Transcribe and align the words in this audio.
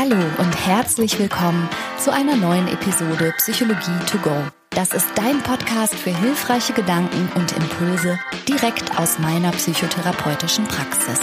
Hallo 0.00 0.14
und 0.38 0.54
herzlich 0.64 1.18
willkommen 1.18 1.68
zu 1.98 2.12
einer 2.12 2.36
neuen 2.36 2.68
Episode 2.68 3.34
Psychologie 3.38 3.98
to 4.06 4.18
go. 4.18 4.30
Das 4.70 4.92
ist 4.92 5.08
dein 5.16 5.42
Podcast 5.42 5.96
für 5.96 6.16
hilfreiche 6.16 6.72
Gedanken 6.72 7.28
und 7.34 7.50
Impulse 7.50 8.16
direkt 8.46 8.96
aus 8.96 9.18
meiner 9.18 9.50
psychotherapeutischen 9.50 10.66
Praxis. 10.66 11.18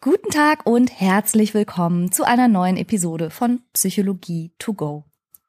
Guten 0.00 0.30
Tag 0.30 0.64
und 0.64 0.92
herzlich 1.00 1.52
willkommen 1.52 2.12
zu 2.12 2.22
einer 2.22 2.46
neuen 2.46 2.76
Episode 2.76 3.30
von 3.30 3.62
Psychologie 3.72 4.52
to 4.60 4.74
go. 4.74 5.06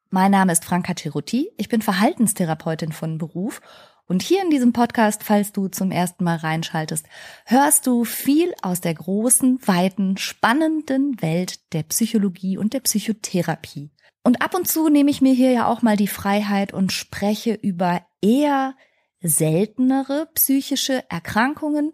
Mein 0.10 0.32
Name 0.32 0.54
ist 0.54 0.66
Franka 0.66 0.96
Cerutti, 0.96 1.52
ich 1.58 1.70
bin 1.70 1.84
Verhaltenstherapeutin 1.84 2.94
von 2.94 3.20
Beruf 3.20 3.62
und 4.10 4.24
hier 4.24 4.42
in 4.42 4.50
diesem 4.50 4.74
Podcast, 4.74 5.24
falls 5.24 5.52
du 5.52 5.68
zum 5.68 5.92
ersten 5.92 6.24
Mal 6.24 6.38
reinschaltest, 6.38 7.06
hörst 7.46 7.86
du 7.86 8.06
viel 8.06 8.56
aus 8.64 8.82
der 8.82 8.96
großen, 8.96 9.60
weiten, 9.68 10.18
spannenden 10.18 11.22
Welt 11.22 11.72
der 11.74 11.84
Psychologie 11.84 12.58
und 12.58 12.74
der 12.74 12.80
Psychotherapie. 12.80 13.92
Und 14.24 14.42
ab 14.42 14.56
und 14.56 14.68
zu 14.68 14.90
nehme 14.90 15.12
ich 15.12 15.22
mir 15.22 15.34
hier 15.34 15.52
ja 15.52 15.68
auch 15.68 15.84
mal 15.84 15.96
die 15.96 16.08
Freiheit 16.08 16.74
und 16.74 16.92
spreche 16.92 17.54
über 17.54 18.02
eher 18.20 18.76
seltenere 19.22 20.28
psychische 20.34 21.04
Erkrankungen, 21.10 21.92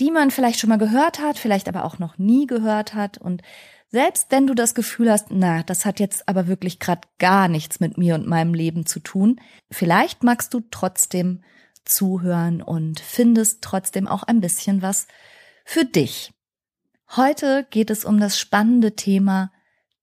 die 0.00 0.10
man 0.10 0.32
vielleicht 0.32 0.58
schon 0.58 0.70
mal 0.70 0.76
gehört 0.76 1.20
hat, 1.20 1.38
vielleicht 1.38 1.68
aber 1.68 1.84
auch 1.84 2.00
noch 2.00 2.18
nie 2.18 2.48
gehört 2.48 2.94
hat 2.94 3.16
und 3.16 3.42
selbst 3.90 4.26
wenn 4.30 4.46
du 4.46 4.54
das 4.54 4.74
Gefühl 4.74 5.10
hast, 5.10 5.28
na, 5.30 5.62
das 5.62 5.84
hat 5.84 5.98
jetzt 5.98 6.28
aber 6.28 6.46
wirklich 6.46 6.78
gerade 6.78 7.08
gar 7.18 7.48
nichts 7.48 7.80
mit 7.80 7.96
mir 7.96 8.14
und 8.14 8.26
meinem 8.26 8.54
Leben 8.54 8.84
zu 8.86 9.00
tun, 9.00 9.40
vielleicht 9.70 10.22
magst 10.22 10.52
du 10.52 10.60
trotzdem 10.70 11.42
zuhören 11.84 12.60
und 12.60 13.00
findest 13.00 13.62
trotzdem 13.62 14.06
auch 14.06 14.22
ein 14.22 14.40
bisschen 14.40 14.82
was 14.82 15.06
für 15.64 15.84
dich. 15.84 16.32
Heute 17.16 17.66
geht 17.70 17.90
es 17.90 18.04
um 18.04 18.20
das 18.20 18.38
spannende 18.38 18.94
Thema 18.94 19.50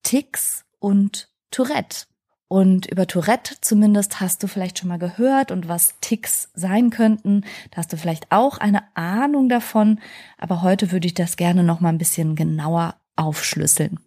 Ticks 0.02 0.66
und 0.80 1.30
Tourette. 1.52 2.08
Und 2.48 2.86
über 2.88 3.08
Tourette 3.08 3.56
zumindest 3.62 4.20
hast 4.20 4.42
du 4.42 4.48
vielleicht 4.48 4.80
schon 4.80 4.90
mal 4.90 5.00
gehört 5.00 5.52
und 5.52 5.68
was 5.68 5.96
Ticks 6.02 6.50
sein 6.54 6.90
könnten. 6.90 7.42
Da 7.72 7.78
hast 7.78 7.94
du 7.94 7.98
vielleicht 7.98 8.32
auch 8.32 8.58
eine 8.58 8.84
Ahnung 8.96 9.50
davon. 9.50 10.00
Aber 10.38 10.62
heute 10.62 10.92
würde 10.92 11.08
ich 11.08 11.14
das 11.14 11.38
gerne 11.38 11.64
noch 11.64 11.80
mal 11.80 11.90
ein 11.90 11.98
bisschen 11.98 12.36
genauer 12.36 12.96
aufschlüsseln. 13.16 14.00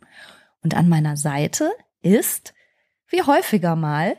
Und 0.62 0.74
an 0.74 0.88
meiner 0.88 1.16
Seite 1.16 1.70
ist, 2.02 2.54
wie 3.08 3.22
häufiger 3.22 3.76
mal, 3.76 4.16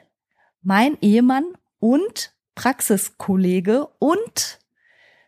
mein 0.62 0.98
Ehemann 1.02 1.46
und 1.80 2.34
Praxiskollege 2.56 3.88
und 4.00 4.60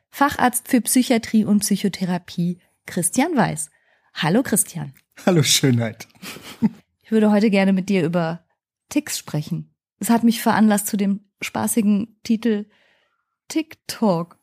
Facharzt 0.10 0.68
für 0.68 0.82
Psychiatrie 0.82 1.46
und 1.46 1.60
Psychotherapie 1.60 2.60
Christian 2.86 3.36
Weiß. 3.36 3.70
Hallo 4.14 4.44
Christian. 4.44 4.94
Hallo 5.26 5.44
Schönheit. 5.44 6.08
Ich 7.04 7.12
würde 7.12 7.32
heute 7.32 7.50
gerne 7.50 7.74
mit 7.74 7.90
dir 7.90 8.04
über 8.04 8.44
Ticks 8.90 9.18
sprechen. 9.18 9.74
Es 10.00 10.10
hat 10.10 10.24
mich 10.24 10.42
veranlasst 10.42 10.88
zu 10.88 10.98
dem 10.98 11.22
spaßigen 11.42 12.20
Titel 12.24 12.70
TikTok. 13.48 14.38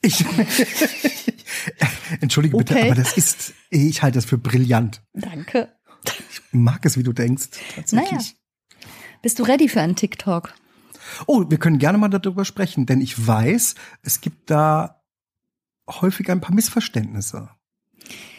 Ich, 0.00 0.24
entschuldige 2.20 2.56
bitte, 2.56 2.74
okay. 2.74 2.86
aber 2.86 2.94
das 2.94 3.16
ist, 3.16 3.54
ich 3.70 4.02
halte 4.02 4.18
das 4.18 4.24
für 4.24 4.38
brillant. 4.38 5.02
Danke. 5.12 5.72
Ich 6.30 6.40
mag 6.52 6.84
es, 6.84 6.98
wie 6.98 7.02
du 7.02 7.12
denkst. 7.12 7.48
Tatsächlich. 7.74 8.10
Naja. 8.10 8.88
Bist 9.22 9.38
du 9.38 9.42
ready 9.42 9.68
für 9.68 9.80
einen 9.80 9.96
TikTok? 9.96 10.54
Oh, 11.26 11.44
wir 11.48 11.58
können 11.58 11.78
gerne 11.78 11.98
mal 11.98 12.08
darüber 12.08 12.44
sprechen, 12.44 12.86
denn 12.86 13.00
ich 13.00 13.26
weiß, 13.26 13.74
es 14.02 14.20
gibt 14.20 14.50
da 14.50 15.02
häufig 15.88 16.30
ein 16.30 16.40
paar 16.40 16.54
Missverständnisse. 16.54 17.50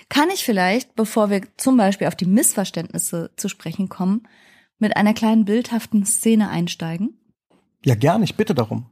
Kann 0.10 0.30
ich 0.30 0.44
vielleicht, 0.44 0.96
bevor 0.96 1.30
wir 1.30 1.42
zum 1.58 1.78
Beispiel 1.78 2.08
auf 2.08 2.16
die 2.16 2.26
Missverständnisse 2.26 3.32
zu 3.36 3.50
sprechen 3.50 3.90
kommen, 3.90 4.28
mit 4.78 4.96
einer 4.98 5.14
kleinen 5.14 5.46
bildhaften 5.46 6.06
Szene 6.06 6.50
einsteigen? 6.50 7.20
Ja, 7.84 7.96
gerne, 7.96 8.26
ich 8.26 8.36
bitte 8.36 8.54
darum. 8.54 8.90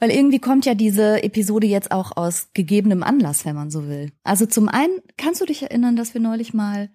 Weil 0.00 0.10
irgendwie 0.10 0.40
kommt 0.40 0.66
ja 0.66 0.74
diese 0.74 1.22
Episode 1.22 1.66
jetzt 1.66 1.92
auch 1.92 2.16
aus 2.16 2.48
gegebenem 2.52 3.02
Anlass, 3.02 3.44
wenn 3.44 3.54
man 3.54 3.70
so 3.70 3.88
will. 3.88 4.12
Also 4.22 4.46
zum 4.46 4.68
einen, 4.68 5.00
kannst 5.16 5.40
du 5.40 5.46
dich 5.46 5.62
erinnern, 5.62 5.96
dass 5.96 6.14
wir 6.14 6.20
neulich 6.20 6.52
mal 6.52 6.90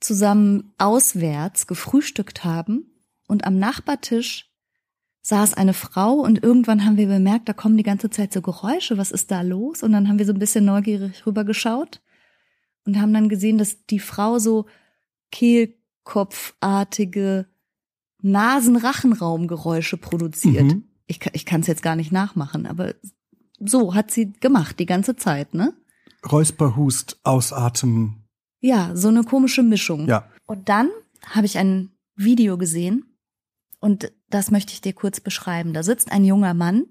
zusammen 0.00 0.74
auswärts 0.78 1.66
gefrühstückt 1.66 2.44
haben 2.44 2.90
und 3.26 3.44
am 3.44 3.58
Nachbartisch 3.58 4.50
saß 5.22 5.54
eine 5.54 5.72
Frau 5.72 6.16
und 6.16 6.42
irgendwann 6.42 6.84
haben 6.84 6.98
wir 6.98 7.06
bemerkt, 7.06 7.48
da 7.48 7.54
kommen 7.54 7.78
die 7.78 7.82
ganze 7.82 8.10
Zeit 8.10 8.32
so 8.32 8.42
Geräusche, 8.42 8.98
was 8.98 9.10
ist 9.10 9.30
da 9.30 9.40
los? 9.40 9.82
Und 9.82 9.92
dann 9.92 10.08
haben 10.08 10.18
wir 10.18 10.26
so 10.26 10.34
ein 10.34 10.38
bisschen 10.38 10.66
neugierig 10.66 11.24
rübergeschaut 11.24 12.02
und 12.84 13.00
haben 13.00 13.14
dann 13.14 13.30
gesehen, 13.30 13.56
dass 13.56 13.86
die 13.86 14.00
Frau 14.00 14.38
so 14.38 14.66
kehlkopfartige 15.30 17.46
Nasenrachenraumgeräusche 18.20 19.96
produziert. 19.96 20.64
Mhm 20.64 20.90
ich, 21.06 21.20
ich 21.32 21.46
kann 21.46 21.60
es 21.60 21.66
jetzt 21.66 21.82
gar 21.82 21.96
nicht 21.96 22.12
nachmachen, 22.12 22.66
aber 22.66 22.94
so 23.58 23.94
hat 23.94 24.10
sie 24.10 24.32
gemacht 24.32 24.78
die 24.78 24.86
ganze 24.86 25.16
Zeit, 25.16 25.54
ne? 25.54 25.74
Räusperhust, 26.30 27.20
Ausatmen. 27.22 28.24
Ja, 28.60 28.92
so 28.94 29.08
eine 29.08 29.24
komische 29.24 29.62
Mischung. 29.62 30.08
Ja. 30.08 30.30
Und 30.46 30.68
dann 30.68 30.88
habe 31.26 31.46
ich 31.46 31.58
ein 31.58 31.90
Video 32.16 32.56
gesehen 32.56 33.04
und 33.80 34.12
das 34.30 34.50
möchte 34.50 34.72
ich 34.72 34.80
dir 34.80 34.94
kurz 34.94 35.20
beschreiben. 35.20 35.74
Da 35.74 35.82
sitzt 35.82 36.10
ein 36.10 36.24
junger 36.24 36.54
Mann 36.54 36.86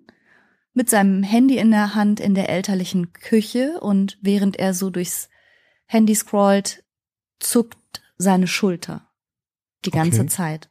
mit 0.73 0.90
seinem 0.90 1.23
Handy 1.23 1.57
in 1.57 1.72
der 1.72 1.96
Hand 1.96 2.19
in 2.19 2.35
der 2.35 2.50
elterlichen 2.50 3.13
Küche 3.13 3.79
und 3.79 4.18
während 4.22 4.57
er 4.57 4.73
so 4.73 4.90
durchs 4.90 5.29
Handy 5.85 6.16
scrollt, 6.16 6.84
zuckt 7.40 8.02
seine 8.18 8.47
Schulter 8.47 9.09
die 9.85 9.91
ganze 9.91 10.22
okay. 10.22 10.29
Zeit. 10.29 10.69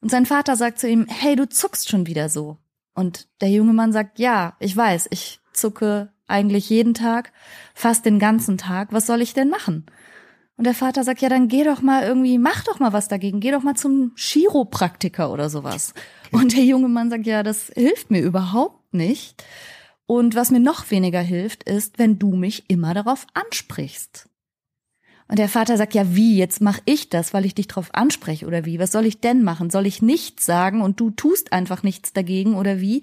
Und 0.00 0.10
sein 0.10 0.26
Vater 0.26 0.56
sagt 0.56 0.78
zu 0.78 0.88
ihm, 0.88 1.06
hey, 1.08 1.36
du 1.36 1.48
zuckst 1.48 1.88
schon 1.88 2.06
wieder 2.06 2.28
so. 2.28 2.58
Und 2.94 3.28
der 3.40 3.50
junge 3.50 3.72
Mann 3.72 3.92
sagt, 3.92 4.18
ja, 4.18 4.56
ich 4.60 4.76
weiß, 4.76 5.08
ich 5.10 5.40
zucke 5.52 6.12
eigentlich 6.26 6.68
jeden 6.68 6.94
Tag, 6.94 7.32
fast 7.74 8.04
den 8.04 8.18
ganzen 8.18 8.58
Tag. 8.58 8.92
Was 8.92 9.06
soll 9.06 9.22
ich 9.22 9.34
denn 9.34 9.48
machen? 9.48 9.86
Und 10.56 10.64
der 10.64 10.74
Vater 10.74 11.04
sagt, 11.04 11.20
ja, 11.20 11.28
dann 11.28 11.46
geh 11.46 11.62
doch 11.62 11.82
mal 11.82 12.02
irgendwie, 12.02 12.36
mach 12.36 12.64
doch 12.64 12.80
mal 12.80 12.92
was 12.92 13.06
dagegen, 13.06 13.38
geh 13.38 13.52
doch 13.52 13.62
mal 13.62 13.76
zum 13.76 14.12
Chiropraktiker 14.16 15.30
oder 15.32 15.48
sowas. 15.48 15.94
Und 16.32 16.56
der 16.56 16.64
junge 16.64 16.88
Mann 16.88 17.10
sagt, 17.10 17.26
ja, 17.26 17.44
das 17.44 17.70
hilft 17.74 18.10
mir 18.10 18.20
überhaupt 18.20 18.92
nicht. 18.92 19.42
Und 20.06 20.34
was 20.34 20.50
mir 20.50 20.58
noch 20.58 20.90
weniger 20.90 21.20
hilft, 21.20 21.62
ist, 21.62 21.98
wenn 21.98 22.18
du 22.18 22.34
mich 22.34 22.68
immer 22.68 22.92
darauf 22.92 23.26
ansprichst. 23.34 24.27
Und 25.28 25.38
der 25.38 25.48
Vater 25.48 25.76
sagt, 25.76 25.94
ja, 25.94 26.14
wie, 26.14 26.38
jetzt 26.38 26.62
mach 26.62 26.80
ich 26.86 27.10
das, 27.10 27.34
weil 27.34 27.44
ich 27.44 27.54
dich 27.54 27.68
drauf 27.68 27.90
anspreche 27.92 28.46
oder 28.46 28.64
wie? 28.64 28.78
Was 28.78 28.92
soll 28.92 29.04
ich 29.04 29.20
denn 29.20 29.42
machen? 29.42 29.68
Soll 29.68 29.86
ich 29.86 30.00
nichts 30.00 30.46
sagen 30.46 30.80
und 30.80 30.98
du 31.00 31.10
tust 31.10 31.52
einfach 31.52 31.82
nichts 31.82 32.14
dagegen 32.14 32.54
oder 32.54 32.80
wie? 32.80 33.02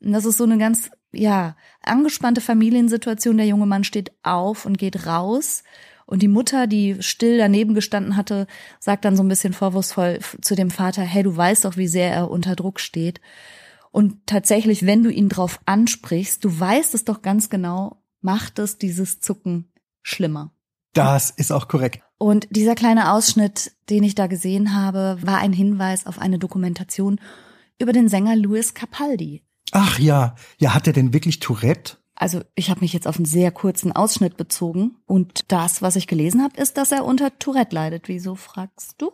Und 0.00 0.12
das 0.12 0.24
ist 0.24 0.38
so 0.38 0.44
eine 0.44 0.56
ganz, 0.56 0.90
ja, 1.12 1.56
angespannte 1.82 2.40
Familiensituation. 2.40 3.36
Der 3.36 3.46
junge 3.46 3.66
Mann 3.66 3.84
steht 3.84 4.12
auf 4.22 4.64
und 4.64 4.78
geht 4.78 5.06
raus. 5.06 5.62
Und 6.06 6.22
die 6.22 6.28
Mutter, 6.28 6.66
die 6.66 6.96
still 7.00 7.36
daneben 7.36 7.74
gestanden 7.74 8.16
hatte, 8.16 8.46
sagt 8.80 9.04
dann 9.04 9.14
so 9.14 9.22
ein 9.22 9.28
bisschen 9.28 9.52
vorwurfsvoll 9.52 10.20
zu 10.40 10.54
dem 10.54 10.70
Vater, 10.70 11.02
hey, 11.02 11.22
du 11.22 11.36
weißt 11.36 11.66
doch, 11.66 11.76
wie 11.76 11.88
sehr 11.88 12.10
er 12.10 12.30
unter 12.30 12.56
Druck 12.56 12.80
steht. 12.80 13.20
Und 13.90 14.26
tatsächlich, 14.26 14.86
wenn 14.86 15.02
du 15.02 15.10
ihn 15.10 15.28
drauf 15.28 15.60
ansprichst, 15.66 16.42
du 16.42 16.58
weißt 16.58 16.94
es 16.94 17.04
doch 17.04 17.20
ganz 17.20 17.50
genau, 17.50 18.02
macht 18.22 18.58
es 18.58 18.78
dieses 18.78 19.20
Zucken 19.20 19.70
schlimmer. 20.02 20.54
Das 20.92 21.30
ist 21.30 21.52
auch 21.52 21.68
korrekt. 21.68 22.02
Und 22.18 22.48
dieser 22.50 22.74
kleine 22.74 23.12
Ausschnitt, 23.12 23.72
den 23.90 24.02
ich 24.02 24.14
da 24.14 24.26
gesehen 24.26 24.74
habe, 24.74 25.18
war 25.22 25.38
ein 25.38 25.52
Hinweis 25.52 26.06
auf 26.06 26.18
eine 26.18 26.38
Dokumentation 26.38 27.20
über 27.78 27.92
den 27.92 28.08
Sänger 28.08 28.34
Louis 28.34 28.74
Capaldi. 28.74 29.44
Ach 29.72 29.98
ja, 29.98 30.34
ja, 30.58 30.74
hat 30.74 30.86
er 30.86 30.92
denn 30.92 31.12
wirklich 31.12 31.40
Tourette? 31.40 31.98
Also 32.20 32.40
ich 32.56 32.68
habe 32.68 32.80
mich 32.80 32.92
jetzt 32.92 33.06
auf 33.06 33.16
einen 33.16 33.26
sehr 33.26 33.52
kurzen 33.52 33.92
Ausschnitt 33.92 34.36
bezogen 34.36 34.96
und 35.06 35.52
das, 35.52 35.82
was 35.82 35.94
ich 35.94 36.08
gelesen 36.08 36.42
habe, 36.42 36.60
ist, 36.60 36.76
dass 36.76 36.90
er 36.90 37.04
unter 37.04 37.38
Tourette 37.38 37.76
leidet. 37.76 38.08
Wieso 38.08 38.34
fragst 38.34 38.96
du? 38.98 39.12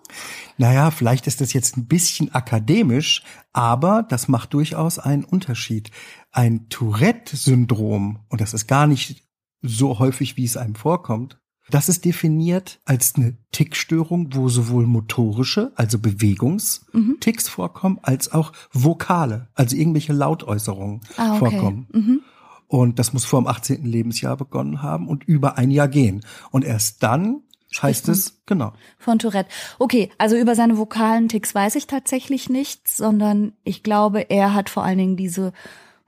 Naja, 0.56 0.90
vielleicht 0.90 1.26
ist 1.26 1.42
das 1.42 1.52
jetzt 1.52 1.76
ein 1.76 1.86
bisschen 1.86 2.34
akademisch, 2.34 3.22
aber 3.52 4.06
das 4.08 4.28
macht 4.28 4.54
durchaus 4.54 4.98
einen 4.98 5.24
Unterschied. 5.24 5.90
Ein 6.32 6.70
Tourette-Syndrom, 6.70 8.20
und 8.30 8.40
das 8.40 8.54
ist 8.54 8.66
gar 8.68 8.86
nicht 8.86 9.22
so 9.60 9.98
häufig, 9.98 10.38
wie 10.38 10.44
es 10.46 10.56
einem 10.56 10.74
vorkommt, 10.74 11.38
das 11.70 11.88
ist 11.88 12.04
definiert 12.04 12.80
als 12.84 13.14
eine 13.16 13.36
Tickstörung, 13.52 14.34
wo 14.34 14.48
sowohl 14.48 14.86
motorische, 14.86 15.72
also 15.76 15.98
Bewegungsticks 15.98 17.44
mhm. 17.46 17.50
vorkommen, 17.50 17.98
als 18.02 18.32
auch 18.32 18.52
Vokale, 18.72 19.48
also 19.54 19.76
irgendwelche 19.76 20.12
Lautäußerungen 20.12 21.00
ah, 21.16 21.36
okay. 21.36 21.38
vorkommen. 21.38 21.86
Mhm. 21.92 22.20
Und 22.68 22.98
das 22.98 23.12
muss 23.12 23.24
vor 23.24 23.40
dem 23.40 23.46
18. 23.46 23.84
Lebensjahr 23.84 24.36
begonnen 24.36 24.82
haben 24.82 25.08
und 25.08 25.24
über 25.24 25.58
ein 25.58 25.70
Jahr 25.70 25.88
gehen. 25.88 26.24
Und 26.50 26.64
erst 26.64 27.02
dann 27.02 27.42
heißt 27.82 28.08
es, 28.08 28.40
genau. 28.46 28.72
Von 28.98 29.18
Tourette. 29.18 29.50
Okay, 29.78 30.10
also 30.18 30.36
über 30.36 30.54
seine 30.54 30.78
vokalen 30.78 31.28
Ticks 31.28 31.54
weiß 31.54 31.74
ich 31.76 31.86
tatsächlich 31.86 32.48
nichts, 32.48 32.96
sondern 32.96 33.52
ich 33.64 33.82
glaube, 33.82 34.30
er 34.30 34.54
hat 34.54 34.70
vor 34.70 34.84
allen 34.84 34.98
Dingen 34.98 35.16
diese 35.16 35.52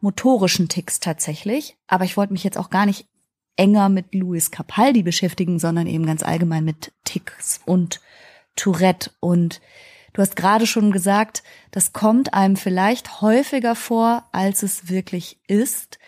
motorischen 0.00 0.68
Ticks 0.68 1.00
tatsächlich. 1.00 1.76
Aber 1.88 2.04
ich 2.04 2.16
wollte 2.16 2.32
mich 2.32 2.44
jetzt 2.44 2.58
auch 2.58 2.70
gar 2.70 2.86
nicht 2.86 3.06
enger 3.56 3.88
mit 3.88 4.14
Louis 4.14 4.50
Capaldi 4.50 5.02
beschäftigen, 5.02 5.58
sondern 5.58 5.86
eben 5.86 6.06
ganz 6.06 6.22
allgemein 6.22 6.64
mit 6.64 6.92
Ticks 7.04 7.60
und 7.64 8.00
Tourette. 8.54 9.10
Und 9.20 9.60
du 10.12 10.22
hast 10.22 10.36
gerade 10.36 10.66
schon 10.66 10.92
gesagt, 10.92 11.42
das 11.70 11.92
kommt 11.92 12.34
einem 12.34 12.56
vielleicht 12.56 13.20
häufiger 13.20 13.74
vor, 13.74 14.24
als 14.32 14.62
es 14.62 14.88
wirklich 14.88 15.40
ist. 15.46 15.98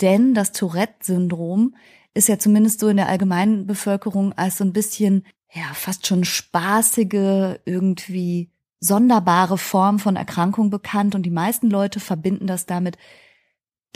Denn 0.00 0.34
das 0.34 0.52
Tourette-Syndrom 0.52 1.74
ist 2.14 2.28
ja 2.28 2.38
zumindest 2.38 2.80
so 2.80 2.88
in 2.88 2.96
der 2.96 3.08
allgemeinen 3.08 3.66
Bevölkerung 3.66 4.32
als 4.32 4.58
so 4.58 4.64
ein 4.64 4.72
bisschen, 4.72 5.26
ja, 5.52 5.72
fast 5.74 6.06
schon 6.06 6.24
spaßige, 6.24 7.58
irgendwie 7.64 8.50
sonderbare 8.80 9.58
Form 9.58 9.98
von 9.98 10.16
Erkrankung 10.16 10.70
bekannt. 10.70 11.14
Und 11.14 11.22
die 11.22 11.30
meisten 11.30 11.70
Leute 11.70 12.00
verbinden 12.00 12.46
das 12.46 12.66
damit, 12.66 12.96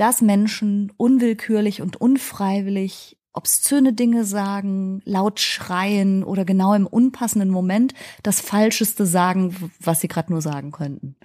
dass 0.00 0.22
Menschen 0.22 0.90
unwillkürlich 0.96 1.82
und 1.82 2.00
unfreiwillig 2.00 3.18
obszöne 3.34 3.92
Dinge 3.92 4.24
sagen, 4.24 5.02
laut 5.04 5.40
schreien 5.40 6.24
oder 6.24 6.46
genau 6.46 6.72
im 6.72 6.86
unpassenden 6.86 7.50
Moment 7.50 7.92
das 8.22 8.40
Falscheste 8.40 9.04
sagen, 9.04 9.70
was 9.78 10.00
sie 10.00 10.08
gerade 10.08 10.32
nur 10.32 10.40
sagen 10.40 10.72
könnten. 10.72 11.16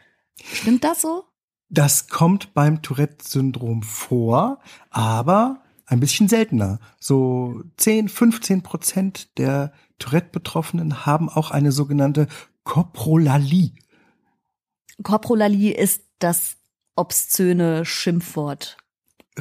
Stimmt 0.43 0.83
das 0.83 1.01
so? 1.01 1.23
Das 1.69 2.09
kommt 2.09 2.53
beim 2.53 2.81
Tourette-Syndrom 2.81 3.81
vor, 3.81 4.59
aber 4.89 5.63
ein 5.85 6.01
bisschen 6.01 6.27
seltener. 6.27 6.79
So 6.99 7.63
10, 7.77 8.09
15 8.09 8.61
Prozent 8.61 9.37
der 9.37 9.71
Tourette-Betroffenen 9.99 11.05
haben 11.05 11.29
auch 11.29 11.49
eine 11.49 11.71
sogenannte 11.71 12.27
Koprolalie. 12.65 13.71
Koprolalie 15.01 15.73
ist 15.73 16.01
das 16.19 16.57
obszöne 16.95 17.85
Schimpfwort. 17.85 18.77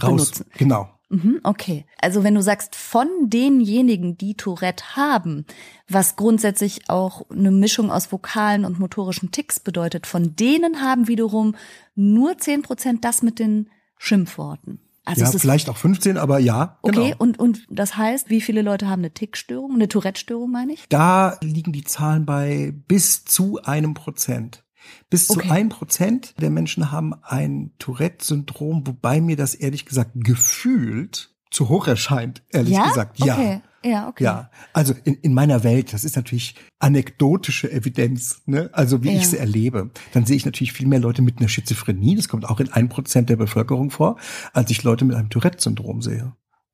Raus, 0.01 0.11
benutzen. 0.11 0.47
genau. 0.57 0.89
Mhm, 1.09 1.41
okay. 1.45 1.87
Also 2.01 2.25
wenn 2.25 2.35
du 2.35 2.43
sagst, 2.43 2.75
von 2.75 3.09
denjenigen, 3.23 4.17
die 4.17 4.35
Tourette 4.35 4.97
haben, 4.97 5.45
was 5.89 6.17
grundsätzlich 6.17 6.89
auch 6.89 7.31
eine 7.31 7.51
Mischung 7.51 7.91
aus 7.91 8.11
vokalen 8.11 8.65
und 8.65 8.81
motorischen 8.81 9.31
Ticks 9.31 9.61
bedeutet, 9.61 10.07
von 10.07 10.35
denen 10.35 10.81
haben 10.81 11.07
wiederum 11.07 11.55
nur 11.95 12.39
zehn 12.39 12.63
Prozent 12.63 13.05
das 13.05 13.23
mit 13.23 13.39
den 13.39 13.71
Schimpfworten. 13.99 14.81
Also 15.07 15.23
ja, 15.23 15.31
vielleicht 15.31 15.69
auch 15.69 15.77
15, 15.77 16.17
aber 16.17 16.39
ja. 16.39 16.79
Genau. 16.83 17.01
Okay, 17.01 17.15
und, 17.19 17.39
und 17.39 17.67
das 17.69 17.97
heißt, 17.97 18.31
wie 18.31 18.41
viele 18.41 18.63
Leute 18.63 18.89
haben 18.89 19.01
eine 19.01 19.13
Tickstörung, 19.13 19.75
eine 19.75 19.87
Tourette-Störung, 19.87 20.51
meine 20.51 20.73
ich? 20.73 20.87
Da 20.89 21.37
liegen 21.43 21.73
die 21.73 21.85
Zahlen 21.85 22.25
bei 22.25 22.73
bis 22.89 23.25
zu 23.27 23.63
einem 23.63 23.93
Prozent. 23.93 24.65
Bis 25.11 25.31
Okay. 25.31 25.49
zu 25.49 25.53
ein 25.53 25.69
Prozent 25.69 26.35
der 26.41 26.51
Menschen 26.51 26.91
haben 26.91 27.15
ein 27.23 27.73
Tourette-Syndrom, 27.79 28.87
wobei 28.87 29.21
mir 29.21 29.37
das 29.37 29.55
ehrlich 29.55 29.87
gesagt 29.87 30.13
gefühlt 30.15 31.31
zu 31.51 31.69
hoch 31.69 31.87
erscheint, 31.87 32.43
ehrlich 32.51 32.75
ja? 32.75 32.89
gesagt. 32.89 33.19
Ja. 33.19 33.35
Okay. 33.35 33.61
Ja, 33.87 34.09
okay. 34.09 34.25
Ja, 34.25 34.51
also 34.73 34.95
in, 35.05 35.15
in 35.17 35.35
meiner 35.35 35.63
Welt, 35.63 35.93
das 35.93 36.05
ist 36.05 36.17
natürlich 36.17 36.55
anekdotische 36.79 37.71
Evidenz, 37.71 38.41
ne? 38.47 38.71
also 38.73 39.03
wie 39.03 39.11
Ja. 39.11 39.19
ich 39.19 39.29
sie 39.29 39.37
erlebe. 39.37 39.91
Dann 40.15 40.25
sehe 40.25 40.37
ich 40.37 40.47
natürlich 40.47 40.73
viel 40.73 40.87
mehr 40.87 41.01
Leute 41.01 41.21
mit 41.21 41.39
einer 41.39 41.49
Schizophrenie, 41.51 42.17
das 42.17 42.29
kommt 42.29 42.49
auch 42.49 42.61
in 42.61 42.73
ein 42.73 42.89
Prozent 42.89 43.29
der 43.29 43.37
Bevölkerung 43.37 43.91
vor, 43.91 44.17
als 44.55 44.71
ich 44.71 44.83
Leute 44.85 45.05
mit 45.05 45.17
einem 45.17 45.29
Tourette-Syndrom 45.29 46.01
sehe. 46.01 46.33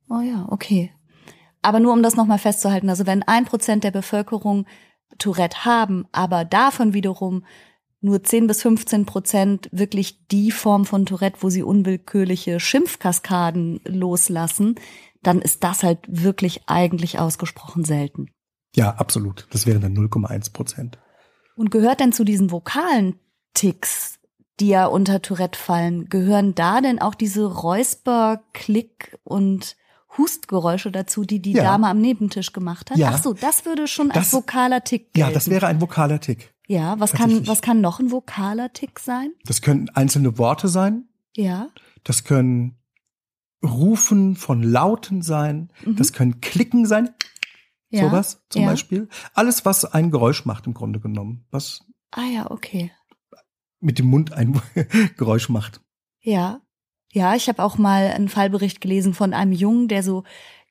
Oh 0.08 0.20
ja, 0.20 0.46
okay. 0.50 0.92
Aber 1.62 1.80
nur 1.80 1.92
um 1.92 2.04
das 2.04 2.14
nochmal 2.14 2.38
festzuhalten, 2.38 2.88
also 2.88 3.06
wenn 3.06 3.24
ein 3.24 3.44
Prozent 3.44 3.82
der 3.82 3.90
Bevölkerung 3.90 4.66
Tourette 5.18 5.64
haben, 5.64 6.06
aber 6.12 6.44
davon 6.44 6.94
wiederum 6.94 7.44
nur 8.00 8.22
10 8.22 8.46
bis 8.46 8.62
15 8.62 9.04
Prozent 9.06 9.68
wirklich 9.72 10.26
die 10.28 10.50
Form 10.50 10.84
von 10.86 11.04
Tourette, 11.06 11.38
wo 11.42 11.50
sie 11.50 11.62
unwillkürliche 11.62 12.58
Schimpfkaskaden 12.60 13.80
loslassen, 13.84 14.76
dann 15.22 15.40
ist 15.42 15.64
das 15.64 15.82
halt 15.82 15.98
wirklich 16.08 16.62
eigentlich 16.66 17.18
ausgesprochen 17.18 17.84
selten. 17.84 18.28
Ja, 18.74 18.90
absolut. 18.94 19.46
Das 19.50 19.66
wären 19.66 19.82
dann 19.82 19.94
0,1 19.94 20.52
Prozent. 20.52 20.98
Und 21.56 21.70
gehört 21.70 22.00
denn 22.00 22.12
zu 22.12 22.24
diesen 22.24 22.50
vokalen 22.50 23.18
Ticks, 23.52 24.18
die 24.60 24.68
ja 24.68 24.86
unter 24.86 25.20
Tourette 25.20 25.58
fallen, 25.58 26.08
gehören 26.08 26.54
da 26.54 26.80
denn 26.80 27.00
auch 27.00 27.14
diese 27.14 27.44
Räusper, 27.44 28.42
Klick 28.52 29.18
und 29.24 29.76
Hustgeräusche 30.16 30.90
dazu, 30.90 31.24
die 31.24 31.40
die 31.40 31.52
Ja. 31.52 31.64
Dame 31.64 31.88
am 31.88 32.00
Nebentisch 32.00 32.52
gemacht 32.52 32.90
hat? 32.90 32.96
Ja. 32.98 33.12
Ach 33.14 33.22
so, 33.22 33.32
das 33.34 33.64
würde 33.64 33.86
schon 33.86 34.10
als 34.10 34.30
Das- 34.30 34.32
vokaler 34.32 34.82
Tick 34.84 35.12
gelten. 35.12 35.28
Ja, 35.28 35.34
das 35.34 35.50
wäre 35.50 35.66
ein 35.66 35.80
vokaler 35.80 36.20
Tick. 36.20 36.52
Ja, 36.70 37.00
was 37.00 37.12
kann, 37.12 37.48
was 37.48 37.62
kann 37.62 37.80
noch 37.80 37.98
ein 37.98 38.12
vokaler 38.12 38.72
Tick 38.72 39.00
sein? 39.00 39.32
Das 39.44 39.60
können 39.60 39.88
einzelne 39.88 40.38
Worte 40.38 40.68
sein, 40.68 41.08
Ja. 41.36 41.68
das 42.04 42.22
können 42.22 42.76
Rufen 43.64 44.36
von 44.36 44.62
Lauten 44.62 45.20
sein, 45.20 45.72
das 45.84 46.12
können 46.12 46.40
Klicken 46.40 46.86
sein, 46.86 47.10
Mhm. 47.90 47.98
ja. 47.98 48.08
sowas 48.08 48.44
zum 48.50 48.62
ja. 48.62 48.68
Beispiel. 48.68 49.08
Alles, 49.34 49.64
was 49.64 49.84
ein 49.84 50.12
Geräusch 50.12 50.44
macht 50.46 50.66
im 50.68 50.74
Grunde 50.74 51.00
genommen, 51.00 51.44
was 51.50 51.84
Ah 52.12 52.26
ja, 52.32 52.48
okay. 52.50 52.92
mit 53.80 53.98
dem 53.98 54.06
Mund 54.06 54.32
ein 54.32 54.52
Geräusch 55.16 55.48
macht. 55.48 55.80
Ja. 56.20 56.60
Ja, 57.12 57.34
ich 57.34 57.48
habe 57.48 57.64
auch 57.64 57.78
mal 57.78 58.06
einen 58.12 58.28
Fallbericht 58.28 58.80
gelesen 58.80 59.12
von 59.14 59.34
einem 59.34 59.50
Jungen, 59.50 59.88
der 59.88 60.04
so 60.04 60.22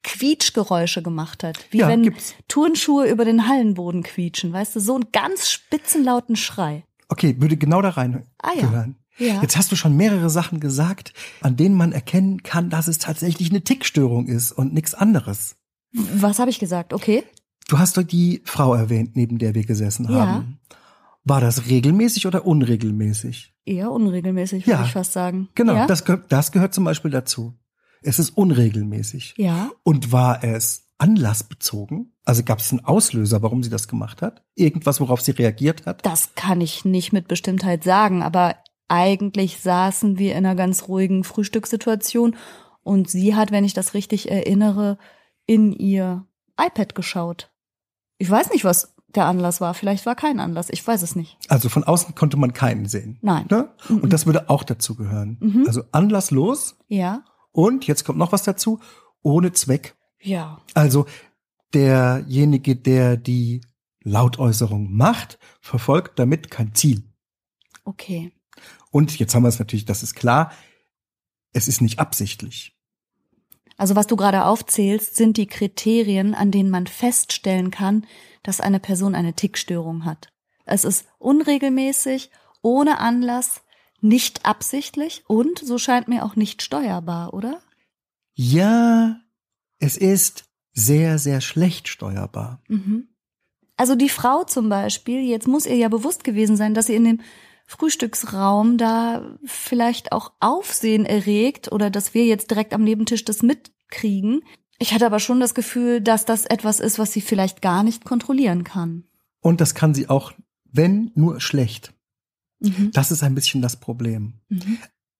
Quietschgeräusche 0.03 1.01
gemacht 1.01 1.43
hat. 1.43 1.57
Wie 1.71 1.79
Ja, 1.79 1.87
wenn 1.87 2.03
gibt's. 2.03 2.33
Turnschuhe 2.47 3.07
über 3.09 3.25
den 3.25 3.47
Hallenboden 3.47 4.03
quietschen. 4.03 4.53
Weißt 4.53 4.75
du, 4.75 4.79
so 4.79 4.95
einen 4.95 5.11
ganz 5.11 5.49
spitzenlauten 5.49 6.35
Schrei. 6.35 6.83
Okay, 7.09 7.35
würde 7.39 7.57
genau 7.57 7.81
da 7.81 7.89
rein 7.89 8.23
Ah 8.41 8.51
ja. 8.55 8.61
gehören. 8.61 8.95
Ja. 9.17 9.41
Jetzt 9.41 9.57
hast 9.57 9.71
du 9.71 9.75
schon 9.75 9.97
mehrere 9.97 10.29
Sachen 10.29 10.59
gesagt, 10.61 11.13
an 11.41 11.57
denen 11.57 11.75
man 11.75 11.91
erkennen 11.91 12.41
kann, 12.43 12.69
dass 12.69 12.87
es 12.87 12.99
tatsächlich 12.99 13.49
eine 13.49 13.61
Tickstörung 13.63 14.27
ist 14.27 14.51
und 14.53 14.73
nichts 14.73 14.93
anderes. 14.93 15.57
Was 15.91 16.39
habe 16.39 16.49
ich 16.51 16.59
gesagt? 16.59 16.93
Okay. 16.93 17.23
Du 17.67 17.77
hast 17.79 17.97
doch 17.97 18.03
die 18.03 18.41
Frau 18.45 18.73
erwähnt, 18.73 19.15
neben 19.15 19.37
der 19.37 19.55
wir 19.55 19.65
gesessen 19.65 20.05
Ja. 20.09 20.25
haben. 20.25 20.59
War 21.25 21.41
das 21.41 21.67
regelmäßig 21.67 22.27
oder 22.27 22.45
unregelmäßig? 22.45 23.53
Eher 23.65 23.91
unregelmäßig, 23.91 24.65
würde 24.65 24.79
Ja. 24.79 24.85
ich 24.85 24.93
fast 24.93 25.11
sagen. 25.13 25.49
Genau, 25.53 25.75
Ja? 25.75 25.85
das, 25.85 26.03
das 26.29 26.51
gehört 26.53 26.73
zum 26.73 26.85
Beispiel 26.85 27.11
dazu. 27.11 27.53
Es 28.01 28.19
ist 28.19 28.31
unregelmäßig. 28.37 29.35
ja. 29.37 29.69
Und 29.83 30.11
war 30.11 30.43
es 30.43 30.87
anlassbezogen? 30.97 32.13
Also 32.25 32.43
gab 32.43 32.59
es 32.59 32.71
einen 32.71 32.83
Auslöser, 32.85 33.41
warum 33.41 33.63
sie 33.63 33.69
das 33.69 33.87
gemacht 33.87 34.21
hat? 34.21 34.43
Irgendwas, 34.55 34.99
worauf 34.99 35.21
sie 35.21 35.31
reagiert 35.31 35.85
hat? 35.85 36.05
Das 36.05 36.35
kann 36.35 36.61
ich 36.61 36.85
nicht 36.85 37.13
mit 37.13 37.27
Bestimmtheit 37.27 37.83
sagen, 37.83 38.21
aber 38.21 38.55
eigentlich 38.87 39.59
saßen 39.59 40.17
wir 40.17 40.31
in 40.33 40.45
einer 40.45 40.55
ganz 40.55 40.87
ruhigen 40.87 41.23
Frühstückssituation 41.23 42.35
und 42.83 43.09
sie 43.09 43.35
hat, 43.35 43.51
wenn 43.51 43.63
ich 43.63 43.73
das 43.73 43.93
richtig 43.93 44.29
erinnere, 44.29 44.97
in 45.45 45.73
ihr 45.73 46.25
iPad 46.59 46.95
geschaut. 46.95 47.51
Ich 48.17 48.29
weiß 48.29 48.51
nicht, 48.51 48.65
was 48.65 48.93
der 49.15 49.25
Anlass 49.25 49.61
war. 49.61 49.73
Vielleicht 49.73 50.05
war 50.05 50.15
kein 50.15 50.39
Anlass. 50.39 50.69
Ich 50.69 50.85
weiß 50.85 51.01
es 51.01 51.15
nicht. 51.15 51.37
Also 51.47 51.69
von 51.69 51.83
außen 51.83 52.13
konnte 52.15 52.37
man 52.37 52.53
keinen 52.53 52.85
sehen. 52.85 53.17
Nein. 53.21 53.45
Ne? 53.49 53.69
Mhm. 53.87 53.99
Und 53.99 54.13
das 54.13 54.25
würde 54.25 54.49
auch 54.49 54.63
dazu 54.63 54.95
gehören. 54.95 55.37
Mhm. 55.39 55.63
Also 55.65 55.83
anlasslos 55.91 56.77
Ja. 56.87 57.23
Und 57.51 57.87
jetzt 57.87 58.05
kommt 58.05 58.19
noch 58.19 58.31
was 58.31 58.43
dazu, 58.43 58.79
ohne 59.21 59.51
Zweck. 59.51 59.95
Ja. 60.21 60.61
Also 60.73 61.05
derjenige, 61.73 62.75
der 62.75 63.17
die 63.17 63.61
Lautäußerung 64.03 64.91
macht, 64.91 65.39
verfolgt 65.61 66.19
damit 66.19 66.49
kein 66.49 66.73
Ziel. 66.73 67.03
Okay. 67.83 68.31
Und 68.91 69.17
jetzt 69.19 69.35
haben 69.35 69.43
wir 69.43 69.49
es 69.49 69.59
natürlich, 69.59 69.85
das 69.85 70.03
ist 70.03 70.15
klar, 70.15 70.51
es 71.53 71.67
ist 71.67 71.81
nicht 71.81 71.99
absichtlich. 71.99 72.75
Also 73.77 73.95
was 73.95 74.07
du 74.07 74.15
gerade 74.15 74.45
aufzählst, 74.45 75.15
sind 75.15 75.37
die 75.37 75.47
Kriterien, 75.47 76.33
an 76.35 76.51
denen 76.51 76.69
man 76.69 76.85
feststellen 76.87 77.71
kann, 77.71 78.05
dass 78.43 78.59
eine 78.59 78.79
Person 78.79 79.15
eine 79.15 79.33
Tickstörung 79.33 80.05
hat. 80.05 80.33
Es 80.65 80.83
ist 80.83 81.07
unregelmäßig, 81.17 82.29
ohne 82.61 82.99
Anlass, 82.99 83.61
nicht 84.01 84.45
absichtlich 84.45 85.23
und, 85.27 85.59
so 85.59 85.77
scheint 85.77 86.07
mir, 86.07 86.23
auch 86.25 86.35
nicht 86.35 86.61
steuerbar, 86.61 87.33
oder? 87.33 87.61
Ja, 88.35 89.19
es 89.79 89.97
ist 89.97 90.45
sehr, 90.73 91.19
sehr 91.19 91.41
schlecht 91.41 91.87
steuerbar. 91.87 92.61
Mhm. 92.67 93.09
Also 93.77 93.95
die 93.95 94.09
Frau 94.09 94.43
zum 94.43 94.69
Beispiel, 94.69 95.21
jetzt 95.21 95.47
muss 95.47 95.65
ihr 95.65 95.75
ja 95.75 95.87
bewusst 95.87 96.23
gewesen 96.23 96.57
sein, 96.57 96.73
dass 96.73 96.87
sie 96.87 96.95
in 96.95 97.05
dem 97.05 97.21
Frühstücksraum 97.65 98.77
da 98.77 99.37
vielleicht 99.45 100.11
auch 100.11 100.33
Aufsehen 100.39 101.05
erregt 101.05 101.71
oder 101.71 101.89
dass 101.89 102.13
wir 102.13 102.25
jetzt 102.25 102.49
direkt 102.49 102.73
am 102.73 102.83
Nebentisch 102.83 103.23
das 103.23 103.43
mitkriegen. 103.43 104.41
Ich 104.79 104.93
hatte 104.93 105.05
aber 105.05 105.19
schon 105.19 105.39
das 105.39 105.53
Gefühl, 105.53 106.01
dass 106.01 106.25
das 106.25 106.45
etwas 106.45 106.79
ist, 106.79 106.99
was 106.99 107.13
sie 107.13 107.21
vielleicht 107.21 107.61
gar 107.61 107.83
nicht 107.83 108.05
kontrollieren 108.05 108.63
kann. 108.63 109.03
Und 109.39 109.61
das 109.61 109.75
kann 109.75 109.93
sie 109.93 110.09
auch, 110.09 110.33
wenn 110.65 111.11
nur 111.15 111.39
schlecht. 111.39 111.93
Mhm. 112.59 112.91
Das 112.93 113.11
ist 113.11 113.23
ein 113.23 113.35
bisschen 113.35 113.61
das 113.61 113.77
Problem. 113.77 114.41
Mhm. 114.49 114.77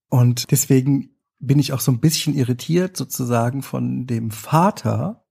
Und 0.10 0.52
deswegen 0.52 1.16
bin 1.40 1.60
ich 1.60 1.74
auch 1.74 1.80
so 1.80 1.92
ein 1.92 2.00
bisschen 2.00 2.36
irritiert 2.36 2.98
sozusagen 2.98 3.62
von 3.62 4.06
dem 4.06 4.32
Vater. 4.32 5.26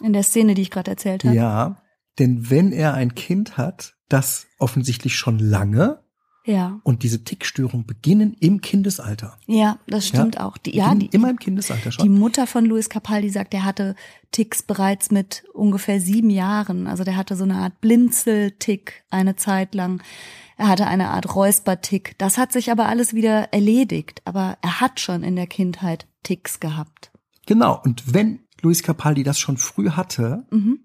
In 0.00 0.12
der 0.12 0.22
Szene, 0.22 0.54
die 0.54 0.62
ich 0.62 0.70
gerade 0.70 0.90
erzählt 0.90 1.24
habe. 1.24 1.36
Ja, 1.36 1.82
denn 2.18 2.50
wenn 2.50 2.72
er 2.72 2.94
ein 2.94 3.14
Kind 3.14 3.56
hat, 3.56 3.96
das 4.08 4.46
offensichtlich 4.58 5.16
schon 5.16 5.38
lange 5.38 6.02
Ja. 6.44 6.80
Und 6.82 7.02
diese 7.04 7.22
Tickstörungen 7.22 7.86
beginnen 7.86 8.34
im 8.40 8.60
Kindesalter. 8.60 9.38
Ja, 9.46 9.78
das 9.86 10.08
stimmt 10.08 10.34
Ja, 10.36 10.46
auch. 10.46 10.56
Die, 10.58 10.74
ja, 10.76 10.94
die, 10.94 11.06
immer 11.06 11.30
im 11.30 11.38
Kindesalter 11.38 11.90
die 11.90 11.92
schon. 11.92 12.12
Mutter 12.18 12.46
von 12.48 12.64
Luis 12.64 12.88
Capaldi 12.88 13.30
sagt, 13.30 13.54
er 13.54 13.64
hatte 13.64 13.94
Ticks 14.32 14.62
bereits 14.62 15.10
mit 15.12 15.44
ungefähr 15.54 16.00
sieben 16.00 16.30
Jahren. 16.30 16.86
Also 16.88 17.04
der 17.04 17.16
hatte 17.16 17.36
so 17.36 17.44
eine 17.44 17.56
Art 17.56 17.80
Blinzeltick 17.80 19.04
eine 19.10 19.36
Zeit 19.36 19.74
lang. 19.74 20.02
Er 20.56 20.68
hatte 20.68 20.86
eine 20.86 21.10
Art 21.10 21.34
Räuspertick. 21.34 22.16
Das 22.18 22.38
hat 22.38 22.52
sich 22.52 22.70
aber 22.70 22.86
alles 22.86 23.14
wieder 23.14 23.52
erledigt. 23.52 24.22
Aber 24.24 24.58
er 24.62 24.80
hat 24.80 25.00
schon 25.00 25.22
in 25.22 25.36
der 25.36 25.46
Kindheit 25.46 26.06
Ticks 26.22 26.60
gehabt. 26.60 27.10
Genau. 27.46 27.80
Und 27.84 28.14
wenn 28.14 28.40
Luis 28.62 28.82
Capaldi 28.82 29.22
das 29.22 29.38
schon 29.38 29.56
früh 29.56 29.90
hatte 29.90 30.44
Mhm. 30.50 30.80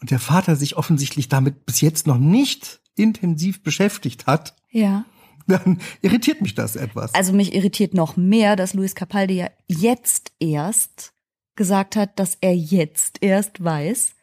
und 0.00 0.10
der 0.10 0.18
Vater 0.18 0.56
sich 0.56 0.76
offensichtlich 0.76 1.28
damit 1.28 1.64
bis 1.66 1.80
jetzt 1.80 2.06
noch 2.06 2.18
nicht 2.18 2.80
intensiv 2.96 3.62
beschäftigt 3.62 4.26
hat, 4.26 4.54
Ja. 4.70 5.04
dann 5.46 5.78
irritiert 6.02 6.40
mich 6.40 6.54
das 6.54 6.76
etwas. 6.76 7.14
Also 7.14 7.32
mich 7.32 7.54
irritiert 7.54 7.94
noch 7.94 8.16
mehr, 8.16 8.56
dass 8.56 8.74
Luis 8.74 8.94
Capaldi 8.94 9.34
ja 9.36 9.48
jetzt 9.66 10.32
erst 10.40 11.12
gesagt 11.56 11.96
hat, 11.96 12.18
dass 12.18 12.36
er 12.40 12.54
jetzt 12.54 13.18
erst 13.22 13.62
weiß, 13.62 14.14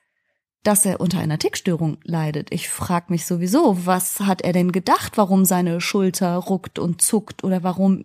dass 0.63 0.85
er 0.85 0.99
unter 1.01 1.19
einer 1.19 1.39
Tickstörung 1.39 1.97
leidet. 2.03 2.51
Ich 2.51 2.69
frage 2.69 3.07
mich 3.09 3.25
sowieso, 3.25 3.85
was 3.85 4.19
hat 4.19 4.41
er 4.41 4.53
denn 4.53 4.71
gedacht, 4.71 5.17
warum 5.17 5.45
seine 5.45 5.81
Schulter 5.81 6.35
ruckt 6.35 6.77
und 6.77 7.01
zuckt 7.01 7.43
oder 7.43 7.63
warum 7.63 8.03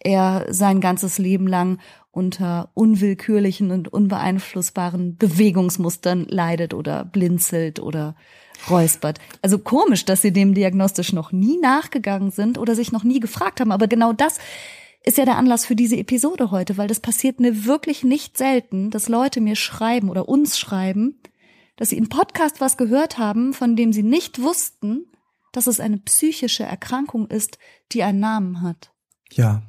er 0.00 0.46
sein 0.52 0.80
ganzes 0.80 1.18
Leben 1.18 1.46
lang 1.46 1.78
unter 2.10 2.70
unwillkürlichen 2.74 3.70
und 3.70 3.92
unbeeinflussbaren 3.92 5.16
Bewegungsmustern 5.16 6.26
leidet 6.28 6.74
oder 6.74 7.04
blinzelt 7.04 7.80
oder 7.80 8.16
räuspert. 8.70 9.18
Also 9.42 9.58
komisch, 9.58 10.04
dass 10.04 10.22
sie 10.22 10.32
dem 10.32 10.54
diagnostisch 10.54 11.12
noch 11.12 11.32
nie 11.32 11.58
nachgegangen 11.58 12.30
sind 12.30 12.58
oder 12.58 12.74
sich 12.74 12.92
noch 12.92 13.04
nie 13.04 13.20
gefragt 13.20 13.60
haben. 13.60 13.72
Aber 13.72 13.86
genau 13.88 14.12
das 14.12 14.38
ist 15.02 15.18
ja 15.18 15.24
der 15.24 15.36
Anlass 15.36 15.66
für 15.66 15.76
diese 15.76 15.96
Episode 15.96 16.50
heute, 16.50 16.76
weil 16.78 16.88
das 16.88 17.00
passiert 17.00 17.38
mir 17.40 17.64
wirklich 17.66 18.04
nicht 18.04 18.38
selten, 18.38 18.90
dass 18.90 19.08
Leute 19.08 19.40
mir 19.40 19.56
schreiben 19.56 20.08
oder 20.08 20.28
uns 20.28 20.58
schreiben, 20.58 21.20
dass 21.76 21.90
sie 21.90 21.98
im 21.98 22.08
Podcast 22.08 22.60
was 22.60 22.76
gehört 22.76 23.18
haben, 23.18 23.52
von 23.52 23.76
dem 23.76 23.92
sie 23.92 24.02
nicht 24.04 24.40
wussten, 24.40 25.04
dass 25.52 25.66
es 25.66 25.80
eine 25.80 25.98
psychische 25.98 26.64
Erkrankung 26.64 27.26
ist, 27.28 27.58
die 27.92 28.02
einen 28.02 28.20
Namen 28.20 28.62
hat. 28.62 28.92
ja. 29.30 29.62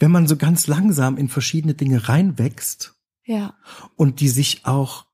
Wenn 0.00 0.10
man 0.10 0.26
so 0.26 0.36
ganz 0.36 0.66
langsam 0.66 1.16
in 1.16 1.28
verschiedene 1.28 1.74
Dinge 1.74 2.08
reinwächst 2.08 2.96
Ja. 3.24 3.54
und 3.96 4.20
die 4.20 4.28
sich 4.28 4.66
auch 4.66 5.06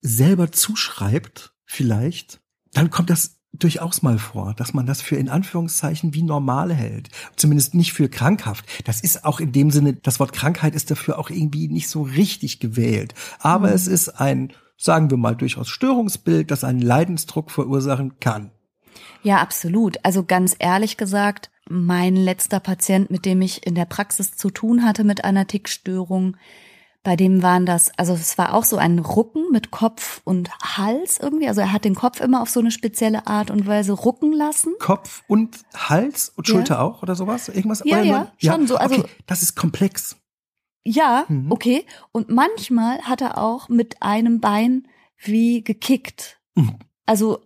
selber 0.00 0.50
zuschreibt, 0.52 1.53
vielleicht, 1.64 2.40
dann 2.72 2.90
kommt 2.90 3.10
das 3.10 3.40
durchaus 3.58 4.02
mal 4.02 4.18
vor, 4.18 4.54
dass 4.54 4.74
man 4.74 4.86
das 4.86 5.00
für 5.00 5.16
in 5.16 5.28
Anführungszeichen 5.28 6.12
wie 6.14 6.22
normal 6.22 6.72
hält. 6.74 7.08
Zumindest 7.36 7.74
nicht 7.74 7.92
für 7.92 8.08
krankhaft. 8.08 8.66
Das 8.84 9.00
ist 9.00 9.24
auch 9.24 9.40
in 9.40 9.52
dem 9.52 9.70
Sinne, 9.70 9.94
das 9.94 10.18
Wort 10.18 10.32
Krankheit 10.32 10.74
ist 10.74 10.90
dafür 10.90 11.18
auch 11.18 11.30
irgendwie 11.30 11.68
nicht 11.68 11.88
so 11.88 12.02
richtig 12.02 12.58
gewählt. 12.58 13.14
Aber 13.38 13.72
es 13.72 13.86
ist 13.86 14.08
ein, 14.08 14.52
sagen 14.76 15.10
wir 15.10 15.16
mal, 15.16 15.36
durchaus 15.36 15.68
Störungsbild, 15.68 16.50
das 16.50 16.64
einen 16.64 16.80
Leidensdruck 16.80 17.50
verursachen 17.50 18.18
kann. 18.18 18.50
Ja, 19.22 19.38
absolut. 19.38 19.98
Also 20.02 20.24
ganz 20.24 20.56
ehrlich 20.58 20.96
gesagt, 20.96 21.50
mein 21.68 22.16
letzter 22.16 22.60
Patient, 22.60 23.10
mit 23.10 23.24
dem 23.24 23.40
ich 23.40 23.66
in 23.66 23.74
der 23.74 23.86
Praxis 23.86 24.36
zu 24.36 24.50
tun 24.50 24.84
hatte 24.84 25.04
mit 25.04 25.24
einer 25.24 25.46
Tickstörung, 25.46 26.36
bei 27.04 27.14
dem 27.16 27.42
waren 27.42 27.66
das, 27.66 27.92
also 27.98 28.14
es 28.14 28.36
war 28.38 28.54
auch 28.54 28.64
so 28.64 28.76
ein 28.78 28.98
Rucken 28.98 29.44
mit 29.52 29.70
Kopf 29.70 30.20
und 30.24 30.50
Hals 30.60 31.18
irgendwie. 31.20 31.46
Also 31.46 31.60
er 31.60 31.70
hat 31.70 31.84
den 31.84 31.94
Kopf 31.94 32.20
immer 32.20 32.40
auf 32.42 32.50
so 32.50 32.58
eine 32.60 32.70
spezielle 32.70 33.26
Art 33.26 33.50
und 33.50 33.66
Weise 33.66 33.92
rucken 33.92 34.32
lassen. 34.32 34.72
Kopf 34.80 35.22
und 35.28 35.58
Hals 35.74 36.30
und 36.34 36.48
Ja. 36.48 36.54
Schulter 36.54 36.80
auch 36.82 37.02
oder 37.02 37.14
sowas? 37.14 37.48
Irgendwas? 37.48 37.82
Ja, 37.84 38.02
ja, 38.02 38.18
nur- 38.18 38.32
schon 38.38 38.66
so, 38.66 38.76
also- 38.76 39.00
okay, 39.00 39.08
das 39.26 39.42
ist 39.42 39.54
komplex. 39.54 40.16
Ja, 40.86 41.24
Mhm. 41.28 41.52
okay. 41.52 41.86
Und 42.12 42.30
manchmal 42.30 43.00
hat 43.02 43.20
er 43.20 43.38
auch 43.38 43.68
mit 43.68 44.02
einem 44.02 44.40
Bein 44.40 44.88
wie 45.18 45.62
gekickt. 45.62 46.40
Mhm. 46.54 46.76
Also 47.06 47.40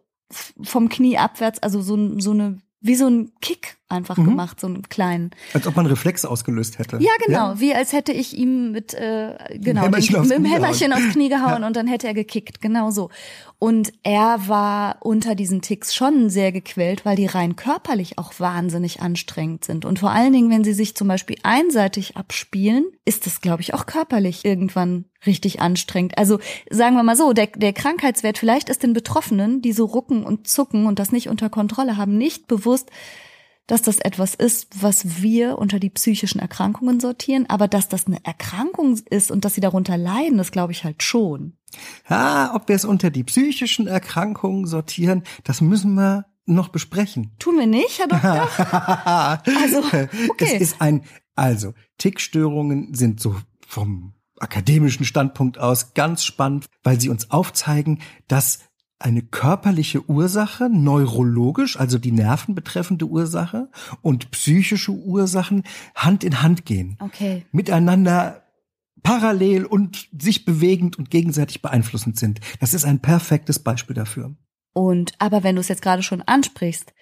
vom 0.62 0.88
Knie 0.88 1.18
abwärts, 1.18 1.58
also 1.62 1.80
so, 1.82 2.18
so 2.20 2.30
eine, 2.32 2.58
wie 2.80 2.94
so 2.94 3.06
ein 3.08 3.32
Kick 3.40 3.77
einfach 3.88 4.16
Mhm. 4.18 4.24
gemacht, 4.26 4.60
so 4.60 4.66
einen 4.66 4.82
kleinen. 4.82 5.30
Als 5.54 5.66
ob 5.66 5.76
man 5.76 5.86
Reflex 5.86 6.24
ausgelöst 6.24 6.78
hätte. 6.78 6.98
Ja, 7.00 7.10
genau. 7.26 7.54
Wie 7.58 7.74
als 7.74 7.92
hätte 7.92 8.12
ich 8.12 8.36
ihm 8.36 8.72
mit, 8.72 8.92
äh, 8.94 9.34
genau, 9.58 9.82
Hämmerchen 9.82 10.14
den, 10.14 10.20
aufs 10.20 10.28
mit 10.28 10.38
dem 10.38 10.44
Hämmerchen 10.44 10.92
aufs 10.92 11.12
Knie 11.12 11.28
gehauen 11.30 11.64
und 11.64 11.74
dann 11.76 11.86
hätte 11.86 12.06
er 12.06 12.14
gekickt. 12.14 12.60
Genau 12.60 12.90
so. 12.90 13.08
Und 13.58 13.92
er 14.02 14.46
war 14.46 14.98
unter 15.00 15.34
diesen 15.34 15.62
Ticks 15.62 15.94
schon 15.94 16.30
sehr 16.30 16.52
gequält, 16.52 17.04
weil 17.04 17.16
die 17.16 17.26
rein 17.26 17.56
körperlich 17.56 18.18
auch 18.18 18.32
wahnsinnig 18.38 19.00
anstrengend 19.00 19.64
sind. 19.64 19.84
Und 19.84 19.98
vor 19.98 20.10
allen 20.10 20.32
Dingen, 20.32 20.50
wenn 20.50 20.64
sie 20.64 20.74
sich 20.74 20.94
zum 20.94 21.08
Beispiel 21.08 21.36
einseitig 21.42 22.16
abspielen, 22.16 22.84
ist 23.04 23.26
das, 23.26 23.40
glaube 23.40 23.62
ich, 23.62 23.74
auch 23.74 23.86
körperlich 23.86 24.44
irgendwann 24.44 25.06
richtig 25.26 25.60
anstrengend. 25.60 26.16
Also 26.16 26.38
sagen 26.70 26.94
wir 26.94 27.02
mal 27.02 27.16
so, 27.16 27.32
der, 27.32 27.48
der 27.48 27.72
Krankheitswert, 27.72 28.38
vielleicht 28.38 28.68
ist 28.68 28.82
den 28.84 28.92
Betroffenen, 28.92 29.60
die 29.62 29.72
so 29.72 29.86
rucken 29.86 30.22
und 30.24 30.46
zucken 30.46 30.86
und 30.86 30.98
das 31.00 31.10
nicht 31.10 31.28
unter 31.28 31.50
Kontrolle 31.50 31.96
haben, 31.96 32.16
nicht 32.16 32.46
bewusst, 32.46 32.90
dass 33.68 33.82
das 33.82 33.98
etwas 33.98 34.34
ist, 34.34 34.82
was 34.82 35.22
wir 35.22 35.58
unter 35.58 35.78
die 35.78 35.90
psychischen 35.90 36.40
Erkrankungen 36.40 36.98
sortieren, 36.98 37.46
aber 37.48 37.68
dass 37.68 37.88
das 37.88 38.06
eine 38.06 38.24
Erkrankung 38.24 38.98
ist 39.10 39.30
und 39.30 39.44
dass 39.44 39.54
sie 39.54 39.60
darunter 39.60 39.96
leiden, 39.96 40.38
das 40.38 40.50
glaube 40.50 40.72
ich 40.72 40.82
halt 40.82 41.02
schon. 41.02 41.52
Ja, 42.08 42.52
ob 42.54 42.68
wir 42.68 42.74
es 42.74 42.84
unter 42.84 43.10
die 43.10 43.24
psychischen 43.24 43.86
Erkrankungen 43.86 44.66
sortieren, 44.66 45.22
das 45.44 45.60
müssen 45.60 45.94
wir 45.94 46.24
noch 46.46 46.68
besprechen. 46.68 47.32
Tun 47.38 47.58
wir 47.58 47.66
nicht, 47.66 47.98
Herr 47.98 48.08
Doktor? 48.08 48.48
Also, 49.62 49.78
okay. 50.30 50.54
Es 50.54 50.60
ist 50.60 50.80
ein, 50.80 51.04
also, 51.36 51.74
Tickstörungen 51.98 52.94
sind 52.94 53.20
so 53.20 53.36
vom 53.66 54.14
akademischen 54.38 55.04
Standpunkt 55.04 55.58
aus 55.58 55.92
ganz 55.92 56.24
spannend, 56.24 56.66
weil 56.82 57.00
sie 57.00 57.10
uns 57.10 57.30
aufzeigen, 57.30 58.00
dass 58.28 58.60
eine 58.98 59.22
körperliche 59.22 60.08
Ursache, 60.08 60.68
neurologisch, 60.68 61.78
also 61.78 61.98
die 61.98 62.12
Nerven 62.12 62.54
betreffende 62.54 63.06
Ursache 63.06 63.70
und 64.02 64.30
psychische 64.32 64.92
Ursachen 64.92 65.62
Hand 65.94 66.24
in 66.24 66.42
Hand 66.42 66.64
gehen. 66.64 66.96
Okay. 67.00 67.44
Miteinander 67.52 68.42
parallel 69.02 69.64
und 69.64 70.08
sich 70.18 70.44
bewegend 70.44 70.98
und 70.98 71.10
gegenseitig 71.10 71.62
beeinflussend 71.62 72.18
sind. 72.18 72.40
Das 72.60 72.74
ist 72.74 72.84
ein 72.84 73.00
perfektes 73.00 73.60
Beispiel 73.60 73.94
dafür. 73.94 74.34
Und 74.72 75.12
aber 75.18 75.44
wenn 75.44 75.54
du 75.56 75.60
es 75.60 75.68
jetzt 75.68 75.82
gerade 75.82 76.02
schon 76.02 76.22
ansprichst, 76.22 76.92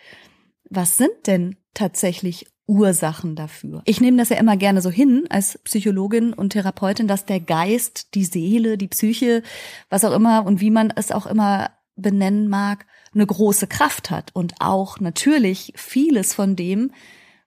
was 0.69 0.97
sind 0.97 1.26
denn 1.26 1.57
tatsächlich 1.75 2.47
Ursachen 2.67 3.37
dafür? 3.37 3.83
Ich 3.87 4.00
nehme 4.00 4.19
das 4.19 4.29
ja 4.29 4.37
immer 4.37 4.57
gerne 4.57 4.83
so 4.83 4.91
hin 4.91 5.25
als 5.31 5.59
Psychologin 5.65 6.33
und 6.33 6.50
Therapeutin, 6.50 7.09
dass 7.09 7.25
der 7.25 7.41
Geist, 7.41 8.15
die 8.15 8.25
Seele, 8.25 8.76
die 8.76 8.88
Psyche, 8.88 9.43
was 9.88 10.05
auch 10.05 10.12
immer 10.15 10.45
und 10.45 10.61
wie 10.61 10.71
man 10.71 10.93
es 10.95 11.12
auch 11.12 11.26
immer 11.26 11.71
benennen 11.97 12.49
mag, 12.49 12.87
eine 13.15 13.26
große 13.26 13.67
Kraft 13.67 14.11
hat 14.11 14.35
und 14.35 14.55
auch 14.61 15.00
natürlich 15.00 15.73
vieles 15.76 16.35
von 16.35 16.55
dem, 16.57 16.93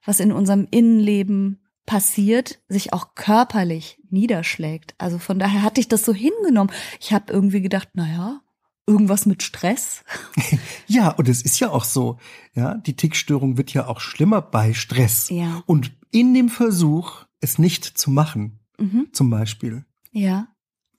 was 0.04 0.20
in 0.20 0.32
unserem 0.32 0.66
Innenleben 0.70 1.60
passiert, 1.86 2.60
sich 2.68 2.92
auch 2.92 3.14
körperlich 3.14 3.98
niederschlägt. 4.10 4.94
Also 4.98 5.18
von 5.18 5.38
daher 5.38 5.62
hatte 5.62 5.80
ich 5.80 5.88
das 5.88 6.04
so 6.04 6.12
hingenommen. 6.14 6.72
Ich 7.00 7.12
habe 7.12 7.32
irgendwie 7.32 7.62
gedacht, 7.62 7.88
na 7.94 8.08
ja, 8.08 8.40
irgendwas 8.86 9.26
mit 9.26 9.42
Stress. 9.42 10.04
Ja, 10.86 11.10
und 11.10 11.28
es 11.28 11.42
ist 11.42 11.60
ja 11.60 11.70
auch 11.70 11.84
so, 11.84 12.18
ja, 12.52 12.74
die 12.74 12.96
Tickstörung 12.96 13.56
wird 13.56 13.72
ja 13.72 13.86
auch 13.86 14.00
schlimmer 14.00 14.42
bei 14.42 14.74
Stress. 14.74 15.28
Ja. 15.30 15.62
Und 15.66 15.92
in 16.10 16.34
dem 16.34 16.48
Versuch, 16.48 17.24
es 17.40 17.58
nicht 17.58 17.84
zu 17.84 18.10
machen, 18.10 18.58
Mhm. 18.78 19.08
zum 19.12 19.30
Beispiel, 19.30 19.84
Ja. 20.10 20.48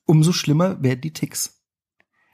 umso 0.06 0.32
schlimmer 0.32 0.82
werden 0.82 1.02
die 1.02 1.12
Ticks. 1.14 1.61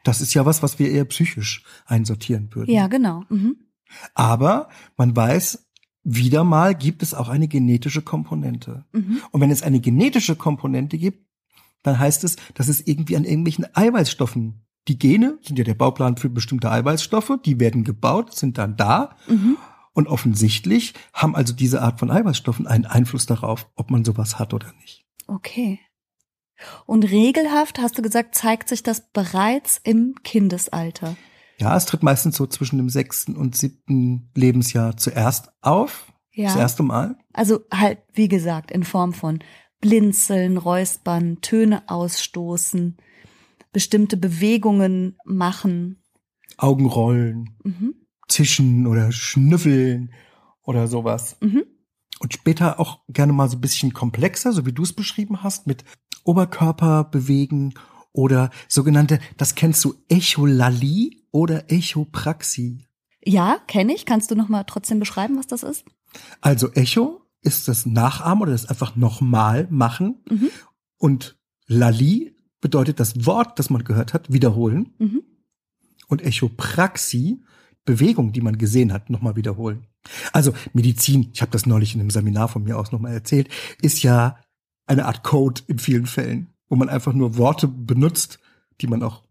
Das 0.08 0.22
ist 0.22 0.34
ja 0.34 0.46
was, 0.46 0.64
was 0.64 0.80
wir 0.80 0.90
eher 0.90 1.04
psychisch 1.04 1.64
einsortieren 1.86 2.48
würden. 2.56 2.72
Ja, 2.72 2.88
genau. 2.88 3.26
Mhm. 3.28 3.58
Aber 4.14 4.70
man 4.96 5.14
weiß, 5.14 5.68
wieder 6.04 6.46
mal 6.46 6.76
gibt 6.76 7.04
es 7.04 7.14
auch 7.14 7.28
eine 7.28 7.50
genetische 7.50 8.02
Komponente. 8.02 8.86
Mhm. 8.94 9.20
Und 9.32 9.42
wenn 9.42 9.52
es 9.52 9.64
eine 9.64 9.82
genetische 9.82 10.38
Komponente 10.38 10.98
gibt, 10.98 11.28
dann 11.84 12.00
heißt 12.00 12.24
es, 12.24 12.38
dass 12.54 12.70
es 12.70 12.88
irgendwie 12.88 13.18
an 13.18 13.26
irgendwelchen 13.26 13.66
Eiweißstoffen, 13.76 14.66
die 14.88 14.98
Gene 14.98 15.40
sind 15.42 15.60
ja 15.60 15.66
der 15.66 15.74
Bauplan 15.74 16.16
für 16.16 16.30
bestimmte 16.30 16.72
Eiweißstoffe, 16.72 17.40
die 17.44 17.60
werden 17.60 17.84
gebaut, 17.84 18.34
sind 18.34 18.58
dann 18.58 18.78
da. 18.78 19.18
Mhm. 19.28 19.58
Und 19.92 20.08
offensichtlich 20.08 20.94
haben 21.12 21.36
also 21.36 21.54
diese 21.54 21.82
Art 21.82 22.00
von 22.00 22.12
Eiweißstoffen 22.12 22.66
einen 22.66 22.86
Einfluss 22.86 23.26
darauf, 23.26 23.70
ob 23.76 23.92
man 23.92 24.06
sowas 24.06 24.40
hat 24.40 24.54
oder 24.54 24.72
nicht. 24.80 25.06
Okay. 25.28 25.82
Und 26.86 27.04
regelhaft, 27.10 27.80
hast 27.80 27.98
du 27.98 28.02
gesagt, 28.02 28.36
zeigt 28.36 28.70
sich 28.70 28.84
das 28.84 29.10
bereits 29.12 29.80
im 29.84 30.16
Kindesalter. 30.24 31.16
Ja, 31.60 31.76
es 31.76 31.86
tritt 31.86 32.04
meistens 32.04 32.36
so 32.38 32.46
zwischen 32.46 32.78
dem 32.78 32.90
sechsten 32.90 33.36
und 33.36 33.56
siebten 33.56 34.30
Lebensjahr 34.36 34.96
zuerst 34.98 35.52
auf. 35.62 36.12
Ja. 36.32 36.46
Das 36.50 36.56
erste 36.56 36.84
Mal. 36.84 37.18
Also 37.34 37.62
halt, 37.74 38.00
wie 38.14 38.28
gesagt, 38.28 38.70
in 38.72 38.84
Form 38.84 39.14
von 39.14 39.40
Blinzeln, 39.82 40.58
Räuspern, 40.58 41.42
Töne 41.42 41.84
ausstoßen, 41.88 42.98
bestimmte 43.72 44.18
Bewegungen 44.18 45.18
machen. 45.26 46.04
Augenrollen, 46.58 47.56
Mhm. 47.64 47.96
zischen 48.28 48.88
oder 48.88 49.12
schnüffeln 49.12 50.12
oder 50.64 50.88
sowas. 50.88 51.38
Mhm. 51.42 51.64
Und 52.20 52.34
später 52.34 52.80
auch 52.80 53.02
gerne 53.08 53.34
mal 53.34 53.50
so 53.50 53.58
ein 53.58 53.62
bisschen 53.62 53.94
komplexer, 53.94 54.52
so 54.52 54.66
wie 54.66 54.74
du 54.74 54.84
es 54.84 54.94
beschrieben 54.94 55.44
hast, 55.44 55.68
mit 55.68 55.84
Oberkörper 56.24 57.04
bewegen 57.06 57.74
oder 58.12 58.50
sogenannte, 58.68 59.20
das 59.38 59.56
kennst 59.56 59.84
du, 59.86 59.94
Echolalie 60.10 61.22
oder 61.32 61.72
Echopraxie. 61.72 62.84
Ja, 63.24 63.60
kenne 63.68 63.94
ich. 63.94 64.06
Kannst 64.06 64.32
du 64.32 64.36
noch 64.36 64.50
mal 64.50 64.64
trotzdem 64.64 65.00
beschreiben, 65.00 65.38
was 65.38 65.48
das 65.48 65.64
ist? 65.64 65.86
Also 66.42 66.72
Echo 66.74 67.22
ist 67.42 67.68
das 67.68 67.86
Nachahmen 67.86 68.42
oder 68.42 68.52
das 68.52 68.66
einfach 68.66 68.96
nochmal 68.96 69.68
machen. 69.70 70.24
Mhm. 70.30 70.50
Und 70.98 71.38
Lali 71.68 72.36
bedeutet 72.62 73.00
das 73.00 73.26
Wort, 73.26 73.60
das 73.60 73.70
man 73.70 73.84
gehört 73.84 74.14
hat, 74.14 74.32
wiederholen. 74.32 74.94
Mhm. 74.98 75.24
Und 76.08 76.24
Echopraxie, 76.24 77.44
Bewegung, 77.88 78.32
die 78.34 78.42
man 78.42 78.60
gesehen 78.60 78.94
hat, 78.94 79.10
nochmal 79.10 79.36
wiederholen. 79.36 79.88
Also 80.32 80.54
Medizin, 80.74 81.32
ich 81.34 81.42
habe 81.42 81.50
das 81.52 81.66
neulich 81.66 81.96
in 81.96 82.02
einem 82.02 82.12
Seminar 82.12 82.48
von 82.50 82.64
mir 82.64 82.78
aus 82.78 82.92
nochmal 82.92 83.14
erzählt, 83.14 83.50
ist 83.82 84.04
ja 84.04 84.38
eine 84.86 85.06
Art 85.06 85.24
Code 85.24 85.62
in 85.68 85.80
vielen 85.80 86.06
Fällen, 86.06 86.54
wo 86.70 86.76
man 86.76 86.90
einfach 86.90 87.14
nur 87.14 87.38
Worte 87.38 87.68
benutzt, 87.68 88.40
die 88.82 88.88
man 88.88 89.02
auch 89.02 89.24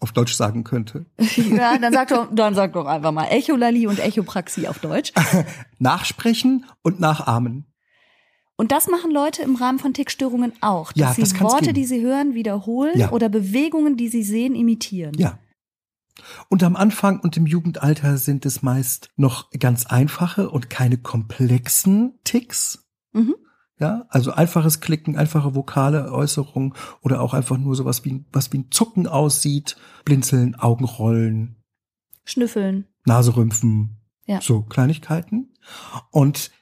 auf 0.00 0.12
Deutsch 0.12 0.34
sagen 0.34 0.64
könnte. 0.64 1.04
Ja, 1.36 1.76
dann 1.78 1.92
sag 1.92 2.08
doch, 2.08 2.28
dann 2.34 2.54
sag 2.54 2.72
doch 2.72 2.86
einfach 2.86 3.12
mal 3.12 3.26
Echolali 3.26 3.86
und 3.86 3.98
Echopraxie 3.98 4.68
auf 4.68 4.78
Deutsch. 4.78 5.12
Nachsprechen 5.78 6.66
und 6.82 7.00
nachahmen. 7.00 7.66
Und 8.56 8.70
das 8.70 8.88
machen 8.88 9.10
Leute 9.10 9.42
im 9.42 9.56
Rahmen 9.56 9.78
von 9.80 9.92
Tickstörungen 9.94 10.52
auch, 10.60 10.92
dass 10.92 11.00
Ja, 11.00 11.12
sie 11.14 11.20
das 11.22 11.34
kann's 11.34 11.52
Worte, 11.52 11.64
geben. 11.66 11.74
die 11.74 11.84
sie 11.84 12.00
hören, 12.02 12.34
wiederholen 12.34 12.98
Ja. 12.98 13.10
oder 13.10 13.28
Bewegungen, 13.28 13.96
die 13.96 14.08
sie 14.08 14.22
sehen, 14.22 14.54
imitieren. 14.54 15.14
Ja. 15.18 15.38
Und 16.48 16.62
am 16.62 16.76
Anfang 16.76 17.20
und 17.20 17.36
im 17.36 17.46
Jugendalter 17.46 18.18
sind 18.18 18.46
es 18.46 18.62
meist 18.62 19.10
noch 19.16 19.50
ganz 19.50 19.86
einfache 19.86 20.50
und 20.50 20.70
keine 20.70 20.96
komplexen 20.98 22.18
Ticks. 22.24 22.86
Mhm. 23.12 23.34
Ja, 23.80 24.06
also 24.08 24.30
einfaches 24.32 24.80
Klicken, 24.80 25.16
einfache 25.16 25.56
vokale 25.56 26.12
Äußerungen 26.12 26.74
oder 27.00 27.20
auch 27.20 27.34
einfach 27.34 27.58
nur 27.58 27.74
sowas 27.74 28.04
wie, 28.04 28.12
ein- 28.12 28.26
was 28.32 28.52
wie 28.52 28.58
ein 28.58 28.70
Zucken 28.70 29.08
aussieht, 29.08 29.76
Blinzeln, 30.04 30.54
Augenrollen, 30.54 31.56
Schnüffeln. 32.24 32.86
Naserümpfen, 33.04 33.96
Ja. 34.26 34.40
so 34.40 34.62
Kleinigkeiten. 34.62 35.52
Und 36.10 36.52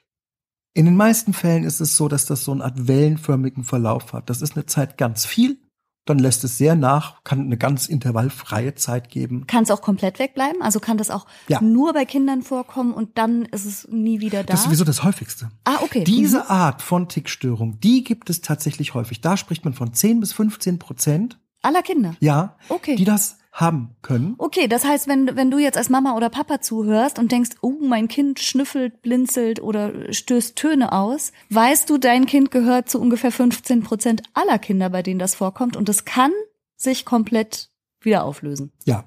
in 0.73 0.85
den 0.85 0.97
meisten 0.97 1.33
Fällen 1.33 1.63
ist 1.63 1.79
es 1.81 1.95
so, 1.95 2.07
dass 2.07 2.25
das 2.25 2.43
so 2.43 2.51
eine 2.51 2.63
Art 2.63 2.87
wellenförmigen 2.87 3.63
Verlauf 3.63 4.11
hat. 4.13 4.29
Das 4.31 4.41
ist 4.41 4.55
eine 4.55 4.65
Zeit 4.65 4.97
ganz 4.97 5.25
viel, 5.25 5.59
dann 6.05 6.19
lässt 6.19 6.43
es 6.43 6.57
sehr 6.57 6.75
nach, 6.75 7.23
kann 7.23 7.39
eine 7.41 7.57
ganz 7.57 7.87
intervallfreie 7.87 8.75
Zeit 8.75 9.09
geben. 9.09 9.47
Kann 9.47 9.63
es 9.63 9.71
auch 9.71 9.81
komplett 9.81 10.19
wegbleiben? 10.19 10.61
Also 10.61 10.79
kann 10.79 10.97
das 10.97 11.09
auch 11.09 11.25
Ja. 11.47 11.61
nur 11.61 11.93
bei 11.93 12.05
Kindern 12.05 12.41
vorkommen 12.41 12.93
und 12.93 13.17
dann 13.17 13.45
ist 13.45 13.65
es 13.65 13.87
nie 13.89 14.19
wieder 14.19 14.43
da? 14.43 14.51
Das 14.51 14.61
ist 14.61 14.65
sowieso 14.65 14.83
das 14.83 15.03
häufigste. 15.03 15.49
ah, 15.65 15.77
okay. 15.81 16.03
Diese 16.03 16.39
Mhm. 16.39 16.45
Art 16.49 16.81
von 16.81 17.07
Tickstörung, 17.07 17.79
die 17.79 18.03
gibt 18.03 18.29
es 18.29 18.41
tatsächlich 18.41 18.93
häufig. 18.93 19.21
Da 19.21 19.37
spricht 19.37 19.63
man 19.63 19.73
von 19.73 19.93
10 19.93 20.19
bis 20.19 20.33
15 20.33 20.79
Prozent, 20.79 21.39
Aller 21.61 21.81
Kinder. 21.83 22.15
ja, 22.19 22.57
Okay. 22.69 22.95
die 22.97 23.05
das 23.05 23.37
haben 23.53 23.95
können. 24.01 24.33
Okay, 24.39 24.67
das 24.67 24.83
heißt, 24.83 25.07
wenn, 25.07 25.35
wenn 25.35 25.51
du 25.51 25.59
jetzt 25.59 25.77
als 25.77 25.89
Mama 25.89 26.15
oder 26.15 26.29
Papa 26.29 26.59
zuhörst 26.59 27.19
und 27.19 27.31
denkst, 27.31 27.51
oh, 27.61 27.75
mein 27.81 28.07
Kind 28.07 28.39
schnüffelt, 28.39 29.03
blinzelt 29.03 29.61
oder 29.61 30.11
stößt 30.11 30.55
Töne 30.55 30.91
aus, 30.91 31.31
weißt 31.51 31.87
du, 31.89 31.99
dein 31.99 32.25
Kind 32.25 32.49
gehört 32.49 32.89
zu 32.89 32.99
ungefähr 32.99 33.31
15 33.31 33.83
Prozent 33.83 34.23
aller 34.33 34.57
Kinder, 34.57 34.89
bei 34.89 35.03
denen 35.03 35.19
das 35.19 35.35
vorkommt 35.35 35.77
und 35.77 35.87
es 35.87 36.03
kann 36.03 36.31
sich 36.75 37.05
komplett 37.05 37.69
wieder 38.01 38.25
auflösen. 38.25 38.73
Ja. 38.85 39.05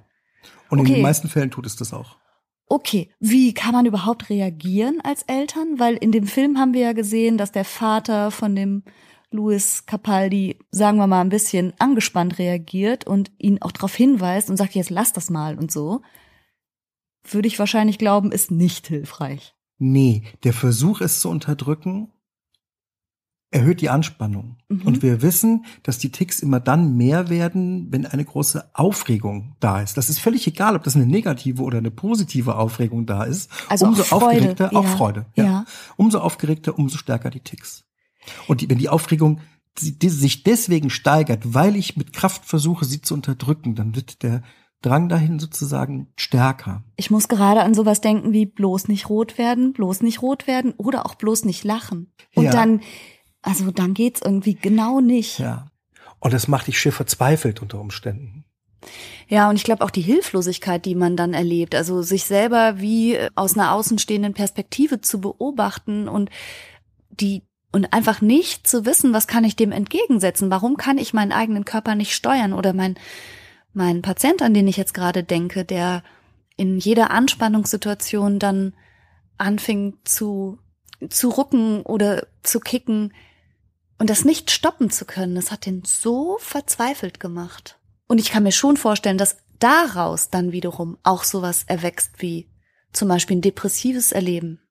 Und 0.71 0.79
in 0.79 0.85
Okay. 0.85 0.95
den 0.95 1.03
meisten 1.03 1.29
Fällen 1.29 1.51
tut 1.51 1.67
es 1.67 1.75
das 1.75 1.93
auch. 1.93 2.17
Okay, 2.69 3.11
wie 3.21 3.53
kann 3.53 3.73
man 3.73 3.87
überhaupt 3.87 4.31
reagieren 4.31 5.01
als 5.03 5.23
Eltern? 5.25 5.79
Weil 5.79 5.95
in 5.97 6.13
dem 6.13 6.27
Film 6.27 6.59
haben 6.59 6.73
wir 6.73 6.83
ja 6.83 6.93
gesehen, 6.93 7.37
dass 7.37 7.53
der 7.53 7.65
Vater 7.65 8.31
von 8.31 8.55
dem 8.57 8.83
Louis 9.31 9.85
Capaldi, 9.87 10.59
sagen 10.71 10.99
wir 10.99 11.07
mal, 11.07 11.21
ein 11.21 11.29
bisschen 11.29 11.73
angespannt 11.79 12.39
reagiert 12.39 13.07
und 13.07 13.31
ihn 13.39 13.61
auch 13.61 13.73
darauf 13.73 13.95
hinweist 13.95 14.51
und 14.51 14.57
sagt, 14.57 14.75
jetzt 14.75 14.91
lass 14.91 15.13
das 15.13 15.31
mal 15.31 15.59
und 15.59 15.71
so. 15.71 16.03
Würde 17.29 17.49
ich 17.49 17.59
wahrscheinlich 17.59 17.99
glauben, 17.99 18.31
ist 18.31 18.51
nicht 18.51 18.87
hilfreich. 18.87 19.55
Nee, 19.79 20.23
der 20.45 20.53
Versuch, 20.53 21.01
es 21.01 21.21
zu 21.21 21.29
unterdrücken, 21.29 22.13
erhöht 23.51 23.81
die 23.81 23.91
Anspannung. 23.91 24.59
Mhm. 24.69 24.83
Und 24.83 25.03
wir 25.03 25.23
wissen, 25.23 25.65
dass 25.83 25.99
die 25.99 26.11
Ticks 26.11 26.41
immer 26.41 26.61
dann 26.61 26.97
mehr 26.97 27.29
werden, 27.29 27.89
wenn 27.91 28.07
eine 28.07 28.25
große 28.25 28.71
Aufregung 28.75 29.57
da 29.61 29.81
ist. 29.81 29.97
Das 29.97 30.09
ist 30.09 30.19
völlig 30.19 30.47
egal, 30.47 30.77
ob 30.77 30.85
das 30.85 30.97
eine 30.97 31.07
negative 31.07 31.63
oder 31.63 31.79
eine 31.79 31.91
positive 31.91 32.57
Aufregung 32.57 33.07
da 33.07 33.25
ist. 33.25 33.51
Also 33.69 33.87
umso 33.87 34.03
auch 34.03 34.21
Freude, 34.21 34.27
aufgeregter, 34.27 34.77
auch 34.77 34.85
ja. 34.85 34.91
Freude. 34.91 35.27
Ja. 35.35 35.45
Ja. 35.45 35.65
Umso 35.97 36.19
aufgeregter, 36.19 36.79
umso 36.79 36.99
stärker 36.99 37.31
die 37.31 37.41
Ticks. 37.41 37.86
Und 38.49 38.69
wenn 38.69 38.79
die 38.79 38.89
Aufregung 38.89 39.41
sich 39.79 40.43
deswegen 40.43 40.91
steigert, 40.91 41.55
weil 41.55 41.77
ich 41.77 41.97
mit 41.97 42.13
Kraft 42.13 42.45
versuche, 42.47 42.85
sie 42.85 43.03
zu 43.03 43.15
unterdrücken, 43.15 43.75
dann 43.75 43.95
wird 43.95 44.23
der 44.23 44.43
Drang 44.83 45.09
dahin 45.09 45.39
sozusagen 45.39 46.09
stärker. 46.17 46.85
Ich 46.97 47.11
muss 47.11 47.29
gerade 47.29 47.63
an 47.63 47.75
sowas 47.75 48.01
denken 48.01 48.33
wie 48.33 48.47
bloß 48.47 48.89
nicht 48.89 49.09
rot 49.09 49.39
werden, 49.39 49.73
bloß 49.73 50.03
nicht 50.03 50.23
rot 50.23 50.47
werden 50.47 50.73
oder 50.77 51.07
auch 51.07 51.15
bloß 51.15 51.45
nicht 51.45 51.65
lachen. 51.65 52.13
Und 52.35 52.45
Ja. 52.45 52.51
dann, 52.53 52.81
also 53.43 53.71
dann 53.71 53.95
geht's 53.95 54.21
irgendwie 54.23 54.55
genau 54.55 55.01
nicht. 55.01 55.39
Ja. 55.39 55.67
Und 56.21 56.33
das 56.33 56.49
macht 56.49 56.67
dich 56.67 56.79
schier 56.79 56.93
verzweifelt 56.93 57.63
unter 57.63 57.81
Umständen. 57.81 58.45
Ja, 59.29 59.51
und 59.51 59.57
ich 59.57 59.65
glaube 59.65 59.85
auch 59.85 59.91
die 59.91 60.03
Hilflosigkeit, 60.03 60.85
die 60.85 60.95
man 60.95 61.17
dann 61.17 61.35
erlebt, 61.35 61.75
also 61.75 62.03
sich 62.03 62.25
selber 62.25 62.79
wie 62.79 63.19
aus 63.35 63.55
einer 63.57 63.73
außenstehenden 63.73 64.35
Perspektive 64.35 65.01
zu 65.01 65.21
beobachten 65.21 66.07
und 66.09 66.31
die 67.11 67.43
und 67.77 67.93
einfach 67.93 68.23
nicht 68.23 68.67
zu 68.67 68.87
wissen, 68.87 69.13
was 69.13 69.27
kann 69.27 69.45
ich 69.45 69.55
dem 69.55 69.71
entgegensetzen? 69.71 70.51
Warum 70.51 70.79
kann 70.79 70.97
ich 70.97 71.13
meinen 71.13 71.31
eigenen 71.31 71.67
Körper 71.67 71.95
nicht 71.95 72.15
steuern 72.15 72.55
oder 72.55 72.73
mein 72.73 72.97
mein 73.75 74.01
Patient, 74.01 74.41
an 74.41 74.55
den 74.55 74.67
ich 74.67 74.79
jetzt 74.79 74.95
gerade 74.95 75.23
denke, 75.23 75.67
der 75.67 76.03
in 76.57 76.79
jeder 76.79 77.11
Anspannungssituation 77.11 78.39
dann 78.39 78.73
anfing 79.37 79.99
zu 80.05 80.59
zu 81.11 81.29
rucken 81.29 81.83
oder 81.83 82.27
zu 82.43 82.61
kicken 82.61 83.13
und 83.99 84.09
das 84.09 84.25
nicht 84.25 84.51
stoppen 84.51 84.89
zu 84.89 85.05
können, 85.05 85.35
das 85.35 85.51
hat 85.51 85.67
ihn 85.67 85.83
so 85.85 86.39
verzweifelt 86.41 87.21
gemacht. 87.21 87.79
Und 88.09 88.17
ich 88.17 88.31
kann 88.31 88.45
mir 88.45 88.53
schon 88.53 88.79
vorstellen, 88.79 89.19
dass 89.19 89.37
daraus 89.59 90.31
dann 90.31 90.51
wiederum 90.51 90.97
auch 91.03 91.25
sowas 91.25 91.65
erwächst 91.67 92.23
wie 92.23 92.49
zum 92.95 93.09
Beispiel 93.09 93.37
ein 93.37 93.43
depressives 93.43 94.13
Erleben. 94.13 94.66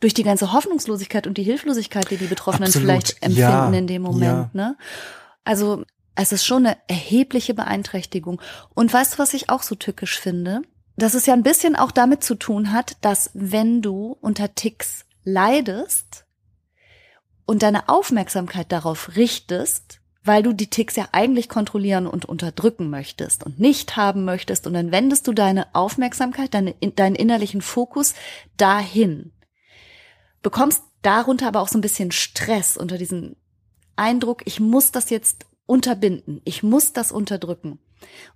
Durch 0.00 0.14
die 0.14 0.22
ganze 0.22 0.52
Hoffnungslosigkeit 0.52 1.26
und 1.26 1.38
die 1.38 1.42
Hilflosigkeit, 1.42 2.10
die 2.10 2.16
die 2.16 2.26
Betroffenen 2.26 2.68
Absolut. 2.68 2.86
vielleicht 2.86 3.22
empfinden 3.22 3.40
Ja. 3.40 3.72
in 3.72 3.86
dem 3.86 4.02
Moment. 4.02 4.54
Ne? 4.54 4.76
Also 5.44 5.84
es 6.14 6.32
ist 6.32 6.44
schon 6.44 6.66
eine 6.66 6.76
erhebliche 6.88 7.54
Beeinträchtigung. 7.54 8.40
Und 8.74 8.92
weißt 8.92 9.14
du, 9.14 9.18
was 9.18 9.34
ich 9.34 9.50
auch 9.50 9.62
so 9.62 9.74
tückisch 9.74 10.18
finde? 10.18 10.62
Dass 10.96 11.14
es 11.14 11.26
ja 11.26 11.34
ein 11.34 11.44
bisschen 11.44 11.76
auch 11.76 11.92
damit 11.92 12.24
zu 12.24 12.34
tun 12.34 12.72
hat, 12.72 12.96
dass 13.02 13.30
wenn 13.34 13.82
du 13.82 14.16
unter 14.20 14.54
Ticks 14.54 15.04
leidest 15.24 16.24
und 17.46 17.62
deine 17.62 17.88
Aufmerksamkeit 17.88 18.72
darauf 18.72 19.16
richtest, 19.16 20.00
weil 20.24 20.42
du 20.42 20.52
die 20.52 20.68
Ticks 20.68 20.96
ja 20.96 21.08
eigentlich 21.12 21.48
kontrollieren 21.48 22.06
und 22.06 22.24
unterdrücken 22.24 22.90
möchtest 22.90 23.44
und 23.44 23.60
nicht 23.60 23.96
haben 23.96 24.24
möchtest, 24.24 24.66
und 24.66 24.74
dann 24.74 24.90
wendest 24.92 25.26
du 25.26 25.32
deine 25.32 25.72
Aufmerksamkeit, 25.74 26.52
deine, 26.52 26.74
deinen 26.74 27.14
innerlichen 27.14 27.62
Fokus 27.62 28.14
dahin. 28.56 29.32
Bekommst 30.42 30.82
darunter 31.02 31.48
aber 31.48 31.60
auch 31.60 31.68
so 31.68 31.78
ein 31.78 31.82
bisschen 31.82 32.12
Stress 32.12 32.76
unter 32.76 32.98
diesem 32.98 33.36
Eindruck, 33.96 34.42
ich 34.44 34.60
muss 34.60 34.92
das 34.92 35.10
jetzt 35.10 35.46
unterbinden, 35.66 36.40
ich 36.44 36.62
muss 36.62 36.92
das 36.92 37.12
unterdrücken. 37.12 37.78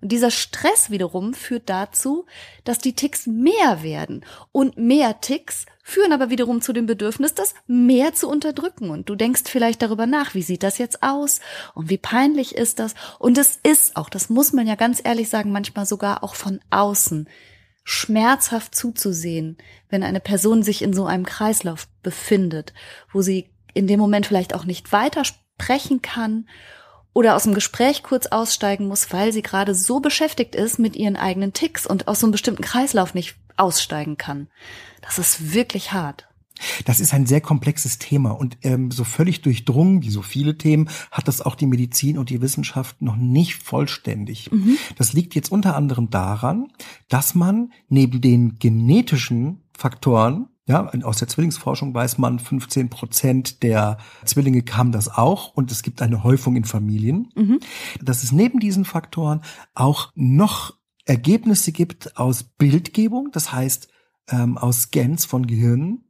Und 0.01 0.11
dieser 0.11 0.31
Stress 0.31 0.91
wiederum 0.91 1.35
führt 1.35 1.69
dazu, 1.69 2.27
dass 2.65 2.79
die 2.79 2.95
Ticks 2.95 3.27
mehr 3.27 3.83
werden. 3.83 4.25
Und 4.51 4.77
mehr 4.77 5.21
Ticks 5.21 5.67
führen 5.83 6.13
aber 6.13 6.31
wiederum 6.31 6.61
zu 6.61 6.73
dem 6.73 6.87
Bedürfnis, 6.87 7.35
das 7.35 7.55
mehr 7.67 8.13
zu 8.13 8.29
unterdrücken. 8.29 8.91
Und 8.91 9.09
du 9.09 9.15
denkst 9.15 9.43
vielleicht 9.47 9.83
darüber 9.83 10.07
nach, 10.07 10.35
wie 10.35 10.43
sieht 10.43 10.63
das 10.63 10.79
jetzt 10.79 11.03
aus 11.03 11.41
und 11.75 11.91
wie 11.91 11.99
peinlich 11.99 12.55
ist 12.55 12.79
das? 12.79 12.95
Und 13.19 13.39
es 13.39 13.59
ist 13.63 13.97
auch, 13.97 14.09
das 14.09 14.29
muss 14.29 14.53
man 14.53 14.67
ja 14.67 14.75
ganz 14.75 15.01
ehrlich 15.03 15.29
sagen, 15.29 15.53
manchmal 15.53 15.87
sogar 15.87 16.25
auch 16.25 16.35
von 16.35 16.61
außen 16.71 17.29
schmerzhaft 17.85 18.75
zuzusehen, 18.75 19.59
wenn 19.89 20.03
eine 20.03 20.21
Person 20.21 20.63
sich 20.63 20.83
in 20.83 20.93
so 20.93 21.05
einem 21.05 21.27
Kreislauf 21.27 21.89
befindet, 22.03 22.73
wo 23.13 23.23
sie 23.23 23.51
in 23.75 23.87
dem 23.87 23.99
Moment 23.99 24.27
vielleicht 24.27 24.55
auch 24.55 24.65
nicht 24.65 24.93
weiter 24.93 25.25
sprechen 25.25 26.03
kann 26.03 26.47
oder 27.13 27.37
aus 27.37 27.43
dem 27.45 27.55
Gespräch 27.55 28.03
kurz 28.03 28.27
aussteigen 28.27 28.87
muss, 28.87 29.13
weil 29.13 29.33
sie 29.33 29.43
gerade 29.43 29.75
so 29.75 30.01
beschäftigt 30.01 30.55
ist 30.55 30.79
mit 30.79 30.97
ihren 30.97 31.17
eigenen 31.17 31.53
Ticks 31.53 31.87
und 31.87 32.09
aus 32.09 32.21
so 32.21 32.27
einem 32.27 32.33
bestimmten 32.33 32.63
Kreislauf 32.63 33.15
nicht 33.15 33.37
aussteigen 33.57 34.17
kann. 34.17 34.49
Das 35.03 35.19
ist 35.19 35.53
wirklich 35.53 35.93
hart. 35.93 36.29
Das 36.85 37.01
ist 37.01 37.15
ein 37.15 37.27
sehr 37.27 37.41
komplexes 37.41 37.99
Thema 37.99 38.31
und 38.31 38.59
ähm, 38.63 38.91
so 38.91 39.05
völlig 39.05 39.43
durchdrungen, 39.43 40.03
wie 40.03 40.11
so 40.11 40.23
viele 40.23 40.57
Themen, 40.59 40.89
hat 41.11 41.29
das 41.29 41.41
auch 41.41 41.55
die 41.55 41.67
Medizin 41.67 42.19
und 42.19 42.31
die 42.31 42.41
Wissenschaft 42.41 43.01
noch 43.03 43.17
nicht 43.17 43.63
vollständig. 43.63 44.51
Das 44.97 45.13
liegt 45.13 45.35
jetzt 45.35 45.51
unter 45.53 45.77
anderem 45.77 46.11
daran, 46.11 46.69
dass 47.09 47.35
man 47.35 47.73
neben 47.89 48.21
den 48.21 48.59
genetischen 48.59 49.63
Faktoren, 49.77 50.49
Ja, 50.67 50.91
aus 51.03 51.19
der 51.19 51.27
Zwillingsforschung 51.29 51.93
weiß 51.93 52.19
man, 52.19 52.39
15 52.39 52.89
Prozent 52.89 53.63
der 53.65 53.99
Zwillinge 54.25 54.63
haben 54.71 54.93
das 54.93 55.09
auch 55.09 55.55
und 55.55 55.73
es 55.73 55.83
gibt 55.83 56.01
eine 56.03 56.23
Häufung 56.23 56.55
in 56.55 56.65
Familien. 56.65 57.33
Mhm. 57.35 57.59
Dass 58.01 58.23
es 58.23 58.31
neben 58.31 58.61
diesen 58.61 58.85
Faktoren 58.85 59.43
auch 59.75 60.13
noch 60.15 60.75
Ergebnisse 61.05 61.73
gibt 61.73 62.17
aus 62.17 62.45
Bildgebung, 62.45 63.31
das 63.33 63.53
heißt 63.53 63.89
ähm, 64.29 64.57
aus 64.57 64.83
Scans 64.83 65.25
von 65.25 65.47
Gehirnen. 65.47 66.02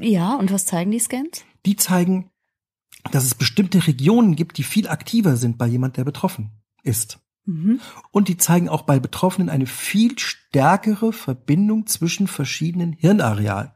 Ja, 0.00 0.34
und 0.36 0.52
was 0.52 0.66
zeigen 0.66 0.90
die 0.90 0.98
Scans? 0.98 1.44
Die 1.66 1.76
zeigen, 1.76 2.30
dass 3.10 3.24
es 3.24 3.34
bestimmte 3.34 3.86
Regionen 3.86 4.36
gibt, 4.36 4.58
die 4.58 4.62
viel 4.62 4.88
aktiver 4.88 5.36
sind 5.36 5.58
bei 5.58 5.66
jemand, 5.66 5.96
der 5.96 6.04
betroffen 6.04 6.50
ist. 6.82 7.20
Mhm. 7.46 7.80
Und 8.10 8.28
die 8.28 8.36
zeigen 8.36 8.68
auch 8.68 8.82
bei 8.82 8.98
Betroffenen 8.98 9.50
eine 9.50 9.66
viel 9.66 10.18
stärkere 10.18 11.12
Verbindung 11.12 11.86
zwischen 11.86 12.26
verschiedenen 12.26 12.92
Hirnarealen. 12.92 13.72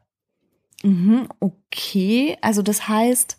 Mhm, 0.83 1.27
okay, 1.39 2.37
also 2.41 2.61
das 2.61 2.87
heißt, 2.87 3.37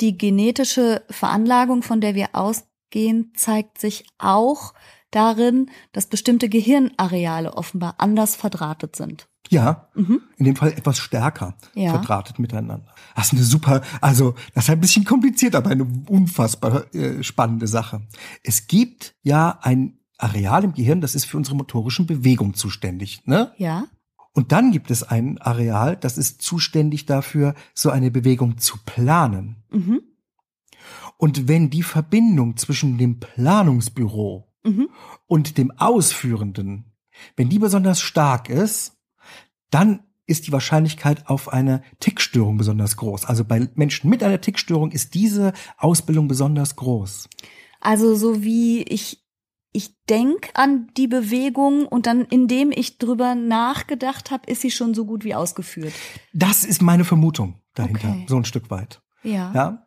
die 0.00 0.16
genetische 0.16 1.02
Veranlagung, 1.10 1.82
von 1.82 2.00
der 2.00 2.14
wir 2.14 2.28
ausgehen, 2.34 3.32
zeigt 3.34 3.78
sich 3.78 4.06
auch 4.18 4.74
darin, 5.10 5.70
dass 5.92 6.06
bestimmte 6.06 6.48
Gehirnareale 6.48 7.54
offenbar 7.54 7.94
anders 7.98 8.36
verdrahtet 8.36 8.96
sind. 8.96 9.28
Ja, 9.48 9.88
mhm. 9.94 10.20
in 10.36 10.44
dem 10.44 10.56
Fall 10.56 10.72
etwas 10.72 10.98
stärker 10.98 11.54
ja. 11.74 11.90
verdrahtet 11.90 12.38
miteinander. 12.38 12.86
Das 13.14 13.26
ist 13.26 13.32
eine 13.32 13.42
super, 13.42 13.82
also 14.00 14.34
das 14.54 14.64
ist 14.64 14.70
ein 14.70 14.80
bisschen 14.80 15.04
kompliziert, 15.04 15.54
aber 15.54 15.70
eine 15.70 15.84
unfassbar 16.08 16.94
äh, 16.94 17.22
spannende 17.22 17.66
Sache. 17.66 18.02
Es 18.42 18.66
gibt 18.66 19.14
ja 19.22 19.58
ein 19.62 19.98
Areal 20.18 20.64
im 20.64 20.74
Gehirn, 20.74 21.00
das 21.00 21.14
ist 21.14 21.24
für 21.24 21.36
unsere 21.36 21.56
motorischen 21.56 22.06
Bewegungen 22.06 22.54
zuständig, 22.54 23.22
ne? 23.26 23.52
Ja. 23.56 23.86
Und 24.34 24.52
dann 24.52 24.70
gibt 24.70 24.90
es 24.90 25.02
ein 25.02 25.38
Areal, 25.38 25.96
das 25.96 26.18
ist 26.18 26.42
zuständig 26.42 27.06
dafür, 27.06 27.54
so 27.74 27.90
eine 27.90 28.10
Bewegung 28.10 28.58
zu 28.58 28.76
planen. 28.84 29.56
Mhm. 29.70 30.00
Und 31.16 31.48
wenn 31.48 31.70
die 31.70 31.82
Verbindung 31.82 32.56
zwischen 32.56 32.98
dem 32.98 33.18
Planungsbüro 33.18 34.48
mhm. 34.62 34.88
und 35.26 35.58
dem 35.58 35.72
Ausführenden, 35.72 36.92
wenn 37.36 37.48
die 37.48 37.58
besonders 37.58 38.00
stark 38.00 38.48
ist, 38.48 38.97
dann 39.70 40.00
ist 40.28 40.46
die 40.46 40.52
Wahrscheinlichkeit 40.52 41.26
auf 41.28 41.48
eine 41.48 41.82
Tickstörung 42.00 42.58
besonders 42.58 42.96
groß. 42.96 43.24
Also 43.24 43.44
bei 43.44 43.68
Menschen 43.74 44.10
mit 44.10 44.22
einer 44.22 44.40
Tickstörung 44.40 44.92
ist 44.92 45.14
diese 45.14 45.54
Ausbildung 45.78 46.28
besonders 46.28 46.76
groß. 46.76 47.28
Also 47.80 48.14
so 48.14 48.42
wie 48.42 48.82
ich 48.82 49.24
ich 49.72 49.94
denk 50.08 50.50
an 50.54 50.88
die 50.96 51.08
Bewegung 51.08 51.86
und 51.86 52.06
dann, 52.06 52.24
indem 52.24 52.72
ich 52.72 52.98
drüber 52.98 53.34
nachgedacht 53.34 54.30
habe, 54.30 54.50
ist 54.50 54.62
sie 54.62 54.70
schon 54.70 54.94
so 54.94 55.04
gut 55.04 55.24
wie 55.24 55.34
ausgeführt. 55.34 55.92
Das 56.32 56.64
ist 56.64 56.80
meine 56.80 57.04
Vermutung 57.04 57.60
dahinter, 57.74 58.08
okay. 58.08 58.26
so 58.28 58.36
ein 58.36 58.44
Stück 58.44 58.70
weit. 58.70 59.02
Ja. 59.22 59.52
ja. 59.54 59.86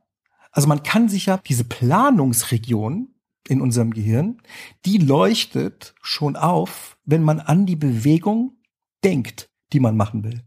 Also 0.51 0.67
man 0.67 0.83
kann 0.83 1.09
sich 1.09 1.25
ja 1.25 1.37
diese 1.37 1.63
Planungsregion 1.63 3.15
in 3.47 3.59
unserem 3.59 3.91
Gehirn, 3.91 4.41
die 4.85 4.97
leuchtet 4.97 5.95
schon 6.01 6.35
auf, 6.35 6.97
wenn 7.03 7.23
man 7.23 7.39
an 7.39 7.65
die 7.65 7.75
Bewegung 7.75 8.57
denkt 9.03 9.50
die 9.73 9.79
man 9.79 9.95
machen 9.97 10.23
will. 10.23 10.41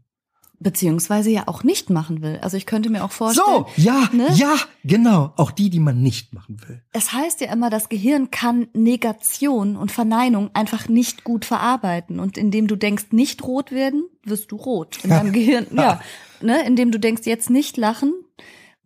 Beziehungsweise 0.59 1.29
ja 1.29 1.43
auch 1.47 1.63
nicht 1.63 1.89
machen 1.89 2.21
will. 2.21 2.39
Also 2.41 2.55
ich 2.55 2.65
könnte 2.65 2.89
mir 2.89 3.03
auch 3.03 3.11
vorstellen. 3.11 3.45
So, 3.45 3.67
ja, 3.75 4.09
ne? 4.13 4.29
ja, 4.35 4.55
genau. 4.85 5.33
Auch 5.35 5.51
die, 5.51 5.69
die 5.69 5.81
man 5.81 6.01
nicht 6.01 6.33
machen 6.33 6.61
will. 6.65 6.81
Es 6.93 7.11
heißt 7.11 7.41
ja 7.41 7.51
immer, 7.51 7.69
das 7.69 7.89
Gehirn 7.89 8.31
kann 8.31 8.67
Negation 8.73 9.75
und 9.75 9.91
Verneinung 9.91 10.51
einfach 10.53 10.87
nicht 10.87 11.25
gut 11.25 11.43
verarbeiten. 11.43 12.19
Und 12.19 12.37
indem 12.37 12.67
du 12.67 12.77
denkst, 12.77 13.07
nicht 13.11 13.43
rot 13.43 13.71
werden, 13.71 14.05
wirst 14.23 14.51
du 14.51 14.55
rot. 14.55 14.99
In 15.03 15.09
deinem 15.09 15.31
Gehirn, 15.33 15.67
ja. 15.71 16.01
Ne? 16.41 16.65
Indem 16.65 16.91
du 16.91 16.99
denkst, 16.99 17.23
jetzt 17.25 17.49
nicht 17.49 17.77
lachen, 17.77 18.13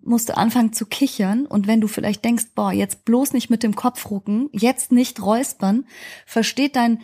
musst 0.02 0.30
du 0.30 0.38
anfangen 0.38 0.74
zu 0.74 0.86
kichern. 0.86 1.46
Und 1.46 1.68
wenn 1.68 1.82
du 1.82 1.88
vielleicht 1.88 2.24
denkst, 2.24 2.48
boah, 2.56 2.72
jetzt 2.72 3.06
bloß 3.06 3.34
nicht 3.34 3.50
mit 3.50 3.64
dem 3.64 3.76
Kopf 3.76 4.10
rucken, 4.10 4.50
jetzt 4.52 4.92
nicht 4.92 5.22
räuspern, 5.22 5.86
versteht 6.26 6.76
dein 6.76 7.02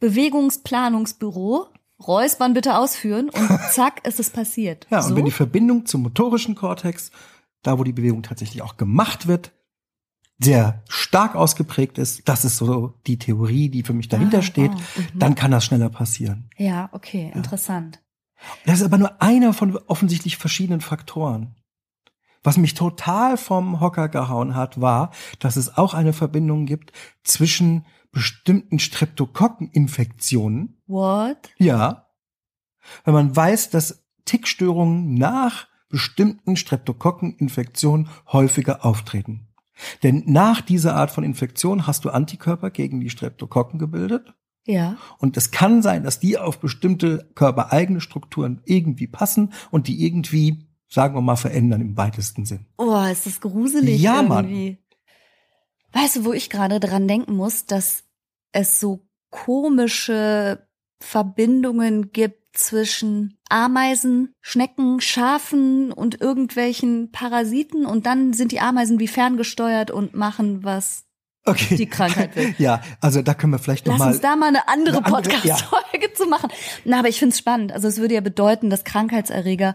Bewegungsplanungsbüro, 0.00 1.66
Räuspern 2.06 2.54
bitte 2.54 2.76
ausführen 2.76 3.28
und 3.30 3.48
zack, 3.72 4.06
ist 4.06 4.20
es 4.20 4.30
passiert. 4.30 4.86
Ja, 4.90 5.02
so? 5.02 5.10
und 5.10 5.16
wenn 5.16 5.24
die 5.24 5.30
Verbindung 5.30 5.86
zum 5.86 6.02
motorischen 6.02 6.54
Kortex, 6.54 7.10
da 7.62 7.78
wo 7.78 7.84
die 7.84 7.92
Bewegung 7.92 8.22
tatsächlich 8.22 8.62
auch 8.62 8.76
gemacht 8.76 9.26
wird, 9.26 9.52
sehr 10.38 10.84
stark 10.88 11.34
ausgeprägt 11.34 11.98
ist, 11.98 12.28
das 12.28 12.44
ist 12.44 12.58
so 12.58 12.94
die 13.06 13.18
Theorie, 13.18 13.68
die 13.68 13.82
für 13.82 13.92
mich 13.92 14.08
dahinter 14.08 14.38
ah, 14.38 14.42
steht, 14.42 14.70
oh, 14.72 15.02
dann 15.14 15.34
kann 15.34 15.50
das 15.50 15.64
schneller 15.64 15.88
passieren. 15.88 16.48
Ja, 16.56 16.88
okay, 16.92 17.30
ja. 17.30 17.36
interessant. 17.36 18.00
Das 18.64 18.78
ist 18.78 18.84
aber 18.84 18.98
nur 18.98 19.20
einer 19.20 19.52
von 19.52 19.76
offensichtlich 19.88 20.36
verschiedenen 20.36 20.80
Faktoren. 20.80 21.56
Was 22.44 22.56
mich 22.56 22.74
total 22.74 23.36
vom 23.36 23.80
Hocker 23.80 24.08
gehauen 24.08 24.54
hat, 24.54 24.80
war, 24.80 25.10
dass 25.40 25.56
es 25.56 25.76
auch 25.76 25.92
eine 25.92 26.12
Verbindung 26.12 26.66
gibt 26.66 26.92
zwischen 27.24 27.84
bestimmten 28.10 28.78
Streptokokkeninfektionen. 28.78 30.80
What? 30.86 31.50
Ja. 31.58 32.08
Wenn 33.04 33.14
man 33.14 33.34
weiß, 33.34 33.70
dass 33.70 34.04
Tickstörungen 34.24 35.14
nach 35.14 35.68
bestimmten 35.88 36.56
Streptokokkeninfektionen 36.56 38.08
häufiger 38.30 38.84
auftreten. 38.84 39.48
Denn 40.02 40.24
nach 40.26 40.60
dieser 40.60 40.96
Art 40.96 41.10
von 41.10 41.24
Infektion 41.24 41.86
hast 41.86 42.04
du 42.04 42.10
Antikörper 42.10 42.70
gegen 42.70 43.00
die 43.00 43.10
Streptokokken 43.10 43.78
gebildet. 43.78 44.34
Ja. 44.66 44.96
Und 45.18 45.36
es 45.36 45.50
kann 45.50 45.82
sein, 45.82 46.02
dass 46.02 46.20
die 46.20 46.36
auf 46.36 46.60
bestimmte 46.60 47.30
körpereigene 47.34 48.00
Strukturen 48.00 48.60
irgendwie 48.64 49.06
passen 49.06 49.52
und 49.70 49.88
die 49.88 50.04
irgendwie, 50.04 50.66
sagen 50.88 51.14
wir 51.14 51.22
mal, 51.22 51.36
verändern 51.36 51.80
im 51.80 51.96
weitesten 51.96 52.44
Sinn. 52.44 52.66
Oh, 52.76 53.02
ist 53.10 53.24
das 53.24 53.40
gruselig 53.40 54.00
ja, 54.00 54.20
irgendwie. 54.20 54.70
Mann. 54.70 54.78
Weißt 56.00 56.16
du, 56.16 56.24
wo 56.24 56.32
ich 56.32 56.50
gerade 56.50 56.80
dran 56.80 57.08
denken 57.08 57.34
muss, 57.34 57.66
dass 57.66 58.04
es 58.52 58.78
so 58.80 59.06
komische 59.30 60.66
Verbindungen 61.00 62.12
gibt 62.12 62.56
zwischen 62.56 63.38
Ameisen, 63.48 64.34
Schnecken, 64.40 65.00
Schafen 65.00 65.92
und 65.92 66.20
irgendwelchen 66.20 67.10
Parasiten 67.12 67.86
und 67.86 68.06
dann 68.06 68.32
sind 68.32 68.52
die 68.52 68.60
Ameisen 68.60 68.98
wie 68.98 69.08
ferngesteuert 69.08 69.90
und 69.90 70.14
machen 70.14 70.64
was 70.64 71.04
okay. 71.44 71.76
die 71.76 71.86
Krankheit 71.86 72.36
will. 72.36 72.54
Ja, 72.58 72.80
also 73.00 73.22
da 73.22 73.34
können 73.34 73.52
wir 73.52 73.58
vielleicht 73.58 73.86
noch 73.86 73.94
Lass 73.94 74.00
mal 74.00 74.12
uns 74.12 74.20
da 74.20 74.36
mal 74.36 74.48
eine 74.48 74.68
andere, 74.68 74.98
andere 74.98 75.10
Podcast-Folge 75.22 76.08
ja. 76.08 76.14
zu 76.14 76.26
machen. 76.26 76.50
Na, 76.84 76.98
aber 76.98 77.08
ich 77.08 77.18
finde 77.18 77.32
es 77.32 77.38
spannend. 77.38 77.72
Also 77.72 77.88
es 77.88 77.98
würde 77.98 78.14
ja 78.14 78.20
bedeuten, 78.20 78.70
dass 78.70 78.84
Krankheitserreger 78.84 79.74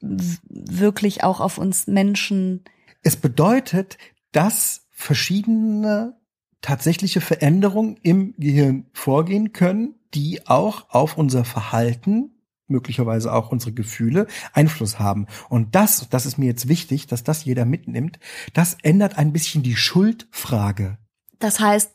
wirklich 0.00 1.24
auch 1.24 1.40
auf 1.40 1.58
uns 1.58 1.86
Menschen. 1.86 2.64
Es 3.02 3.16
bedeutet, 3.16 3.98
dass 4.32 4.87
verschiedene 4.98 6.16
tatsächliche 6.60 7.20
Veränderungen 7.20 7.98
im 8.02 8.34
Gehirn 8.36 8.86
vorgehen 8.92 9.52
können, 9.52 9.94
die 10.12 10.48
auch 10.48 10.90
auf 10.90 11.16
unser 11.16 11.44
Verhalten 11.44 12.32
möglicherweise 12.66 13.32
auch 13.32 13.52
unsere 13.52 13.72
Gefühle 13.72 14.26
Einfluss 14.52 14.98
haben. 14.98 15.28
Und 15.48 15.76
das, 15.76 16.08
das 16.10 16.26
ist 16.26 16.36
mir 16.36 16.46
jetzt 16.46 16.66
wichtig, 16.66 17.06
dass 17.06 17.22
das 17.22 17.44
jeder 17.44 17.64
mitnimmt, 17.64 18.18
das 18.54 18.76
ändert 18.82 19.16
ein 19.16 19.32
bisschen 19.32 19.62
die 19.62 19.76
Schuldfrage. 19.76 20.98
Das 21.38 21.60
heißt, 21.60 21.92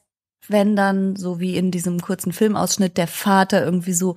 wenn 0.48 0.78
dann, 0.78 1.18
so 1.18 1.42
wie 1.42 1.58
in 1.58 1.72
diesem 1.72 2.00
kurzen 2.00 2.32
Filmausschnitt, 2.32 2.98
der 2.98 3.08
Vater 3.08 3.66
irgendwie 3.66 3.94
so 3.94 4.16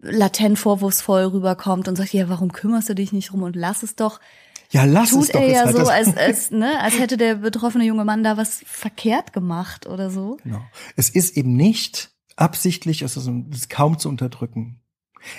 latent 0.00 0.58
vorwurfsvoll 0.58 1.24
rüberkommt 1.24 1.88
und 1.88 1.96
sagt, 1.96 2.12
ja, 2.12 2.28
warum 2.28 2.52
kümmerst 2.52 2.90
du 2.90 2.94
dich 2.94 3.12
nicht 3.12 3.32
rum 3.32 3.42
und 3.42 3.56
lass 3.56 3.82
es 3.82 3.96
doch, 3.96 4.20
ja, 4.70 4.84
lass 4.84 5.10
Tut 5.10 5.24
es 5.24 5.28
doch. 5.30 5.40
er 5.40 5.48
ja 5.48 5.64
halt 5.64 5.76
so, 5.76 5.86
als, 5.86 6.16
als, 6.16 6.50
ne, 6.50 6.80
als 6.80 6.98
hätte 6.98 7.16
der 7.16 7.36
betroffene 7.36 7.84
junge 7.84 8.04
Mann 8.04 8.22
da 8.22 8.36
was 8.36 8.62
verkehrt 8.66 9.32
gemacht 9.32 9.86
oder 9.86 10.10
so. 10.10 10.38
Genau. 10.42 10.62
Es 10.96 11.10
ist 11.10 11.36
eben 11.36 11.56
nicht 11.56 12.10
absichtlich, 12.36 13.02
es 13.02 13.16
ist, 13.16 13.28
es 13.50 13.56
ist 13.56 13.70
kaum 13.70 13.98
zu 13.98 14.08
unterdrücken. 14.08 14.80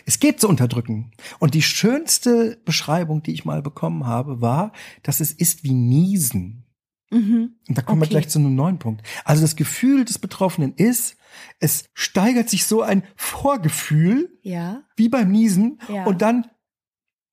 Es 0.06 0.20
geht 0.20 0.42
zu 0.42 0.50
unterdrücken. 0.50 1.12
Und 1.40 1.54
die 1.54 1.62
schönste 1.62 2.60
Beschreibung, 2.66 3.24
die 3.24 3.32
ich 3.32 3.46
mal 3.46 3.62
bekommen 3.62 4.06
habe, 4.06 4.42
war, 4.42 4.74
dass 5.04 5.20
es 5.20 5.32
ist 5.32 5.64
wie 5.64 5.74
Niesen. 5.74 6.66
Mhm. 7.10 7.56
Und 7.68 7.78
da 7.78 7.82
kommen 7.82 8.02
okay. 8.02 8.10
wir 8.10 8.20
gleich 8.20 8.30
zu 8.30 8.40
einem 8.40 8.56
neuen 8.56 8.80
Punkt. 8.80 9.04
Also 9.24 9.42
das 9.42 9.56
Gefühl 9.56 10.04
des 10.04 10.20
Betroffenen 10.20 10.74
ist, 10.76 11.16
es 11.60 11.86
steigert 11.94 12.50
sich 12.50 12.66
so 12.66 12.82
ein 12.82 13.04
Vorgefühl, 13.16 14.38
ja. 14.42 14.84
wie 14.96 15.08
beim 15.08 15.32
Niesen, 15.32 15.80
ja. 15.88 16.06
und 16.06 16.22
dann 16.22 16.48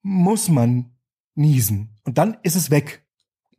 muss 0.02 0.48
man 0.48 0.93
niesen. 1.34 1.98
Und 2.04 2.18
dann 2.18 2.36
ist 2.42 2.56
es 2.56 2.70
weg. 2.70 3.04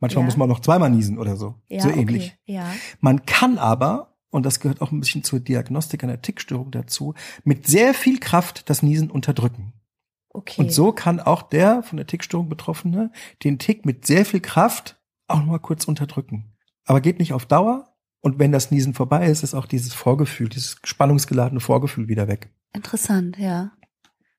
Manchmal 0.00 0.22
ja. 0.22 0.26
muss 0.26 0.36
man 0.36 0.48
noch 0.48 0.60
zweimal 0.60 0.90
niesen 0.90 1.18
oder 1.18 1.36
so. 1.36 1.54
Ja, 1.68 1.80
so 1.80 1.88
ähnlich. 1.88 2.36
Okay. 2.42 2.54
Ja. 2.54 2.70
Man 3.00 3.24
kann 3.24 3.58
aber, 3.58 4.14
und 4.30 4.44
das 4.44 4.60
gehört 4.60 4.82
auch 4.82 4.92
ein 4.92 5.00
bisschen 5.00 5.24
zur 5.24 5.40
Diagnostik 5.40 6.04
einer 6.04 6.20
Tickstörung 6.20 6.70
dazu, 6.70 7.14
mit 7.44 7.66
sehr 7.66 7.94
viel 7.94 8.20
Kraft 8.20 8.68
das 8.68 8.82
Niesen 8.82 9.10
unterdrücken. 9.10 9.72
Okay. 10.30 10.60
Und 10.60 10.70
so 10.70 10.92
kann 10.92 11.18
auch 11.18 11.42
der 11.42 11.82
von 11.82 11.96
der 11.96 12.06
Tickstörung 12.06 12.48
Betroffene 12.48 13.10
den 13.42 13.58
Tick 13.58 13.86
mit 13.86 14.06
sehr 14.06 14.26
viel 14.26 14.40
Kraft 14.40 15.00
auch 15.28 15.38
noch 15.38 15.46
mal 15.46 15.58
kurz 15.58 15.84
unterdrücken. 15.84 16.52
Aber 16.84 17.00
geht 17.00 17.18
nicht 17.18 17.32
auf 17.32 17.46
Dauer. 17.46 17.92
Und 18.20 18.38
wenn 18.38 18.52
das 18.52 18.70
Niesen 18.70 18.92
vorbei 18.92 19.28
ist, 19.28 19.42
ist 19.42 19.54
auch 19.54 19.66
dieses 19.66 19.94
Vorgefühl, 19.94 20.48
dieses 20.48 20.76
spannungsgeladene 20.84 21.60
Vorgefühl 21.60 22.08
wieder 22.08 22.28
weg. 22.28 22.50
Interessant, 22.72 23.38
ja. 23.38 23.72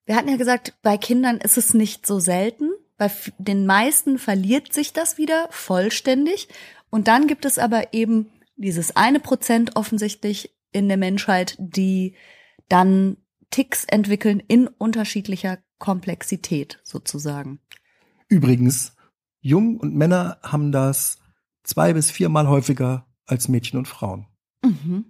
Wir 0.05 0.15
hatten 0.15 0.29
ja 0.29 0.37
gesagt, 0.37 0.77
bei 0.81 0.97
Kindern 0.97 1.37
ist 1.37 1.57
es 1.57 1.73
nicht 1.73 2.05
so 2.05 2.19
selten. 2.19 2.69
Bei 2.97 3.11
den 3.37 3.65
meisten 3.65 4.17
verliert 4.17 4.73
sich 4.73 4.93
das 4.93 5.17
wieder 5.17 5.47
vollständig. 5.51 6.47
Und 6.89 7.07
dann 7.07 7.27
gibt 7.27 7.45
es 7.45 7.59
aber 7.59 7.93
eben 7.93 8.29
dieses 8.55 8.95
eine 8.95 9.19
Prozent 9.19 9.75
offensichtlich 9.75 10.55
in 10.71 10.87
der 10.87 10.97
Menschheit, 10.97 11.55
die 11.59 12.15
dann 12.69 13.17
Ticks 13.51 13.85
entwickeln 13.85 14.41
in 14.45 14.67
unterschiedlicher 14.67 15.59
Komplexität 15.77 16.79
sozusagen. 16.83 17.59
Übrigens, 18.27 18.95
Jungen 19.39 19.77
und 19.77 19.95
Männer 19.95 20.39
haben 20.43 20.71
das 20.71 21.19
zwei 21.63 21.93
bis 21.93 22.11
viermal 22.11 22.47
häufiger 22.47 23.07
als 23.25 23.47
Mädchen 23.47 23.77
und 23.77 23.87
Frauen. 23.87 24.27
Mhm. 24.63 25.05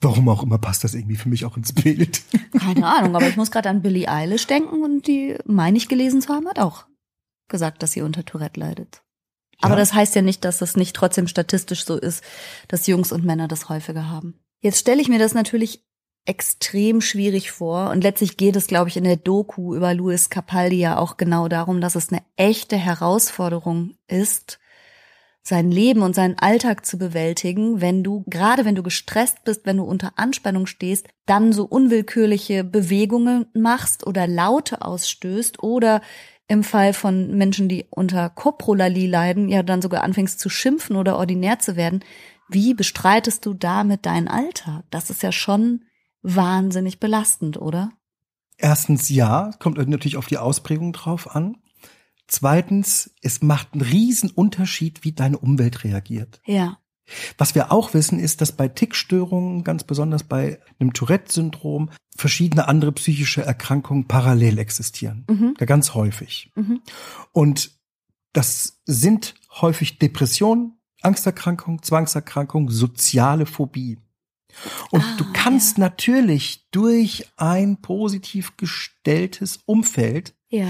Warum 0.00 0.28
auch 0.28 0.42
immer 0.42 0.58
passt 0.58 0.84
das 0.84 0.94
irgendwie 0.94 1.16
für 1.16 1.28
mich 1.28 1.44
auch 1.44 1.56
ins 1.56 1.72
Bild. 1.72 2.22
Keine 2.58 2.86
Ahnung, 2.86 3.16
aber 3.16 3.26
ich 3.26 3.36
muss 3.36 3.50
gerade 3.50 3.70
an 3.70 3.82
Billie 3.82 4.08
Eilish 4.08 4.46
denken 4.46 4.82
und 4.82 5.06
die, 5.06 5.36
meine 5.46 5.76
ich 5.78 5.88
gelesen 5.88 6.20
zu 6.20 6.32
haben, 6.32 6.46
hat 6.46 6.58
auch 6.58 6.86
gesagt, 7.48 7.82
dass 7.82 7.92
sie 7.92 8.02
unter 8.02 8.24
Tourette 8.24 8.60
leidet. 8.60 9.02
Aber 9.60 9.74
ja. 9.74 9.80
das 9.80 9.94
heißt 9.94 10.14
ja 10.14 10.22
nicht, 10.22 10.44
dass 10.44 10.58
das 10.58 10.76
nicht 10.76 10.96
trotzdem 10.96 11.28
statistisch 11.28 11.84
so 11.84 11.96
ist, 11.96 12.22
dass 12.68 12.86
Jungs 12.86 13.12
und 13.12 13.24
Männer 13.24 13.48
das 13.48 13.68
häufiger 13.68 14.10
haben. 14.10 14.38
Jetzt 14.60 14.80
stelle 14.80 15.00
ich 15.00 15.08
mir 15.08 15.18
das 15.18 15.34
natürlich 15.34 15.84
extrem 16.26 17.00
schwierig 17.00 17.52
vor. 17.52 17.90
Und 17.90 18.02
letztlich 18.02 18.36
geht 18.36 18.56
es, 18.56 18.66
glaube 18.66 18.88
ich, 18.88 18.96
in 18.96 19.04
der 19.04 19.16
Doku 19.16 19.74
über 19.74 19.94
Louis 19.94 20.30
Capaldi 20.30 20.76
ja 20.76 20.98
auch 20.98 21.16
genau 21.16 21.48
darum, 21.48 21.80
dass 21.80 21.94
es 21.94 22.10
eine 22.10 22.22
echte 22.36 22.76
Herausforderung 22.76 23.96
ist, 24.08 24.58
sein 25.46 25.70
Leben 25.70 26.00
und 26.00 26.14
seinen 26.14 26.38
Alltag 26.38 26.86
zu 26.86 26.96
bewältigen, 26.96 27.82
wenn 27.82 28.02
du, 28.02 28.24
gerade 28.26 28.64
wenn 28.64 28.74
du 28.74 28.82
gestresst 28.82 29.44
bist, 29.44 29.66
wenn 29.66 29.76
du 29.76 29.84
unter 29.84 30.12
Anspannung 30.16 30.66
stehst, 30.66 31.06
dann 31.26 31.52
so 31.52 31.64
unwillkürliche 31.64 32.64
Bewegungen 32.64 33.44
machst 33.52 34.06
oder 34.06 34.26
Laute 34.26 34.80
ausstößt 34.80 35.62
oder 35.62 36.00
im 36.46 36.62
Fall 36.62 36.92
von 36.92 37.36
Menschen, 37.36 37.68
die 37.68 37.86
unter 37.90 38.28
Koprolalie 38.30 39.08
leiden, 39.08 39.48
ja 39.48 39.62
dann 39.62 39.82
sogar 39.82 40.02
anfängst 40.02 40.38
zu 40.38 40.48
schimpfen 40.48 40.96
oder 40.96 41.16
ordinär 41.16 41.58
zu 41.58 41.76
werden. 41.76 42.04
Wie 42.48 42.74
bestreitest 42.74 43.46
du 43.46 43.54
damit 43.54 44.04
deinen 44.06 44.28
Alltag? 44.28 44.84
Das 44.90 45.10
ist 45.10 45.22
ja 45.22 45.32
schon 45.32 45.84
wahnsinnig 46.22 47.00
belastend, 47.00 47.56
oder? 47.56 47.92
Erstens 48.56 49.08
ja, 49.08 49.50
kommt 49.58 49.78
natürlich 49.88 50.16
auf 50.16 50.26
die 50.26 50.38
Ausprägung 50.38 50.92
drauf 50.92 51.34
an. 51.34 51.56
Zweitens, 52.26 53.14
es 53.22 53.42
macht 53.42 53.72
einen 53.72 53.82
riesen 53.82 54.30
Unterschied, 54.30 55.04
wie 55.04 55.12
deine 55.12 55.38
Umwelt 55.38 55.84
reagiert. 55.84 56.40
Ja. 56.46 56.78
Was 57.36 57.54
wir 57.54 57.70
auch 57.70 57.94
wissen, 57.94 58.18
ist, 58.18 58.40
dass 58.40 58.52
bei 58.52 58.68
Tickstörungen, 58.68 59.64
ganz 59.64 59.84
besonders 59.84 60.24
bei 60.24 60.58
einem 60.78 60.92
Tourette-Syndrom, 60.92 61.90
verschiedene 62.16 62.68
andere 62.68 62.92
psychische 62.92 63.42
Erkrankungen 63.42 64.08
parallel 64.08 64.58
existieren. 64.58 65.24
Mhm. 65.28 65.54
Ganz 65.54 65.94
häufig. 65.94 66.50
Mhm. 66.54 66.80
Und 67.32 67.72
das 68.32 68.80
sind 68.86 69.34
häufig 69.60 69.98
Depressionen, 69.98 70.78
Angsterkrankungen, 71.02 71.82
Zwangserkrankungen, 71.82 72.68
soziale 72.70 73.46
Phobie. 73.46 73.98
Und 74.90 75.02
ah, 75.02 75.16
du 75.18 75.24
kannst 75.32 75.78
ja. 75.78 75.84
natürlich 75.84 76.68
durch 76.70 77.28
ein 77.36 77.80
positiv 77.80 78.56
gestelltes 78.56 79.58
Umfeld 79.66 80.34
ja. 80.54 80.68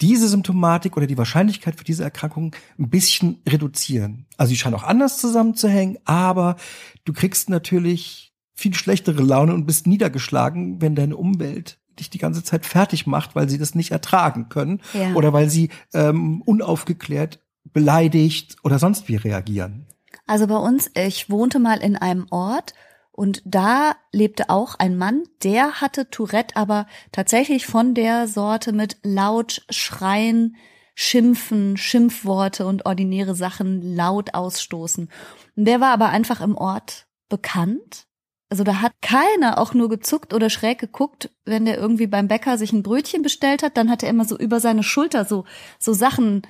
diese 0.00 0.28
Symptomatik 0.28 0.96
oder 0.96 1.06
die 1.06 1.18
Wahrscheinlichkeit 1.18 1.76
für 1.76 1.84
diese 1.84 2.04
Erkrankung 2.04 2.54
ein 2.78 2.88
bisschen 2.88 3.40
reduzieren. 3.48 4.26
Also 4.36 4.50
die 4.50 4.56
scheinen 4.56 4.74
auch 4.74 4.84
anders 4.84 5.18
zusammenzuhängen, 5.18 5.98
aber 6.04 6.56
du 7.04 7.12
kriegst 7.12 7.50
natürlich 7.50 8.32
viel 8.54 8.74
schlechtere 8.74 9.22
Laune 9.22 9.54
und 9.54 9.66
bist 9.66 9.86
niedergeschlagen, 9.86 10.80
wenn 10.80 10.94
deine 10.94 11.16
Umwelt 11.16 11.78
dich 11.98 12.10
die 12.10 12.18
ganze 12.18 12.42
Zeit 12.42 12.66
fertig 12.66 13.06
macht, 13.06 13.34
weil 13.34 13.48
sie 13.48 13.58
das 13.58 13.74
nicht 13.74 13.90
ertragen 13.90 14.48
können 14.48 14.80
ja. 14.92 15.14
oder 15.14 15.32
weil 15.32 15.48
sie 15.48 15.70
ähm, 15.94 16.42
unaufgeklärt 16.42 17.40
beleidigt 17.72 18.56
oder 18.62 18.78
sonst 18.78 19.08
wie 19.08 19.16
reagieren. 19.16 19.86
Also 20.26 20.46
bei 20.46 20.56
uns, 20.56 20.90
ich 20.94 21.30
wohnte 21.30 21.58
mal 21.58 21.78
in 21.78 21.96
einem 21.96 22.26
Ort 22.30 22.74
und 23.16 23.40
da 23.46 23.96
lebte 24.12 24.50
auch 24.50 24.74
ein 24.74 24.96
Mann, 24.96 25.24
der 25.42 25.80
hatte 25.80 26.10
Tourette, 26.10 26.54
aber 26.54 26.86
tatsächlich 27.12 27.66
von 27.66 27.94
der 27.94 28.28
Sorte 28.28 28.72
mit 28.72 28.98
laut 29.02 29.64
schreien, 29.70 30.56
schimpfen, 30.94 31.78
Schimpfworte 31.78 32.66
und 32.66 32.84
ordinäre 32.84 33.34
Sachen 33.34 33.80
laut 33.96 34.34
ausstoßen. 34.34 35.08
Und 35.56 35.64
der 35.64 35.80
war 35.80 35.92
aber 35.92 36.10
einfach 36.10 36.42
im 36.42 36.56
Ort 36.56 37.06
bekannt. 37.30 38.06
Also 38.50 38.64
da 38.64 38.82
hat 38.82 38.92
keiner 39.00 39.58
auch 39.58 39.72
nur 39.72 39.88
gezuckt 39.88 40.34
oder 40.34 40.50
schräg 40.50 40.78
geguckt, 40.78 41.30
wenn 41.46 41.64
der 41.64 41.78
irgendwie 41.78 42.06
beim 42.06 42.28
Bäcker 42.28 42.58
sich 42.58 42.72
ein 42.72 42.82
Brötchen 42.82 43.22
bestellt 43.22 43.62
hat, 43.62 43.78
dann 43.78 43.90
hat 43.90 44.02
er 44.02 44.10
immer 44.10 44.26
so 44.26 44.36
über 44.38 44.60
seine 44.60 44.82
Schulter 44.82 45.24
so, 45.24 45.46
so 45.78 45.94
Sachen 45.94 46.42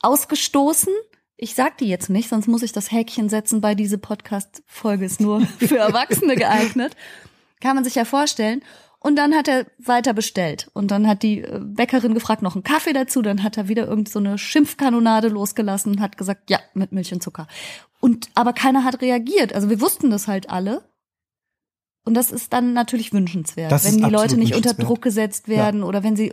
ausgestoßen 0.00 0.92
ich 1.40 1.54
sag 1.54 1.78
die 1.78 1.88
jetzt 1.88 2.10
nicht, 2.10 2.28
sonst 2.28 2.48
muss 2.48 2.64
ich 2.64 2.72
das 2.72 2.90
Häkchen 2.90 3.28
setzen 3.28 3.60
bei 3.60 3.76
diese 3.76 3.96
Podcast-Folge 3.96 5.04
ist 5.04 5.20
nur 5.20 5.40
für 5.58 5.78
Erwachsene 5.78 6.34
geeignet. 6.34 6.94
Kann 7.60 7.76
man 7.76 7.84
sich 7.84 7.94
ja 7.94 8.04
vorstellen. 8.04 8.62
Und 9.00 9.14
dann 9.16 9.32
hat 9.34 9.46
er 9.46 9.66
weiter 9.78 10.12
bestellt. 10.12 10.68
Und 10.74 10.90
dann 10.90 11.06
hat 11.06 11.22
die 11.22 11.42
äh, 11.42 11.60
Bäckerin 11.62 12.14
gefragt, 12.14 12.42
noch 12.42 12.56
einen 12.56 12.64
Kaffee 12.64 12.92
dazu. 12.92 13.22
Dann 13.22 13.44
hat 13.44 13.56
er 13.56 13.68
wieder 13.68 13.86
irgend 13.86 14.08
so 14.08 14.18
eine 14.18 14.36
Schimpfkanonade 14.36 15.28
losgelassen 15.28 15.92
und 15.92 16.00
hat 16.00 16.18
gesagt, 16.18 16.50
ja, 16.50 16.58
mit 16.74 16.90
Milch 16.90 17.12
und 17.12 17.22
Zucker. 17.22 17.46
Und, 18.00 18.28
aber 18.34 18.52
keiner 18.52 18.82
hat 18.82 19.00
reagiert. 19.00 19.52
Also 19.54 19.70
wir 19.70 19.80
wussten 19.80 20.10
das 20.10 20.26
halt 20.26 20.50
alle. 20.50 20.82
Und 22.08 22.14
das 22.14 22.30
ist 22.30 22.54
dann 22.54 22.72
natürlich 22.72 23.12
wünschenswert, 23.12 23.70
das 23.70 23.84
wenn 23.84 24.02
die 24.02 24.10
Leute 24.10 24.38
nicht 24.38 24.56
unter 24.56 24.72
Druck 24.72 25.02
gesetzt 25.02 25.46
werden 25.46 25.80
ja. 25.80 25.86
oder 25.86 26.02
wenn 26.02 26.16
sie, 26.16 26.32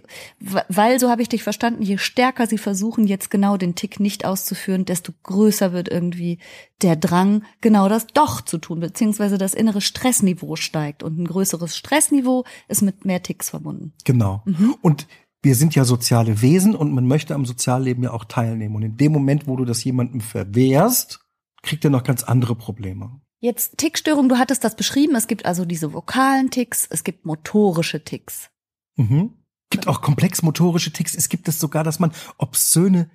weil, 0.70 1.02
so 1.02 1.10
habe 1.10 1.22
ich 1.22 1.28
dich 1.28 1.44
verstanden, 1.44 1.84
je 1.84 1.98
stärker 1.98 2.48
sie 2.48 2.58
versuchen, 2.58 3.06
jetzt 3.06 3.30
genau 3.30 3.58
den 3.58 3.76
Tick 3.76 4.00
nicht 4.00 4.24
auszuführen, 4.24 4.86
desto 4.86 5.12
größer 5.24 5.74
wird 5.74 5.90
irgendwie 5.90 6.40
der 6.82 6.96
Drang, 6.96 7.44
genau 7.60 7.90
das 7.90 8.08
doch 8.08 8.40
zu 8.40 8.58
tun, 8.58 8.80
beziehungsweise 8.80 9.38
das 9.38 9.54
innere 9.54 9.82
Stressniveau 9.82 10.56
steigt. 10.56 11.04
Und 11.04 11.20
ein 11.20 11.28
größeres 11.28 11.76
Stressniveau 11.76 12.46
ist 12.70 12.82
mit 12.82 13.04
mehr 13.04 13.22
Ticks 13.22 13.50
verbunden. 13.50 13.92
Genau. 14.06 14.44
Mhm. 14.46 14.78
Und 14.82 15.08
wir 15.42 15.56
sind 15.56 15.76
ja 15.76 15.84
soziale 15.84 16.42
Wesen 16.42 16.74
und 16.74 16.94
man 16.94 17.06
möchte 17.06 17.36
am 17.36 17.46
Sozialleben 17.46 18.06
ja 18.06 18.14
auch 18.14 18.24
teilnehmen. 18.24 18.78
Und 18.78 18.84
in 18.84 18.96
dem 18.96 19.12
Moment, 19.12 19.46
wo 19.46 19.58
du 19.58 19.66
das 19.66 19.84
jemandem 19.84 20.22
verwehrst, 20.22 21.20
kriegt 21.64 21.84
er 21.84 21.92
noch 21.92 22.04
ganz 22.04 22.24
andere 22.24 22.56
Probleme. 22.56 23.20
Jetzt 23.46 23.78
Tickstörung, 23.78 24.28
du 24.28 24.40
hattest 24.40 24.64
das 24.64 24.76
beschrieben. 24.76 25.14
Es 25.14 25.28
gibt 25.28 25.46
also 25.46 25.66
diese 25.66 25.94
vokalen 25.94 26.50
Ticks, 26.50 26.88
es 26.90 27.04
gibt 27.04 27.28
motorische 27.28 28.04
Ticks. 28.04 28.50
Mhm. 28.96 29.36
Gibt 29.70 29.88
auch 29.88 30.02
komplex 30.02 30.42
motorische 30.42 30.92
Ticks. 30.92 31.14
Es 31.14 31.30
gibt 31.30 31.48
es 31.48 31.60
sogar, 31.60 31.84
dass 31.84 32.00
man 32.00 32.12
obszöne 32.40 33.08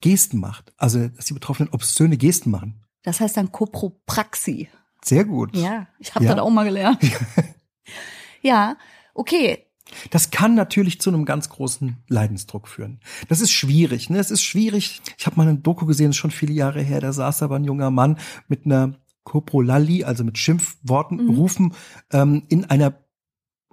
Gesten 0.00 0.40
macht. 0.40 0.72
Also, 0.78 1.06
dass 1.06 1.26
die 1.26 1.34
Betroffenen 1.34 1.72
obszöne 1.72 2.16
Gesten 2.16 2.50
machen. 2.50 2.82
Das 3.04 3.20
heißt 3.20 3.36
dann 3.36 3.52
Kopropraxie. 3.52 4.68
Sehr 5.04 5.24
gut. 5.24 5.54
Ja, 5.54 5.86
ich 6.00 6.12
habe 6.12 6.24
ja. 6.24 6.34
das 6.34 6.42
auch 6.42 6.50
mal 6.50 6.64
gelernt. 6.64 7.00
ja, 8.42 8.76
okay. 9.14 9.64
Das 10.10 10.32
kann 10.32 10.56
natürlich 10.56 11.00
zu 11.00 11.10
einem 11.10 11.24
ganz 11.24 11.50
großen 11.50 11.98
Leidensdruck 12.08 12.66
führen. 12.66 12.98
Das 13.28 13.40
ist 13.40 13.52
schwierig. 13.52 14.10
Ne? 14.10 14.18
Es 14.18 14.32
ist 14.32 14.42
schwierig. 14.42 15.02
Ich 15.16 15.26
habe 15.26 15.36
mal 15.36 15.46
eine 15.46 15.56
Doku 15.56 15.86
gesehen, 15.86 16.10
ist 16.10 16.16
schon 16.16 16.32
viele 16.32 16.52
Jahre 16.52 16.82
her. 16.82 17.00
Da 17.00 17.12
saß 17.12 17.42
aber 17.42 17.56
ein 17.56 17.64
junger 17.64 17.92
Mann 17.92 18.18
mit 18.48 18.66
einer 18.66 18.98
Koprolali, 19.28 20.04
also 20.04 20.24
mit 20.24 20.38
Schimpfworten 20.38 21.24
mhm. 21.24 21.34
rufen, 21.34 21.74
ähm, 22.10 22.44
in 22.48 22.64
einer 22.64 22.94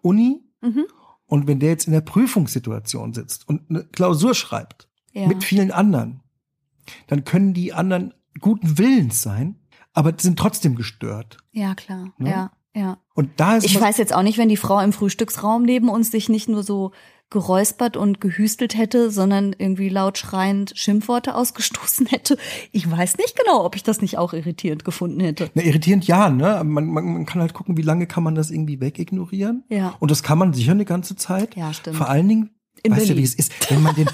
Uni. 0.02 0.44
Mhm. 0.62 0.86
Und 1.28 1.48
wenn 1.48 1.60
der 1.60 1.70
jetzt 1.70 1.88
in 1.88 1.94
der 1.94 2.02
Prüfungssituation 2.02 3.14
sitzt 3.14 3.48
und 3.48 3.70
eine 3.70 3.86
Klausur 3.86 4.36
schreibt, 4.36 4.90
ja. 5.14 5.28
mit 5.28 5.46
vielen 5.46 5.72
anderen, 5.72 6.22
dann 7.08 7.24
können 7.24 7.54
die 7.54 7.72
anderen 7.72 8.14
guten 8.42 8.78
Willens 8.78 9.22
sein, 9.22 9.56
aber 9.94 10.14
sind 10.18 10.38
trotzdem 10.38 10.76
gestört. 10.76 11.38
Ja, 11.54 11.74
klar. 11.74 12.14
Ne? 12.18 12.30
Ja, 12.30 12.52
ja. 12.76 12.98
Und 13.14 13.32
da 13.38 13.56
ist 13.56 13.64
ich 13.64 13.80
weiß 13.80 13.98
jetzt 13.98 14.14
auch 14.14 14.24
nicht, 14.24 14.38
wenn 14.38 14.50
die 14.50 14.58
Frau 14.58 14.82
im 14.82 14.92
Frühstücksraum 14.92 15.64
neben 15.64 15.88
uns 15.88 16.12
sich 16.12 16.28
nicht 16.28 16.50
nur 16.50 16.64
so 16.64 16.92
geräuspert 17.30 17.98
und 17.98 18.22
gehüstelt 18.22 18.78
hätte, 18.78 19.10
sondern 19.12 19.54
irgendwie 19.58 19.90
laut 19.90 20.18
schreiend 20.18 20.74
Schimpfworte 20.76 21.36
ausgestoßen 21.36 22.06
hätte. 22.08 22.38
Ich 22.72 22.90
weiß 22.90 23.18
nicht 23.18 23.38
genau, 23.38 23.66
ob 23.66 23.76
ich 23.76 23.84
das 23.84 24.02
nicht 24.02 24.18
auch 24.18 24.34
irritierend 24.34 24.86
gefunden 24.86 25.20
hätte. 25.20 25.50
Na, 25.54 25.64
irritierend 25.64 26.08
ja, 26.08 26.30
ne? 26.30 26.62
Man, 26.64 26.86
man, 26.86 27.06
man 27.06 27.26
kann 27.26 27.42
halt 27.42 27.54
gucken, 27.54 27.78
wie 27.78 27.82
lange 27.82 28.08
kann 28.08 28.24
man 28.24 28.36
das 28.36 28.52
irgendwie 28.52 28.80
wegignorieren. 28.80 29.64
Ja. 29.70 29.96
Und 30.00 30.12
das 30.12 30.24
kann 30.24 30.38
man 30.38 30.54
sicher 30.54 30.72
eine 30.72 30.86
ganze 30.86 31.16
Zeit. 31.16 31.56
Ja, 31.56 31.74
stimmt. 31.74 31.98
Vor 31.98 32.10
allen 32.10 32.30
Dingen, 32.30 32.52
in 32.84 32.92
weißt 32.96 33.10
du, 33.10 33.18
wie 33.18 33.24
es 33.24 33.34
ist, 33.36 33.52
wenn 33.72 33.82
man 33.82 33.96
den. 33.96 34.08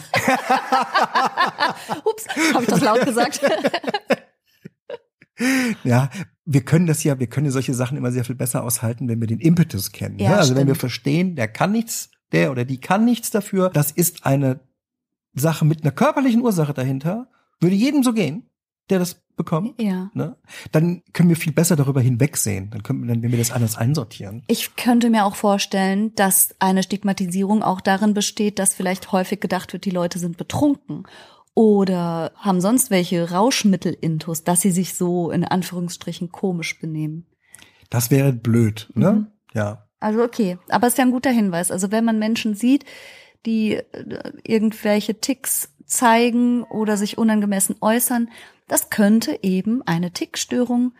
Ups, 2.05 2.27
habe 2.53 2.63
ich 2.63 2.69
das 2.69 2.81
laut 2.81 3.03
gesagt? 3.03 3.41
ja, 5.83 6.09
wir 6.45 6.63
können 6.63 6.87
das 6.87 7.03
ja, 7.03 7.19
wir 7.19 7.27
können 7.27 7.51
solche 7.51 7.73
Sachen 7.73 7.97
immer 7.97 8.11
sehr 8.11 8.25
viel 8.25 8.35
besser 8.35 8.63
aushalten, 8.63 9.07
wenn 9.07 9.19
wir 9.19 9.27
den 9.27 9.39
Impetus 9.39 9.91
kennen. 9.91 10.19
Ja, 10.19 10.29
ne? 10.29 10.35
Also 10.37 10.45
stimmt. 10.47 10.59
wenn 10.59 10.67
wir 10.67 10.75
verstehen, 10.75 11.35
der 11.35 11.47
kann 11.47 11.71
nichts, 11.71 12.11
der 12.31 12.51
oder 12.51 12.65
die 12.65 12.79
kann 12.79 13.05
nichts 13.05 13.29
dafür. 13.31 13.69
Das 13.69 13.91
ist 13.91 14.25
eine 14.25 14.59
Sache 15.33 15.65
mit 15.65 15.81
einer 15.83 15.91
körperlichen 15.91 16.41
Ursache 16.41 16.73
dahinter. 16.73 17.29
Würde 17.59 17.75
jedem 17.75 18.03
so 18.03 18.13
gehen. 18.13 18.47
der 18.89 18.99
das 18.99 19.21
bekommt, 19.37 19.81
Ja. 19.81 20.11
ne, 20.13 20.35
dann 20.73 21.01
können 21.13 21.29
wir 21.29 21.37
viel 21.37 21.53
besser 21.53 21.77
darüber 21.77 22.01
hinwegsehen. 22.01 22.71
Dann 22.71 22.83
können 22.83 23.07
wir, 23.07 23.09
wenn 23.21 23.31
wir 23.31 23.37
das 23.37 23.51
anders 23.51 23.77
einsortieren. 23.77 24.43
Ich 24.47 24.75
könnte 24.75 25.09
mir 25.09 25.23
auch 25.23 25.35
vorstellen, 25.35 26.13
dass 26.15 26.53
eine 26.59 26.83
Stigmatisierung 26.83 27.63
auch 27.63 27.79
darin 27.79 28.13
besteht, 28.13 28.59
dass 28.59 28.73
vielleicht 28.75 29.13
häufig 29.13 29.39
gedacht 29.39 29.71
wird, 29.71 29.85
die 29.85 29.91
Leute 29.91 30.19
sind 30.19 30.35
betrunken 30.35 31.05
oder 31.53 32.33
haben 32.35 32.59
sonst 32.59 32.89
welche 32.91 33.31
Rauschmittel-Intus, 33.31 34.43
dass 34.43 34.59
sie 34.61 34.71
sich 34.71 34.93
so 34.95 35.31
in 35.31 35.45
Anführungsstrichen 35.45 36.29
komisch 36.31 36.79
benehmen. 36.79 37.25
Das 37.89 38.11
wäre 38.11 38.33
blöd, 38.33 38.89
ne? 38.93 39.11
Mhm. 39.13 39.27
Ja. 39.53 39.87
Also 40.01 40.21
okay, 40.23 40.57
aber 40.69 40.87
es 40.87 40.93
ist 40.93 40.97
ja 40.97 41.05
ein 41.05 41.11
guter 41.11 41.31
Hinweis. 41.31 41.71
Also 41.71 41.91
wenn 41.91 42.03
man 42.03 42.19
Menschen 42.19 42.53
sieht, 42.55 42.83
die 43.45 43.75
äh, 43.75 44.31
irgendwelche 44.43 45.19
Ticks 45.19 45.73
zeigen 45.85 46.63
oder 46.63 46.97
sich 46.97 47.17
unangemessen 47.17 47.75
äußern, 47.81 48.29
das 48.67 48.89
könnte 48.89 49.39
eben 49.41 49.81
eine 49.83 50.11
Tickstörung, 50.11 50.93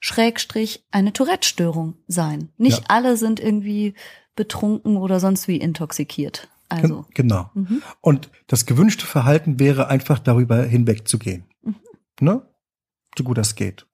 Schrägstrich, 0.00 0.84
eine 0.90 1.12
Tourette-Störung 1.12 1.94
sein. 2.06 2.50
Nicht 2.56 2.80
Ja. 2.80 2.84
alle 2.88 3.16
sind 3.16 3.40
irgendwie 3.40 3.94
betrunken 4.36 4.96
oder 4.96 5.18
sonst 5.20 5.48
wie 5.48 5.56
intoxikiert. 5.56 6.48
Also, 6.68 7.02
Gen- 7.14 7.28
Genau. 7.28 7.50
mhm. 7.54 7.82
Und 8.00 8.30
das 8.46 8.64
gewünschte 8.66 9.06
Verhalten 9.06 9.58
wäre 9.58 9.88
einfach 9.88 10.18
darüber 10.20 10.62
hinwegzugehen. 10.62 11.44
Mhm. 11.62 11.74
Ne? 12.20 12.42
So 13.16 13.24
gut 13.24 13.38
das 13.38 13.54
geht. 13.56 13.86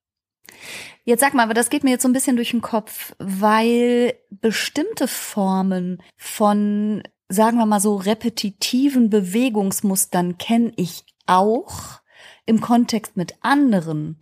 Jetzt 1.04 1.20
sag 1.20 1.34
mal, 1.34 1.42
aber 1.42 1.54
das 1.54 1.70
geht 1.70 1.84
mir 1.84 1.90
jetzt 1.90 2.02
so 2.02 2.08
ein 2.08 2.14
bisschen 2.14 2.36
durch 2.36 2.50
den 2.50 2.62
Kopf, 2.62 3.14
weil 3.18 4.14
bestimmte 4.30 5.06
Formen 5.06 6.02
von, 6.16 7.02
sagen 7.28 7.58
wir 7.58 7.66
mal 7.66 7.80
so, 7.80 7.96
repetitiven 7.96 9.10
Bewegungsmustern 9.10 10.38
kenne 10.38 10.72
ich 10.76 11.04
auch 11.26 12.00
im 12.46 12.60
Kontext 12.60 13.16
mit 13.16 13.34
anderen 13.40 14.18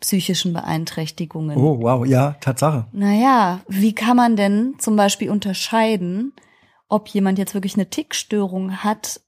psychischen 0.00 0.52
Beeinträchtigungen. 0.52 1.56
Oh, 1.56 1.80
wow, 1.80 2.04
ja, 2.04 2.32
Tatsache. 2.40 2.86
Naja, 2.92 3.60
wie 3.68 3.94
kann 3.94 4.16
man 4.16 4.36
denn 4.36 4.74
zum 4.78 4.96
Beispiel 4.96 5.30
unterscheiden, 5.30 6.32
ob 6.88 7.08
jemand 7.08 7.38
jetzt 7.38 7.54
wirklich 7.54 7.74
eine 7.74 7.88
Tickstörung 7.88 8.78
hat 8.84 9.20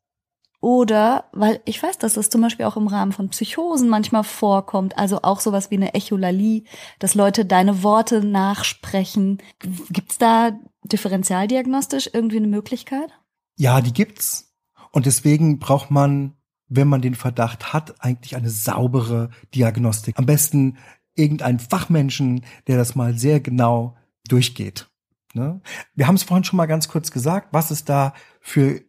oder, 0.64 1.28
weil 1.32 1.60
ich 1.66 1.82
weiß, 1.82 1.98
dass 1.98 2.16
es 2.16 2.30
zum 2.30 2.40
Beispiel 2.40 2.64
auch 2.64 2.78
im 2.78 2.86
Rahmen 2.86 3.12
von 3.12 3.28
Psychosen 3.28 3.90
manchmal 3.90 4.24
vorkommt, 4.24 4.96
also 4.96 5.20
auch 5.20 5.40
sowas 5.40 5.70
wie 5.70 5.74
eine 5.74 5.92
Echolalie, 5.92 6.64
dass 6.98 7.14
Leute 7.14 7.44
deine 7.44 7.82
Worte 7.82 8.24
nachsprechen. 8.24 9.42
Gibt's 9.90 10.16
da 10.16 10.58
differentialdiagnostisch 10.84 12.08
irgendwie 12.14 12.38
eine 12.38 12.46
Möglichkeit? 12.46 13.10
Ja, 13.58 13.82
die 13.82 13.92
gibt's. 13.92 14.54
Und 14.90 15.04
deswegen 15.04 15.58
braucht 15.58 15.90
man, 15.90 16.32
wenn 16.68 16.88
man 16.88 17.02
den 17.02 17.14
Verdacht 17.14 17.74
hat, 17.74 18.02
eigentlich 18.02 18.34
eine 18.34 18.48
saubere 18.48 19.28
Diagnostik. 19.54 20.18
Am 20.18 20.24
besten 20.24 20.78
irgendeinen 21.14 21.58
Fachmenschen, 21.58 22.42
der 22.68 22.78
das 22.78 22.94
mal 22.94 23.18
sehr 23.18 23.38
genau 23.40 23.98
durchgeht. 24.28 24.88
Ne? 25.34 25.60
Wir 25.94 26.06
haben 26.06 26.14
es 26.14 26.22
vorhin 26.22 26.44
schon 26.44 26.56
mal 26.56 26.64
ganz 26.64 26.88
kurz 26.88 27.10
gesagt, 27.10 27.48
was 27.52 27.70
es 27.70 27.84
da 27.84 28.14
für 28.40 28.80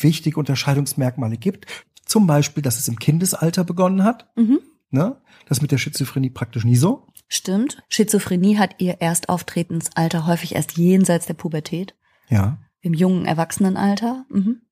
wichtige 0.00 0.38
Unterscheidungsmerkmale 0.38 1.36
gibt. 1.36 1.66
Zum 2.04 2.26
Beispiel, 2.26 2.62
dass 2.62 2.78
es 2.78 2.88
im 2.88 2.98
Kindesalter 2.98 3.64
begonnen 3.64 4.04
hat. 4.04 4.28
Mhm. 4.36 4.60
Ne? 4.90 5.20
Das 5.48 5.58
ist 5.58 5.62
mit 5.62 5.70
der 5.70 5.78
Schizophrenie 5.78 6.30
praktisch 6.30 6.64
nie 6.64 6.76
so. 6.76 7.06
Stimmt. 7.28 7.82
Schizophrenie 7.88 8.58
hat 8.58 8.76
ihr 8.78 9.00
Erstauftretensalter 9.00 10.26
häufig 10.26 10.54
erst 10.56 10.76
jenseits 10.76 11.26
der 11.26 11.34
Pubertät, 11.34 11.94
Ja. 12.28 12.58
im 12.80 12.94
jungen 12.94 13.24
Erwachsenenalter. 13.26 14.24
Mhm. 14.30 14.62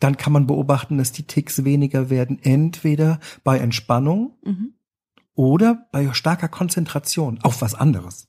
Dann 0.00 0.16
kann 0.16 0.32
man 0.32 0.46
beobachten, 0.46 0.98
dass 0.98 1.12
die 1.12 1.22
Ticks 1.26 1.64
weniger 1.64 2.10
werden, 2.10 2.38
entweder 2.42 3.20
bei 3.44 3.58
Entspannung 3.58 4.36
Mhm. 4.44 4.74
oder 5.34 5.86
bei 5.92 6.12
starker 6.12 6.48
Konzentration 6.48 7.40
auf 7.42 7.62
was 7.62 7.74
anderes. 7.74 8.28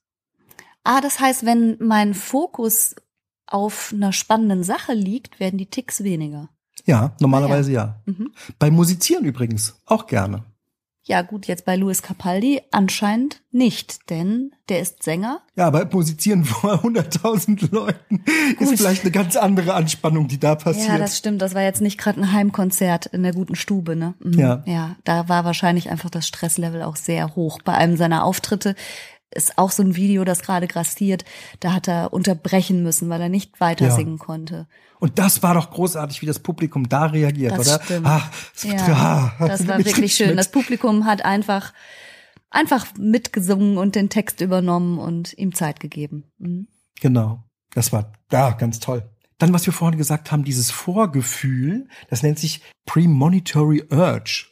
Ah, 0.83 1.01
das 1.01 1.19
heißt, 1.19 1.45
wenn 1.45 1.77
mein 1.79 2.13
Fokus 2.13 2.95
auf 3.47 3.91
einer 3.93 4.13
spannenden 4.13 4.63
Sache 4.63 4.93
liegt, 4.93 5.39
werden 5.39 5.57
die 5.57 5.69
Ticks 5.69 6.03
weniger. 6.03 6.49
Ja, 6.85 7.15
normalerweise 7.19 7.71
ja. 7.71 8.01
Mhm. 8.05 8.31
Beim 8.59 8.73
Musizieren 8.73 9.25
übrigens 9.25 9.75
auch 9.85 10.07
gerne. 10.07 10.43
Ja, 11.07 11.21
gut, 11.21 11.45
jetzt 11.45 11.65
bei 11.65 11.75
Louis 11.75 12.01
Capaldi 12.01 12.61
anscheinend 12.71 13.43
nicht, 13.51 14.09
denn 14.09 14.55
der 14.69 14.79
ist 14.79 15.03
Sänger. 15.03 15.41
Ja, 15.55 15.67
aber 15.67 15.87
Musizieren 15.91 16.43
vor 16.45 16.73
100.000 16.83 17.71
Leuten 17.71 18.23
Gut. 18.57 18.61
ist 18.61 18.77
vielleicht 18.77 19.03
eine 19.03 19.11
ganz 19.11 19.35
andere 19.35 19.75
Anspannung, 19.75 20.27
die 20.27 20.39
da 20.39 20.55
passiert. 20.55 20.87
Ja, 20.87 20.97
das 20.97 21.15
stimmt. 21.15 21.43
Das 21.43 21.53
war 21.53 21.61
jetzt 21.61 21.79
nicht 21.79 21.99
gerade 21.99 22.21
ein 22.21 22.33
Heimkonzert 22.33 23.05
in 23.05 23.21
der 23.21 23.33
guten 23.33 23.55
Stube, 23.55 23.95
ne? 23.95 24.15
Mhm. 24.19 24.39
Ja. 24.39 24.63
Ja, 24.65 24.95
da 25.03 25.29
war 25.29 25.45
wahrscheinlich 25.45 25.91
einfach 25.91 26.09
das 26.09 26.27
Stresslevel 26.27 26.81
auch 26.81 26.95
sehr 26.95 27.35
hoch. 27.35 27.59
Bei 27.63 27.73
einem 27.75 27.97
seiner 27.97 28.23
Auftritte 28.23 28.73
ist 29.31 29.57
auch 29.57 29.71
so 29.71 29.83
ein 29.83 29.95
Video, 29.95 30.23
das 30.23 30.41
gerade 30.41 30.67
grassiert. 30.67 31.25
Da 31.59 31.73
hat 31.73 31.87
er 31.87 32.13
unterbrechen 32.13 32.83
müssen, 32.83 33.09
weil 33.09 33.21
er 33.21 33.29
nicht 33.29 33.59
weiter 33.59 33.87
Ja. 33.87 33.95
singen 33.95 34.17
konnte. 34.19 34.67
Und 34.99 35.19
das 35.19 35.43
war 35.43 35.53
doch 35.55 35.71
großartig, 35.71 36.21
wie 36.21 36.25
das 36.25 36.39
Publikum 36.39 36.87
da 36.87 37.05
reagiert, 37.07 37.57
Das 37.57 37.67
oder? 37.67 37.83
stimmt. 37.83 38.07
Ah, 38.07 38.29
Ja, 38.63 39.33
ah, 39.39 39.47
das 39.47 39.67
war 39.67 39.79
ich 39.79 39.85
wirklich 39.87 40.15
schön. 40.15 40.29
mit. 40.29 40.39
Das 40.39 40.51
Publikum 40.51 41.05
hat 41.05 41.25
einfach, 41.25 41.73
einfach 42.49 42.85
mitgesungen 42.97 43.77
und 43.77 43.95
den 43.95 44.09
Text 44.09 44.39
übernommen 44.41 44.97
und 44.99 45.33
ihm 45.37 45.53
Zeit 45.53 45.79
gegeben. 45.81 46.31
Mhm. 46.37 46.67
Genau. 47.01 47.43
Das 47.73 47.91
war 47.91 48.13
ja 48.31 48.51
ganz 48.51 48.79
toll. 48.79 49.03
Dann, 49.37 49.53
was 49.53 49.65
wir 49.65 49.73
vorhin 49.73 49.97
gesagt 49.97 50.31
haben, 50.31 50.45
dieses 50.45 50.71
Vorgefühl, 50.71 51.89
das 52.09 52.23
nennt 52.23 52.39
sich 52.39 52.61
Premonitory 52.85 53.83
Urge. 53.91 54.45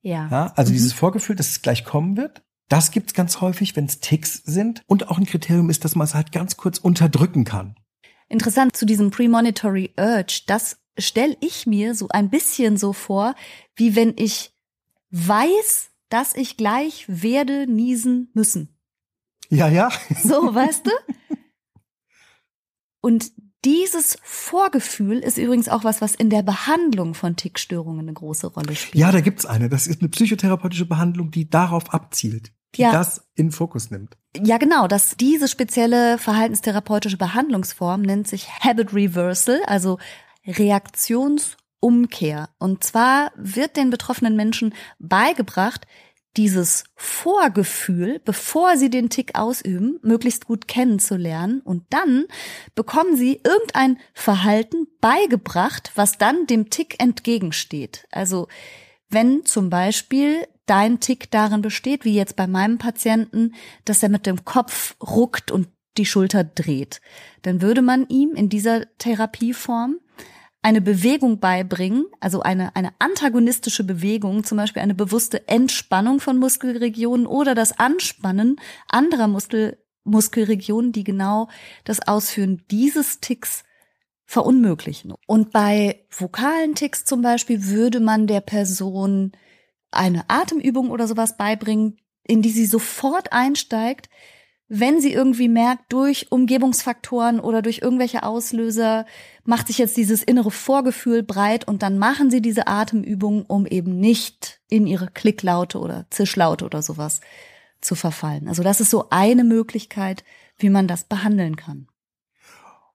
Ja. 0.00 0.28
Ja, 0.30 0.52
also 0.56 0.70
Mhm. 0.70 0.76
dieses 0.76 0.92
Vorgefühl, 0.94 1.36
dass 1.36 1.48
es 1.50 1.62
gleich 1.62 1.84
kommen 1.84 2.16
wird, 2.16 2.42
das 2.68 2.90
gibt's 2.90 3.14
ganz 3.14 3.40
häufig, 3.40 3.76
wenn 3.76 3.86
es 3.86 4.00
Ticks 4.00 4.42
sind. 4.44 4.82
Und 4.86 5.08
auch 5.08 5.18
ein 5.18 5.26
Kriterium 5.26 5.70
ist, 5.70 5.84
dass 5.84 5.96
man 5.96 6.06
es 6.06 6.14
halt 6.14 6.32
ganz 6.32 6.56
kurz 6.56 6.78
unterdrücken 6.78 7.44
kann. 7.44 7.76
Interessant 8.28 8.76
zu 8.76 8.86
diesem 8.86 9.10
Premonitory 9.10 9.92
Urge, 9.98 10.42
das 10.46 10.78
stelle 10.98 11.36
ich 11.40 11.66
mir 11.66 11.94
so 11.94 12.08
ein 12.08 12.30
bisschen 12.30 12.76
so 12.76 12.92
vor, 12.92 13.34
wie 13.76 13.96
wenn 13.96 14.14
ich 14.16 14.52
weiß, 15.10 15.90
dass 16.08 16.34
ich 16.34 16.56
gleich 16.56 17.04
werde 17.08 17.66
niesen 17.66 18.30
müssen. 18.34 18.76
Ja, 19.50 19.68
ja. 19.68 19.90
So, 20.22 20.54
weißt 20.54 20.86
du? 20.86 20.90
Und 23.00 23.32
dieses 23.64 24.18
Vorgefühl 24.22 25.18
ist 25.18 25.38
übrigens 25.38 25.68
auch 25.68 25.84
was, 25.84 26.00
was 26.00 26.14
in 26.14 26.30
der 26.30 26.42
Behandlung 26.42 27.14
von 27.14 27.36
Tickstörungen 27.36 28.00
eine 28.00 28.12
große 28.12 28.48
Rolle 28.48 28.74
spielt. 28.76 29.00
Ja, 29.00 29.12
da 29.12 29.20
gibt's 29.20 29.46
eine. 29.46 29.68
Das 29.68 29.86
ist 29.86 30.00
eine 30.00 30.08
psychotherapeutische 30.10 30.86
Behandlung, 30.86 31.30
die 31.30 31.48
darauf 31.48 31.92
abzielt, 31.92 32.52
die 32.74 32.82
Ja. 32.82 32.92
das 32.92 33.26
in 33.34 33.50
Fokus 33.52 33.90
nimmt. 33.90 34.16
Ja, 34.36 34.58
genau. 34.58 34.88
Das, 34.88 35.16
diese 35.16 35.48
spezielle 35.48 36.18
verhaltenstherapeutische 36.18 37.16
Behandlungsform 37.16 38.02
nennt 38.02 38.28
sich 38.28 38.48
Habit 38.60 38.92
Reversal, 38.92 39.60
also 39.66 39.98
Reaktionsumkehr. 40.46 42.48
Und 42.58 42.84
zwar 42.84 43.32
wird 43.36 43.76
den 43.76 43.90
betroffenen 43.90 44.36
Menschen 44.36 44.74
beigebracht, 44.98 45.86
dieses 46.36 46.84
Vorgefühl, 46.96 48.20
bevor 48.24 48.76
sie 48.76 48.90
den 48.90 49.08
Tick 49.08 49.38
ausüben, 49.38 49.98
möglichst 50.02 50.46
gut 50.46 50.66
kennenzulernen. 50.68 51.60
Und 51.60 51.84
dann 51.90 52.26
bekommen 52.74 53.16
sie 53.16 53.40
irgendein 53.44 53.98
Verhalten 54.12 54.86
beigebracht, 55.00 55.92
was 55.94 56.18
dann 56.18 56.46
dem 56.46 56.70
Tick 56.70 57.00
entgegensteht. 57.00 58.06
Also 58.10 58.48
wenn 59.08 59.44
zum 59.44 59.70
Beispiel 59.70 60.46
dein 60.66 61.00
Tick 61.00 61.30
darin 61.30 61.62
besteht, 61.62 62.04
wie 62.04 62.14
jetzt 62.14 62.36
bei 62.36 62.46
meinem 62.46 62.78
Patienten, 62.78 63.54
dass 63.84 64.02
er 64.02 64.08
mit 64.08 64.26
dem 64.26 64.44
Kopf 64.44 64.96
ruckt 65.00 65.50
und 65.50 65.68
die 65.96 66.06
Schulter 66.06 66.42
dreht, 66.42 67.00
dann 67.42 67.62
würde 67.62 67.82
man 67.82 68.08
ihm 68.08 68.34
in 68.34 68.48
dieser 68.48 68.86
Therapieform 68.98 70.00
eine 70.64 70.80
Bewegung 70.80 71.40
beibringen, 71.40 72.06
also 72.20 72.40
eine, 72.40 72.74
eine 72.74 72.94
antagonistische 72.98 73.84
Bewegung, 73.84 74.44
zum 74.44 74.56
Beispiel 74.56 74.80
eine 74.80 74.94
bewusste 74.94 75.46
Entspannung 75.46 76.20
von 76.20 76.38
Muskelregionen 76.38 77.26
oder 77.26 77.54
das 77.54 77.78
Anspannen 77.78 78.58
anderer 78.88 79.28
Muskel, 79.28 79.76
Muskelregionen, 80.04 80.92
die 80.92 81.04
genau 81.04 81.50
das 81.84 82.08
Ausführen 82.08 82.62
dieses 82.70 83.20
Ticks 83.20 83.64
verunmöglichen. 84.24 85.12
Und 85.26 85.52
bei 85.52 86.06
vokalen 86.08 86.74
Ticks 86.74 87.04
zum 87.04 87.20
Beispiel 87.20 87.66
würde 87.66 88.00
man 88.00 88.26
der 88.26 88.40
Person 88.40 89.32
eine 89.90 90.24
Atemübung 90.28 90.90
oder 90.90 91.06
sowas 91.06 91.36
beibringen, 91.36 91.98
in 92.22 92.40
die 92.40 92.50
sie 92.50 92.64
sofort 92.64 93.34
einsteigt, 93.34 94.08
wenn 94.68 95.00
sie 95.00 95.12
irgendwie 95.12 95.48
merkt, 95.48 95.92
durch 95.92 96.32
Umgebungsfaktoren 96.32 97.38
oder 97.38 97.60
durch 97.60 97.80
irgendwelche 97.82 98.22
Auslöser 98.22 99.04
macht 99.44 99.66
sich 99.66 99.78
jetzt 99.78 99.96
dieses 99.96 100.22
innere 100.22 100.50
Vorgefühl 100.50 101.22
breit 101.22 101.68
und 101.68 101.82
dann 101.82 101.98
machen 101.98 102.30
sie 102.30 102.40
diese 102.40 102.66
Atemübung, 102.66 103.44
um 103.44 103.66
eben 103.66 104.00
nicht 104.00 104.60
in 104.68 104.86
ihre 104.86 105.08
Klicklaute 105.08 105.78
oder 105.78 106.06
Zischlaute 106.10 106.64
oder 106.64 106.80
sowas 106.80 107.20
zu 107.80 107.94
verfallen. 107.94 108.48
Also 108.48 108.62
das 108.62 108.80
ist 108.80 108.90
so 108.90 109.08
eine 109.10 109.44
Möglichkeit, 109.44 110.24
wie 110.56 110.70
man 110.70 110.88
das 110.88 111.04
behandeln 111.04 111.56
kann. 111.56 111.88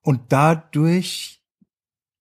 Und 0.01 0.21
dadurch 0.29 1.43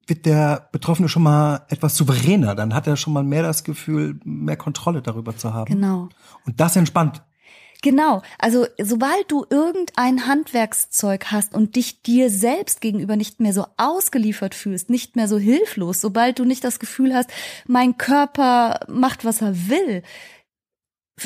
wird 0.07 0.27
der 0.27 0.69
Betroffene 0.73 1.09
schon 1.09 1.23
mal 1.23 1.67
etwas 1.69 1.97
souveräner. 1.97 2.55
Dann 2.55 2.75
hat 2.75 2.87
er 2.87 2.97
schon 2.97 3.13
mal 3.13 3.23
mehr 3.23 3.43
das 3.43 3.65
Gefühl, 3.65 4.19
mehr 4.25 4.57
Kontrolle 4.57 5.03
darüber 5.03 5.37
zu 5.37 5.53
haben. 5.53 5.73
Genau. 5.73 6.09
Und 6.45 6.61
das 6.61 6.77
entspannt. 6.77 7.23
Genau. 7.83 8.23
Also 8.39 8.67
sobald 8.83 9.31
du 9.31 9.47
irgendein 9.49 10.27
Handwerkszeug 10.27 11.27
hast 11.27 11.55
und 11.55 11.77
dich 11.77 12.03
dir 12.03 12.29
selbst 12.29 12.81
gegenüber 12.81 13.15
nicht 13.15 13.39
mehr 13.39 13.53
so 13.53 13.67
ausgeliefert 13.77 14.55
fühlst, 14.55 14.91
nicht 14.91 15.15
mehr 15.15 15.29
so 15.29 15.39
hilflos, 15.39 16.01
sobald 16.01 16.39
du 16.41 16.45
nicht 16.45 16.65
das 16.65 16.81
Gefühl 16.81 17.15
hast, 17.15 17.31
mein 17.67 17.97
Körper 17.97 18.81
macht, 18.89 19.25
was 19.25 19.43
er 19.43 19.69
will, 19.69 20.03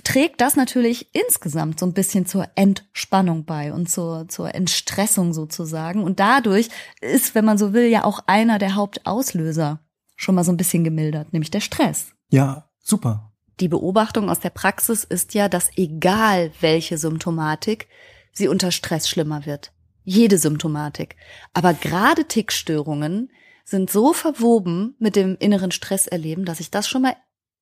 trägt 0.04 0.40
das 0.40 0.56
natürlich 0.56 1.14
insgesamt 1.14 1.78
so 1.78 1.86
ein 1.86 1.92
bisschen 1.92 2.26
zur 2.26 2.46
Entspannung 2.54 3.44
bei 3.44 3.72
und 3.72 3.90
zur, 3.90 4.28
zur 4.28 4.54
Entstressung 4.54 5.32
sozusagen. 5.32 6.02
Und 6.02 6.20
dadurch 6.20 6.68
ist, 7.00 7.34
wenn 7.34 7.44
man 7.44 7.58
so 7.58 7.72
will, 7.72 7.86
ja 7.86 8.04
auch 8.04 8.20
einer 8.26 8.58
der 8.58 8.74
Hauptauslöser 8.74 9.80
schon 10.16 10.34
mal 10.34 10.44
so 10.44 10.52
ein 10.52 10.56
bisschen 10.56 10.84
gemildert, 10.84 11.32
nämlich 11.32 11.50
der 11.50 11.60
Stress. 11.60 12.12
Ja, 12.30 12.70
super. 12.82 13.31
Die 13.62 13.68
Beobachtung 13.68 14.28
aus 14.28 14.40
der 14.40 14.50
Praxis 14.50 15.04
ist 15.04 15.34
ja, 15.34 15.48
dass 15.48 15.70
egal 15.76 16.50
welche 16.60 16.98
Symptomatik, 16.98 17.86
sie 18.32 18.48
unter 18.48 18.72
Stress 18.72 19.08
schlimmer 19.08 19.46
wird. 19.46 19.70
Jede 20.02 20.36
Symptomatik. 20.36 21.14
Aber 21.54 21.72
gerade 21.72 22.24
Tickstörungen 22.24 23.30
sind 23.64 23.88
so 23.88 24.12
verwoben 24.14 24.96
mit 24.98 25.14
dem 25.14 25.36
inneren 25.38 25.70
Stresserleben, 25.70 26.44
dass 26.44 26.58
ich 26.58 26.72
das 26.72 26.88
schon 26.88 27.02
mal 27.02 27.14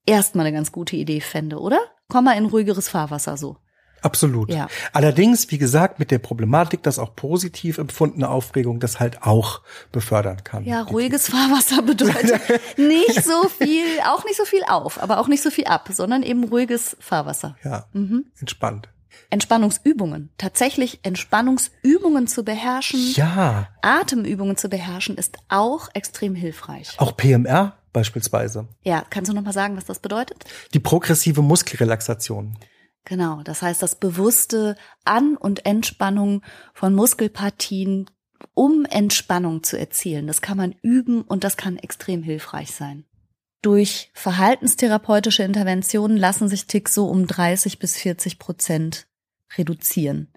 erstmal 0.06 0.46
eine 0.46 0.56
ganz 0.56 0.72
gute 0.72 0.96
Idee 0.96 1.20
fände, 1.20 1.58
oder? 1.58 1.78
Komm 2.08 2.24
mal 2.24 2.38
in 2.38 2.46
ruhigeres 2.46 2.88
Fahrwasser 2.88 3.36
so. 3.36 3.58
Absolut. 4.02 4.52
Ja. 4.52 4.68
Allerdings, 4.92 5.50
wie 5.50 5.58
gesagt, 5.58 5.98
mit 5.98 6.10
der 6.10 6.18
Problematik, 6.18 6.82
dass 6.82 6.98
auch 6.98 7.14
positiv 7.16 7.78
empfundene 7.78 8.28
Aufregung 8.28 8.80
das 8.80 9.00
halt 9.00 9.22
auch 9.22 9.60
befördern 9.92 10.42
kann. 10.44 10.64
Ja, 10.64 10.82
ruhiges 10.82 11.28
Fahrwasser 11.28 11.82
bedeutet 11.82 12.40
nicht 12.78 13.24
so 13.24 13.48
viel, 13.48 13.84
auch 14.06 14.24
nicht 14.24 14.36
so 14.36 14.44
viel 14.44 14.62
auf, 14.68 15.02
aber 15.02 15.18
auch 15.20 15.28
nicht 15.28 15.42
so 15.42 15.50
viel 15.50 15.64
ab, 15.66 15.88
sondern 15.92 16.22
eben 16.22 16.44
ruhiges 16.44 16.96
Fahrwasser. 17.00 17.56
Ja, 17.64 17.86
Mhm. 17.92 18.26
entspannt. 18.40 18.88
Entspannungsübungen. 19.30 20.30
Tatsächlich 20.38 21.00
Entspannungsübungen 21.02 22.26
zu 22.26 22.44
beherrschen, 22.44 23.00
Ja, 23.14 23.68
Atemübungen 23.82 24.56
zu 24.56 24.68
beherrschen, 24.68 25.16
ist 25.16 25.36
auch 25.48 25.88
extrem 25.94 26.34
hilfreich. 26.34 26.94
auch 26.98 27.16
PMR 27.16 27.76
beispielsweise. 27.92 28.68
Ja, 28.82 29.04
kannst 29.10 29.30
du 29.30 29.34
noch 29.34 29.42
mal 29.42 29.52
sagen, 29.52 29.76
was 29.76 29.84
das 29.84 29.98
bedeutet? 29.98 30.44
Die 30.74 30.78
progressive 30.78 31.42
Muskelrelaxation. 31.42 32.56
Genau, 33.04 33.42
das 33.42 33.62
heißt 33.62 33.82
das 33.82 33.94
bewusste 33.94 34.76
An- 35.04 35.36
und 35.36 35.66
Entspannung 35.66 36.42
von 36.74 36.94
Muskelpartien, 36.94 38.10
um 38.54 38.84
Entspannung 38.84 39.62
zu 39.62 39.78
erzielen. 39.78 40.26
Das 40.26 40.42
kann 40.42 40.56
man 40.56 40.74
üben 40.82 41.22
und 41.22 41.44
das 41.44 41.56
kann 41.56 41.76
extrem 41.76 42.22
hilfreich 42.22 42.72
sein. 42.72 43.04
Durch 43.62 44.10
verhaltenstherapeutische 44.14 45.42
Interventionen 45.42 46.16
lassen 46.16 46.48
sich 46.48 46.66
Ticks 46.66 46.94
so 46.94 47.08
um 47.08 47.26
30 47.26 47.78
bis 47.78 47.96
40 47.96 48.38
Prozent 48.38 49.06
reduzieren. 49.56 50.32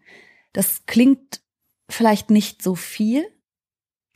Das 0.51 0.85
klingt 0.85 1.41
vielleicht 1.89 2.29
nicht 2.29 2.61
so 2.61 2.75
viel, 2.75 3.25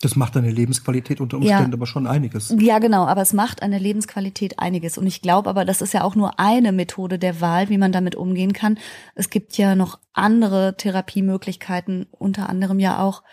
Das 0.02 0.16
macht 0.16 0.36
deine 0.36 0.52
Lebensqualität 0.52 1.20
unter 1.22 1.38
Ja. 1.38 1.58
Umständen 1.58 1.74
aber 1.74 1.88
schon 1.88 2.06
einiges. 2.06 2.54
Ja, 2.60 2.78
genau, 2.78 3.06
aber 3.06 3.22
es 3.22 3.34
macht 3.34 3.62
der 3.62 3.80
Lebensqualität 3.80 4.60
einiges. 4.60 4.98
Und 4.98 5.08
ich 5.08 5.22
glaube 5.22 5.50
aber, 5.50 5.66
das 5.66 5.82
ist 5.82 5.94
ja 5.94 6.04
auch 6.04 6.16
nur 6.16 6.40
eine 6.40 6.72
Methode 6.72 7.18
der 7.18 7.42
Wahl, 7.42 7.70
wie 7.70 7.80
man 7.80 7.92
damit 7.92 8.16
umgehen 8.16 8.54
kann. 8.54 8.78
Es 9.16 9.30
gibt 9.30 9.58
ja 9.58 9.76
noch 9.76 10.00
andere 10.14 10.78
Therapiemöglichkeiten, 10.78 12.06
unter 12.12 12.48
anderem 12.48 12.80
ja 12.80 13.00
auch 13.00 13.24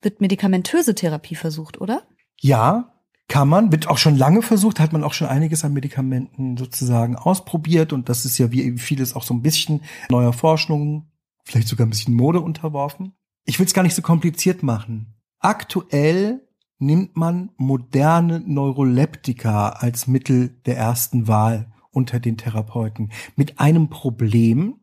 wird 0.00 0.20
medikamentöse 0.20 0.94
Therapie 0.94 1.34
versucht, 1.34 1.80
oder? 1.80 2.02
Ja, 2.40 2.94
kann 3.28 3.48
man, 3.48 3.72
wird 3.72 3.88
auch 3.88 3.98
schon 3.98 4.16
lange 4.16 4.40
versucht, 4.40 4.80
hat 4.80 4.92
man 4.92 5.04
auch 5.04 5.12
schon 5.12 5.28
einiges 5.28 5.64
an 5.64 5.74
Medikamenten 5.74 6.56
sozusagen 6.56 7.16
ausprobiert 7.16 7.92
und 7.92 8.08
das 8.08 8.24
ist 8.24 8.38
ja 8.38 8.50
wie 8.52 8.78
vieles 8.78 9.14
auch 9.14 9.22
so 9.22 9.34
ein 9.34 9.42
bisschen 9.42 9.82
neuer 10.08 10.32
Forschung, 10.32 11.10
vielleicht 11.44 11.68
sogar 11.68 11.86
ein 11.86 11.90
bisschen 11.90 12.14
Mode 12.14 12.40
unterworfen. 12.40 13.12
Ich 13.44 13.58
will 13.58 13.66
es 13.66 13.74
gar 13.74 13.82
nicht 13.82 13.94
so 13.94 14.02
kompliziert 14.02 14.62
machen. 14.62 15.17
Aktuell 15.40 16.46
nimmt 16.78 17.16
man 17.16 17.50
moderne 17.56 18.40
Neuroleptika 18.40 19.70
als 19.70 20.06
Mittel 20.06 20.48
der 20.66 20.76
ersten 20.76 21.28
Wahl 21.28 21.72
unter 21.90 22.20
den 22.20 22.36
Therapeuten 22.36 23.10
mit 23.36 23.58
einem 23.58 23.88
Problem, 23.88 24.80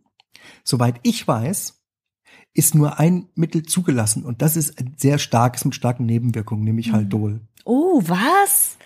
soweit 0.64 1.00
ich 1.04 1.28
weiß, 1.28 1.82
ist 2.54 2.76
nur 2.76 3.00
ein 3.00 3.28
Mittel 3.36 3.64
zugelassen 3.64 4.26
und 4.26 4.42
das 4.42 4.56
ist 4.56 4.80
ein 4.80 4.96
sehr 4.98 5.18
starkes 5.18 5.66
mit 5.66 5.76
starken 5.76 6.06
Nebenwirkungen, 6.06 6.64
nämlich 6.64 6.88
Mhm. 6.88 6.94
Haldol. 6.94 7.42
Oh, 7.66 8.02
was? 8.06 8.78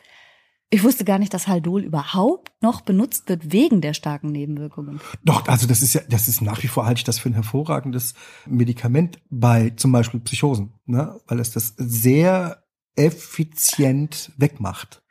Ich 0.72 0.84
wusste 0.84 1.04
gar 1.04 1.18
nicht, 1.18 1.34
dass 1.34 1.48
Haldol 1.48 1.84
überhaupt 1.84 2.52
noch 2.62 2.82
benutzt 2.82 3.28
wird 3.28 3.52
wegen 3.52 3.82
der 3.82 3.96
starken 3.96 4.32
Nebenwirkungen. 4.32 5.02
Doch, 5.24 5.48
also 5.48 5.66
das 5.66 5.82
ist 5.82 5.94
ja, 5.94 6.02
das 6.08 6.28
ist 6.28 6.42
nach 6.42 6.62
wie 6.62 6.68
vor 6.68 6.86
halte 6.86 7.00
ich 7.00 7.04
das 7.04 7.18
für 7.18 7.30
ein 7.30 7.34
hervorragendes 7.34 8.14
Medikament 8.46 9.20
bei 9.32 9.72
zum 9.72 9.92
Beispiel 9.92 10.20
Psychosen, 10.20 10.74
ne? 10.86 11.20
weil 11.28 11.40
es 11.40 11.52
das 11.52 11.74
sehr 11.78 12.64
effizient 12.96 14.32
wegmacht. 14.38 15.02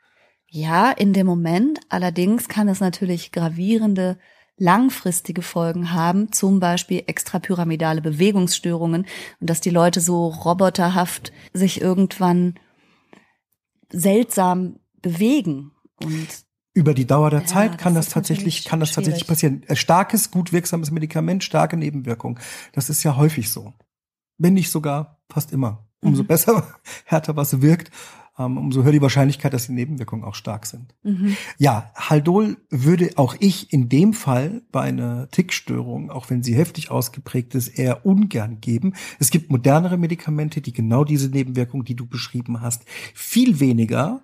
Ja, 0.47 0.91
in 0.91 1.11
dem 1.11 1.27
Moment. 1.27 1.79
Allerdings 1.89 2.47
kann 2.47 2.69
es 2.69 2.79
natürlich 2.79 3.31
gravierende 3.31 4.17
langfristige 4.57 5.41
Folgen 5.41 5.91
haben, 5.93 6.31
zum 6.31 6.59
Beispiel 6.59 7.03
extrapyramidale 7.07 8.01
Bewegungsstörungen 8.01 9.05
und 9.39 9.49
dass 9.49 9.61
die 9.61 9.69
Leute 9.69 10.01
so 10.01 10.27
roboterhaft 10.27 11.31
sich 11.53 11.81
irgendwann 11.81 12.55
seltsam 13.89 14.79
bewegen 15.01 15.71
und 16.01 16.27
Über 16.73 16.93
die 16.93 17.05
Dauer 17.07 17.29
der 17.29 17.41
Ja, 17.41 17.45
Zeit 17.45 17.77
kann 17.77 17.95
das 17.95 18.05
das, 18.05 18.13
tatsächlich, 18.13 18.63
kann 18.65 18.79
das 18.79 18.91
tatsächlich 18.93 19.27
passieren. 19.27 19.63
Ein 19.67 19.75
starkes, 19.75 20.31
gut 20.31 20.51
wirksames 20.53 20.91
Medikament, 20.91 21.43
starke 21.43 21.77
Nebenwirkungen. 21.77 22.39
Das 22.73 22.89
ist 22.89 23.03
ja 23.03 23.15
häufig 23.17 23.49
so. 23.49 23.73
Wenn 24.37 24.53
nicht 24.53 24.69
sogar 24.71 25.19
fast 25.29 25.51
immer. 25.51 25.87
Umso 26.01 26.23
Mhm. 26.23 26.27
besser, 26.27 26.67
härter 27.05 27.35
was 27.35 27.61
wirkt, 27.61 27.91
ähm, 28.37 28.57
umso 28.57 28.83
höher 28.83 28.93
die 28.93 29.01
Wahrscheinlichkeit, 29.01 29.51
dass 29.53 29.65
die 29.65 29.73
Nebenwirkungen 29.73 30.23
auch 30.23 30.35
stark 30.35 30.65
sind. 30.65 30.95
mhm. 31.03 31.35
Ja, 31.57 31.91
Haldol 31.95 32.57
würde 32.69 33.11
auch 33.17 33.35
ich 33.39 33.73
in 33.73 33.89
dem 33.89 34.13
Fall 34.13 34.61
bei 34.71 34.81
einer 34.83 35.27
Tickstörung, 35.31 36.09
auch 36.09 36.29
wenn 36.29 36.41
sie 36.43 36.55
heftig 36.55 36.89
ausgeprägt 36.91 37.53
ist, 37.55 37.67
eher 37.67 38.05
ungern 38.05 38.61
geben. 38.61 38.93
Es 39.19 39.29
gibt 39.31 39.51
modernere 39.51 39.97
Medikamente, 39.97 40.61
die 40.61 40.71
genau 40.71 41.03
diese 41.03 41.27
Nebenwirkungen, 41.29 41.83
die 41.83 41.95
du 41.95 42.05
beschrieben 42.07 42.61
hast, 42.61 42.85
viel 43.13 43.59
weniger 43.59 44.21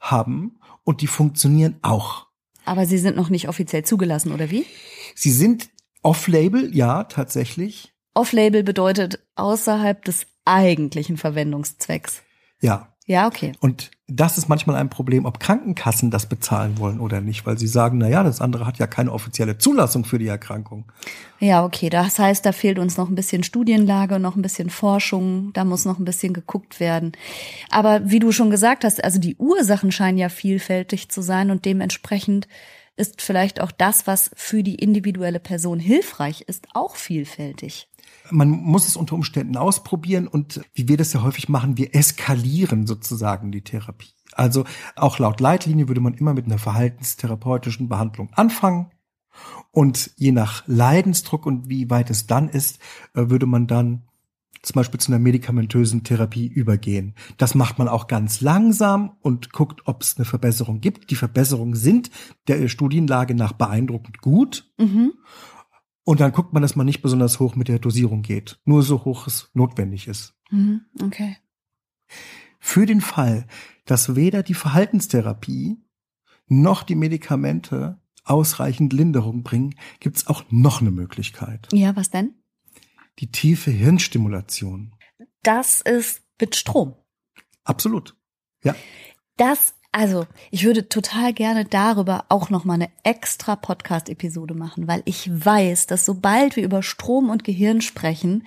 haben 0.00 0.58
und 0.84 1.00
die 1.00 1.06
funktionieren 1.06 1.76
auch. 1.82 2.26
aber 2.64 2.86
sie 2.86 2.98
sind 2.98 3.16
noch 3.16 3.30
nicht 3.30 3.48
offiziell 3.48 3.84
zugelassen, 3.84 4.32
oder 4.32 4.50
wie? 4.50 4.66
Sie 5.14 5.30
sind 5.30 5.70
off-label, 6.02 6.74
ja, 6.74 7.04
tatsächlich. 7.04 7.92
Off-Label 8.14 8.62
bedeutet 8.62 9.20
außerhalb 9.34 10.04
des 10.04 10.26
eigentlichen 10.44 11.16
Verwendungszwecks. 11.16 12.22
Ja. 12.60 12.95
Ja, 13.08 13.28
okay. 13.28 13.52
Und 13.60 13.92
das 14.08 14.36
ist 14.36 14.48
manchmal 14.48 14.74
ein 14.76 14.90
Problem, 14.90 15.26
ob 15.26 15.38
Krankenkassen 15.38 16.10
das 16.10 16.28
bezahlen 16.28 16.78
wollen 16.78 16.98
oder 16.98 17.20
nicht, 17.20 17.46
weil 17.46 17.56
sie 17.56 17.68
sagen, 17.68 17.98
na 17.98 18.08
ja, 18.08 18.24
das 18.24 18.40
andere 18.40 18.66
hat 18.66 18.78
ja 18.78 18.88
keine 18.88 19.12
offizielle 19.12 19.58
Zulassung 19.58 20.04
für 20.04 20.18
die 20.18 20.26
Erkrankung. 20.26 20.84
Ja, 21.38 21.64
okay. 21.64 21.88
Das 21.88 22.18
heißt, 22.18 22.44
da 22.44 22.50
fehlt 22.50 22.80
uns 22.80 22.96
noch 22.96 23.08
ein 23.08 23.14
bisschen 23.14 23.44
Studienlage, 23.44 24.18
noch 24.18 24.34
ein 24.34 24.42
bisschen 24.42 24.70
Forschung. 24.70 25.52
Da 25.52 25.64
muss 25.64 25.84
noch 25.84 26.00
ein 26.00 26.04
bisschen 26.04 26.34
geguckt 26.34 26.80
werden. 26.80 27.12
Aber 27.70 28.10
wie 28.10 28.18
du 28.18 28.32
schon 28.32 28.50
gesagt 28.50 28.82
hast, 28.82 29.02
also 29.02 29.20
die 29.20 29.36
Ursachen 29.36 29.92
scheinen 29.92 30.18
ja 30.18 30.28
vielfältig 30.28 31.08
zu 31.08 31.22
sein 31.22 31.52
und 31.52 31.64
dementsprechend 31.64 32.48
ist 32.96 33.22
vielleicht 33.22 33.60
auch 33.60 33.70
das, 33.70 34.08
was 34.08 34.30
für 34.34 34.64
die 34.64 34.76
individuelle 34.76 35.40
Person 35.40 35.78
hilfreich 35.78 36.42
ist, 36.42 36.66
auch 36.74 36.96
vielfältig. 36.96 37.88
Man 38.30 38.50
muss 38.50 38.88
es 38.88 38.96
unter 38.96 39.14
Umständen 39.14 39.56
ausprobieren 39.56 40.26
und 40.28 40.60
wie 40.74 40.88
wir 40.88 40.96
das 40.96 41.12
ja 41.12 41.22
häufig 41.22 41.48
machen, 41.48 41.76
wir 41.76 41.94
eskalieren 41.94 42.86
sozusagen 42.86 43.52
die 43.52 43.62
Therapie. 43.62 44.12
Also 44.32 44.64
auch 44.96 45.18
laut 45.18 45.40
Leitlinie 45.40 45.88
würde 45.88 46.00
man 46.00 46.14
immer 46.14 46.34
mit 46.34 46.46
einer 46.46 46.58
verhaltenstherapeutischen 46.58 47.88
Behandlung 47.88 48.30
anfangen 48.34 48.90
und 49.70 50.10
je 50.16 50.32
nach 50.32 50.62
Leidensdruck 50.66 51.46
und 51.46 51.68
wie 51.68 51.90
weit 51.90 52.10
es 52.10 52.26
dann 52.26 52.48
ist, 52.48 52.78
äh, 53.14 53.28
würde 53.28 53.46
man 53.46 53.66
dann 53.66 54.02
zum 54.62 54.74
Beispiel 54.74 54.98
zu 54.98 55.12
einer 55.12 55.20
medikamentösen 55.20 56.02
Therapie 56.02 56.46
übergehen. 56.46 57.14
Das 57.36 57.54
macht 57.54 57.78
man 57.78 57.86
auch 57.88 58.08
ganz 58.08 58.40
langsam 58.40 59.12
und 59.20 59.52
guckt, 59.52 59.82
ob 59.84 60.02
es 60.02 60.16
eine 60.16 60.24
Verbesserung 60.24 60.80
gibt. 60.80 61.10
Die 61.10 61.14
Verbesserungen 61.14 61.76
sind 61.76 62.10
der 62.48 62.66
Studienlage 62.66 63.34
nach 63.34 63.52
beeindruckend 63.52 64.20
gut. 64.20 64.68
Mhm. 64.76 65.12
Und 66.06 66.20
dann 66.20 66.30
guckt 66.30 66.52
man, 66.52 66.62
dass 66.62 66.76
man 66.76 66.86
nicht 66.86 67.02
besonders 67.02 67.40
hoch 67.40 67.56
mit 67.56 67.66
der 67.66 67.80
Dosierung 67.80 68.22
geht. 68.22 68.60
Nur 68.64 68.84
so 68.84 69.04
hoch 69.04 69.26
es 69.26 69.50
notwendig 69.54 70.06
ist. 70.06 70.34
Mhm. 70.50 70.82
Okay. 71.02 71.36
Für 72.60 72.86
den 72.86 73.00
Fall, 73.00 73.48
dass 73.86 74.14
weder 74.14 74.44
die 74.44 74.54
Verhaltenstherapie 74.54 75.78
noch 76.46 76.84
die 76.84 76.94
Medikamente 76.94 78.00
ausreichend 78.22 78.92
Linderung 78.92 79.42
bringen, 79.42 79.74
gibt's 79.98 80.28
auch 80.28 80.44
noch 80.48 80.80
eine 80.80 80.92
Möglichkeit. 80.92 81.66
Ja, 81.72 81.96
was 81.96 82.10
denn? 82.10 82.34
Die 83.18 83.32
tiefe 83.32 83.72
Hirnstimulation. 83.72 84.94
Das 85.42 85.80
ist 85.80 86.22
mit 86.40 86.54
Strom. 86.54 86.94
Absolut. 87.64 88.16
Ja. 88.62 88.76
Das, 89.36 89.74
also, 89.98 90.26
ich 90.50 90.64
würde 90.64 90.90
total 90.90 91.32
gerne 91.32 91.64
darüber 91.64 92.26
auch 92.28 92.50
noch 92.50 92.66
mal 92.66 92.74
eine 92.74 92.90
extra 93.02 93.56
Podcast-Episode 93.56 94.52
machen, 94.52 94.86
weil 94.88 95.00
ich 95.06 95.30
weiß, 95.32 95.86
dass 95.86 96.04
sobald 96.04 96.54
wir 96.54 96.64
über 96.64 96.82
Strom 96.82 97.30
und 97.30 97.44
Gehirn 97.44 97.80
sprechen, 97.80 98.46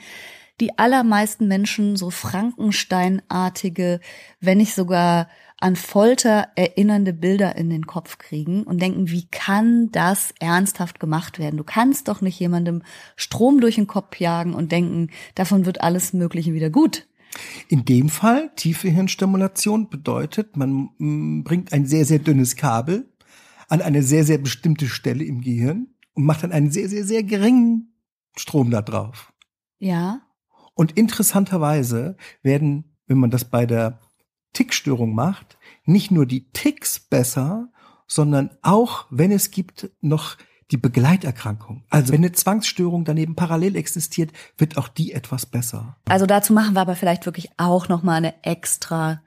die 0.60 0.78
allermeisten 0.78 1.48
Menschen 1.48 1.96
so 1.96 2.12
Frankensteinartige, 2.12 4.00
wenn 4.40 4.60
nicht 4.60 4.76
sogar 4.76 5.28
an 5.60 5.76
Folter 5.76 6.50
erinnernde 6.56 7.14
Bilder 7.14 7.56
in 7.56 7.72
den 7.72 7.88
Kopf 7.88 8.20
kriegen 8.20 8.62
und 8.62 8.80
denken, 8.80 9.10
wie 9.10 9.26
kann 9.26 9.92
das 9.92 10.36
ernsthaft 10.40 11.00
gemacht 11.00 11.40
werden? 11.40 11.58
Du 11.58 11.64
kannst 11.64 12.10
doch 12.10 12.22
nicht 12.22 12.40
jemandem 12.40 12.84
Strom 13.16 13.60
durch 13.60 13.74
den 13.74 13.88
Kopf 13.88 14.20
jagen 14.20 14.54
und 14.54 14.72
denken, 14.72 15.10
davon 15.34 15.66
wird 15.66 15.82
alles 15.82 16.14
Mögliche 16.14 16.54
wieder 16.54 16.70
gut. 16.70 17.08
In 17.68 17.86
dem 17.86 18.10
Fall, 18.10 18.52
tiefe 18.56 18.90
Hirnstimulation 18.90 19.90
bedeutet, 19.90 20.58
man 20.58 20.90
mm, 20.98 21.44
bringt 21.44 21.74
ein 21.74 21.86
sehr, 21.86 22.06
sehr 22.06 22.20
dünnes 22.20 22.56
Kabel 22.56 23.12
an 23.68 23.82
eine 23.82 24.04
sehr, 24.04 24.24
sehr 24.24 24.40
bestimmte 24.40 24.88
Stelle 24.88 25.24
im 25.24 25.42
Gehirn 25.42 25.88
und 26.14 26.26
macht 26.26 26.44
dann 26.44 26.52
einen 26.52 26.72
sehr, 26.72 26.90
sehr, 26.90 27.04
sehr 27.04 27.24
geringen 27.24 27.94
Strom 28.36 28.72
da 28.72 28.82
drauf. 28.82 29.32
Ja. 29.78 30.22
Und 30.74 30.94
interessanterweise 30.94 32.18
werden, 32.42 32.98
wenn 33.06 33.18
man 33.18 33.30
das 33.30 33.46
bei 33.46 33.66
der 33.66 34.00
Tickstörung 34.54 35.14
macht, 35.14 35.58
nicht 35.86 36.10
nur 36.10 36.26
die 36.26 36.50
Ticks 36.52 37.00
besser, 37.00 37.72
sondern 38.08 38.58
auch, 38.64 39.06
wenn 39.12 39.32
es 39.32 39.52
gibt, 39.52 39.92
noch 40.02 40.38
die 40.72 40.78
Begleiterkrankung. 40.78 41.84
Also 41.90 42.14
wenn 42.14 42.22
eine 42.22 42.32
Zwangsstörung 42.32 43.06
daneben 43.06 43.36
parallel 43.36 43.76
existiert, 43.76 44.32
wird 44.58 44.78
auch 44.78 44.88
die 44.88 45.14
etwas 45.14 45.46
besser. 45.46 45.98
Also 46.08 46.26
dazu 46.26 46.54
machen 46.54 46.74
wir 46.74 46.82
aber 46.82 46.96
vielleicht 46.96 47.26
wirklich 47.26 47.50
auch 47.58 47.90
noch 47.90 48.04
mal 48.04 48.16
eine 48.16 48.44
extra, 48.44 49.22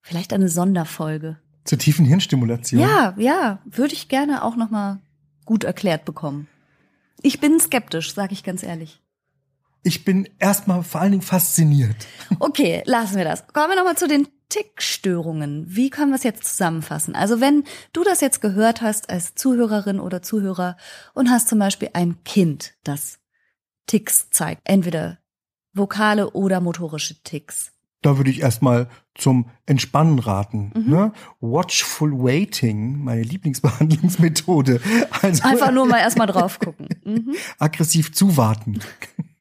vielleicht 0.00 0.32
eine 0.32 0.48
Sonderfolge. 0.48 1.38
Zur 1.64 1.78
tiefen 1.78 2.06
Hirnstimulation. 2.06 2.80
Ja, 2.80 3.14
ja, 3.18 3.60
würde 3.64 3.94
ich 3.94 4.08
gerne 4.08 4.42
auch 4.42 4.56
noch 4.56 4.70
mal 4.70 5.00
gut 5.44 5.64
erklärt 5.64 6.04
bekommen. 6.04 6.48
Ich 7.22 7.40
bin 7.40 7.58
skeptisch, 7.60 8.14
sage 8.14 8.32
ich 8.32 8.44
ganz 8.44 8.62
ehrlich. 8.62 9.02
Ich 9.82 10.04
bin 10.04 10.28
erstmal 10.38 10.82
vor 10.82 11.00
allen 11.00 11.12
Dingen 11.12 11.22
fasziniert. 11.22 11.96
Okay, 12.40 12.82
lassen 12.86 13.16
wir 13.16 13.24
das. 13.24 13.46
Kommen 13.48 13.70
wir 13.70 13.76
noch 13.76 13.84
mal 13.84 13.96
zu 13.96 14.08
den 14.08 14.26
Tickstörungen. 14.48 15.64
Wie 15.68 15.90
können 15.90 16.10
wir 16.10 16.16
es 16.16 16.22
jetzt 16.22 16.44
zusammenfassen? 16.44 17.14
Also 17.14 17.40
wenn 17.40 17.64
du 17.92 18.04
das 18.04 18.20
jetzt 18.20 18.40
gehört 18.40 18.80
hast 18.82 19.10
als 19.10 19.34
Zuhörerin 19.34 20.00
oder 20.00 20.22
Zuhörer 20.22 20.76
und 21.14 21.30
hast 21.30 21.48
zum 21.48 21.58
Beispiel 21.58 21.90
ein 21.94 22.22
Kind, 22.24 22.74
das 22.84 23.18
Ticks 23.86 24.30
zeigt, 24.30 24.62
entweder 24.64 25.18
vokale 25.72 26.30
oder 26.30 26.60
motorische 26.60 27.22
Ticks. 27.22 27.72
Da 28.02 28.18
würde 28.18 28.30
ich 28.30 28.40
erstmal 28.40 28.88
zum 29.14 29.50
Entspannen 29.64 30.18
raten. 30.18 30.70
Mhm. 30.76 30.90
Ne? 30.90 31.12
Watchful 31.40 32.12
Waiting, 32.12 33.02
meine 33.02 33.22
Lieblingsbehandlungsmethode. 33.22 34.80
Also 35.22 35.42
Einfach 35.42 35.72
nur 35.72 35.86
mal 35.86 35.98
erstmal 35.98 36.26
drauf 36.26 36.58
gucken. 36.58 36.88
Mhm. 37.04 37.34
aggressiv 37.58 38.12
zuwarten. 38.12 38.80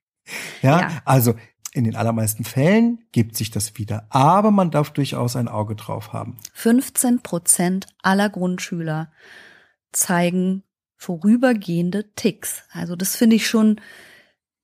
ja, 0.62 0.82
Ja. 0.82 1.01
also 1.06 1.36
in 1.76 1.84
den 1.84 1.97
allermeisten 1.97 2.45
Fällen 2.45 3.03
gibt 3.11 3.36
sich 3.36 3.51
das 3.51 3.78
wieder, 3.78 4.07
aber 4.09 4.49
man 4.49 4.71
darf 4.71 4.91
durchaus 4.91 5.36
ein 5.36 5.49
Auge 5.49 5.76
drauf 5.76 6.13
haben. 6.13 6.38
15 6.53 7.21
Prozent 7.21 7.88
aller 8.01 8.30
Grundschüler 8.30 9.11
zeigen 9.91 10.63
vorübergehende 10.95 12.13
Ticks. 12.15 12.63
Also 12.71 12.95
das 12.95 13.17
finde 13.17 13.36
ich 13.36 13.47
schon 13.47 13.82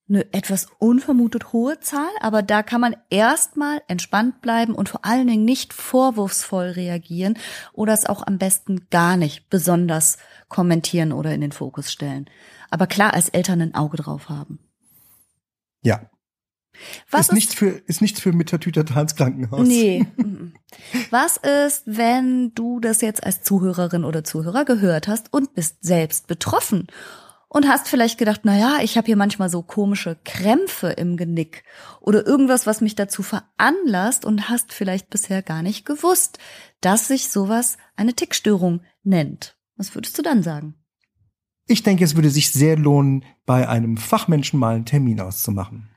eine 0.07 0.33
etwas 0.33 0.67
unvermutet 0.79 1.51
hohe 1.51 1.81
Zahl, 1.81 2.09
aber 2.21 2.43
da 2.43 2.63
kann 2.63 2.79
man 2.79 2.95
erstmal 3.09 3.81
entspannt 3.89 4.41
bleiben 4.41 4.73
und 4.73 4.87
vor 4.87 5.03
allen 5.03 5.27
Dingen 5.27 5.45
nicht 5.45 5.73
vorwurfsvoll 5.73 6.69
reagieren 6.69 7.37
oder 7.73 7.93
es 7.93 8.05
auch 8.05 8.25
am 8.25 8.37
besten 8.37 8.87
gar 8.89 9.17
nicht 9.17 9.49
besonders 9.49 10.17
kommentieren 10.47 11.11
oder 11.11 11.33
in 11.33 11.41
den 11.41 11.51
Fokus 11.51 11.91
stellen. 11.91 12.29
Aber 12.69 12.87
klar, 12.87 13.13
als 13.13 13.27
Eltern 13.27 13.61
ein 13.61 13.75
Auge 13.75 13.97
drauf 13.97 14.29
haben. 14.29 14.59
Ja, 15.83 16.10
Was 17.09 17.27
ist 17.29 17.33
nichts 17.33 17.53
für 17.53 17.69
ist 17.69 18.01
nichts 18.01 18.19
für 18.19 18.33
Mittertüter 18.33 18.81
ins 18.99 19.15
Krankenhaus. 19.15 19.67
Nee. 19.67 20.05
Was 21.09 21.37
ist, 21.37 21.83
wenn 21.85 22.53
du 22.55 22.79
das 22.79 23.01
jetzt 23.01 23.23
als 23.23 23.43
Zuhörerin 23.43 24.05
oder 24.05 24.23
Zuhörer 24.23 24.65
gehört 24.65 25.07
hast 25.07 25.33
und 25.33 25.53
bist 25.53 25.77
selbst 25.81 26.27
betroffen 26.27 26.87
und 27.49 27.67
hast 27.67 27.89
vielleicht 27.89 28.17
gedacht, 28.17 28.41
na 28.43 28.57
ja, 28.57 28.77
ich 28.81 28.97
habe 28.97 29.07
hier 29.07 29.17
manchmal 29.17 29.49
so 29.49 29.61
komische 29.61 30.17
Krämpfe 30.23 30.87
im 30.87 31.17
Genick 31.17 31.63
oder 31.99 32.25
irgendwas, 32.25 32.65
was 32.65 32.79
mich 32.79 32.95
dazu 32.95 33.23
veranlasst 33.23 34.23
und 34.23 34.47
hast 34.47 34.71
vielleicht 34.71 35.09
bisher 35.09 35.41
gar 35.41 35.61
nicht 35.61 35.85
gewusst, 35.85 36.39
dass 36.79 37.09
sich 37.09 37.29
sowas 37.29 37.77
eine 37.97 38.13
Tickstörung 38.13 38.81
nennt. 39.03 39.57
Was 39.75 39.93
würdest 39.95 40.17
du 40.17 40.21
dann 40.21 40.43
sagen? 40.43 40.75
Ich 41.67 41.83
denke, 41.83 42.05
es 42.05 42.15
würde 42.15 42.29
sich 42.29 42.51
sehr 42.51 42.77
lohnen, 42.77 43.25
bei 43.45 43.67
einem 43.67 43.97
Fachmenschen 43.97 44.59
mal 44.59 44.75
einen 44.75 44.85
Termin 44.85 45.19
auszumachen. 45.19 45.89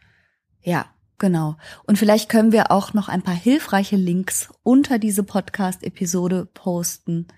Ja, 0.65 0.87
genau. 1.19 1.57
Und 1.87 1.99
vielleicht 1.99 2.29
können 2.29 2.53
wir 2.53 2.71
auch 2.71 2.95
noch 2.95 3.09
ein 3.09 3.23
paar 3.23 3.35
hilfreiche 3.35 3.97
Links 3.97 4.49
unter 4.63 4.99
diese 4.99 5.23
Podcast-Episode 5.23 6.49
posten, 6.53 7.29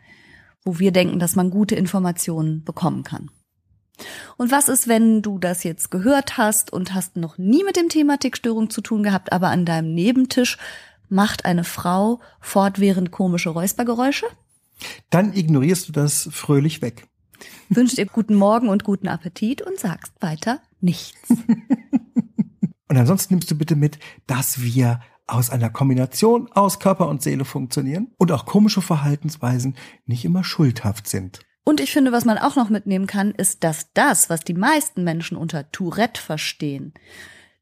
wo 0.64 0.78
wir 0.78 0.92
denken, 0.92 1.18
dass 1.18 1.36
man 1.36 1.50
gute 1.50 1.74
Informationen 1.74 2.64
bekommen 2.64 3.02
kann. 3.02 3.30
Und 4.36 4.50
was 4.50 4.68
ist, 4.68 4.88
wenn 4.88 5.22
du 5.22 5.38
das 5.38 5.64
jetzt 5.64 5.90
gehört 5.90 6.36
hast 6.36 6.72
und 6.72 6.94
hast 6.94 7.16
noch 7.16 7.38
nie 7.38 7.64
mit 7.64 7.76
dem 7.76 7.88
Thema 7.88 8.18
Tickstörung 8.18 8.70
zu 8.70 8.80
tun 8.80 9.02
gehabt, 9.02 9.32
aber 9.32 9.48
an 9.48 9.64
deinem 9.64 9.94
Nebentisch 9.94 10.58
macht 11.08 11.44
eine 11.44 11.64
Frau 11.64 12.20
fortwährend 12.40 13.10
komische 13.10 13.50
Räuspergeräusche? 13.50 14.26
Dann 15.10 15.32
ignorierst 15.32 15.88
du 15.88 15.92
das 15.92 16.28
fröhlich 16.30 16.82
weg. 16.82 17.06
Wünscht 17.68 17.98
ihr 17.98 18.06
guten 18.06 18.34
Morgen 18.34 18.68
und 18.68 18.84
guten 18.84 19.08
Appetit 19.08 19.62
und 19.62 19.78
sagst 19.78 20.12
weiter 20.20 20.60
nichts. 20.80 21.16
Und 22.88 22.96
ansonsten 22.96 23.34
nimmst 23.34 23.50
du 23.50 23.56
bitte 23.56 23.76
mit, 23.76 23.98
dass 24.26 24.62
wir 24.62 25.00
aus 25.26 25.50
einer 25.50 25.70
Kombination 25.70 26.48
aus 26.52 26.78
Körper 26.78 27.08
und 27.08 27.22
Seele 27.22 27.44
funktionieren 27.44 28.12
und 28.16 28.30
auch 28.30 28.46
komische 28.46 28.80
Verhaltensweisen 28.80 29.76
nicht 30.06 30.24
immer 30.24 30.44
schuldhaft 30.44 31.08
sind. 31.08 31.40
Und 31.64 31.80
ich 31.80 31.92
finde, 31.92 32.12
was 32.12 32.24
man 32.24 32.38
auch 32.38 32.54
noch 32.54 32.70
mitnehmen 32.70 33.08
kann, 33.08 33.32
ist, 33.32 33.64
dass 33.64 33.92
das, 33.92 34.30
was 34.30 34.40
die 34.40 34.54
meisten 34.54 35.02
Menschen 35.02 35.36
unter 35.36 35.70
Tourette 35.72 36.20
verstehen, 36.20 36.94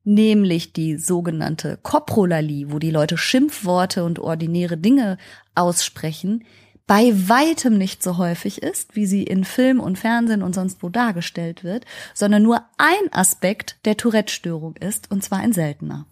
nämlich 0.04 0.74
die 0.74 0.98
sogenannte 0.98 1.78
Koprolalie, 1.82 2.70
wo 2.70 2.78
die 2.78 2.90
Leute 2.90 3.16
Schimpfworte 3.16 4.04
und 4.04 4.18
ordinäre 4.18 4.76
Dinge 4.76 5.16
aussprechen, 5.54 6.44
bei 6.86 7.12
weitem 7.28 7.78
nicht 7.78 8.02
so 8.02 8.18
häufig 8.18 8.62
ist, 8.62 8.94
wie 8.94 9.06
sie 9.06 9.22
in 9.22 9.44
Film 9.44 9.80
und 9.80 9.98
Fernsehen 9.98 10.42
und 10.42 10.54
sonst 10.54 10.82
wo 10.82 10.88
dargestellt 10.88 11.64
wird, 11.64 11.86
sondern 12.12 12.42
nur 12.42 12.64
ein 12.76 13.12
Aspekt 13.12 13.78
der 13.84 13.96
Tourette-Störung 13.96 14.76
ist, 14.76 15.10
und 15.10 15.24
zwar 15.24 15.38
ein 15.38 15.52
seltener. 15.52 16.06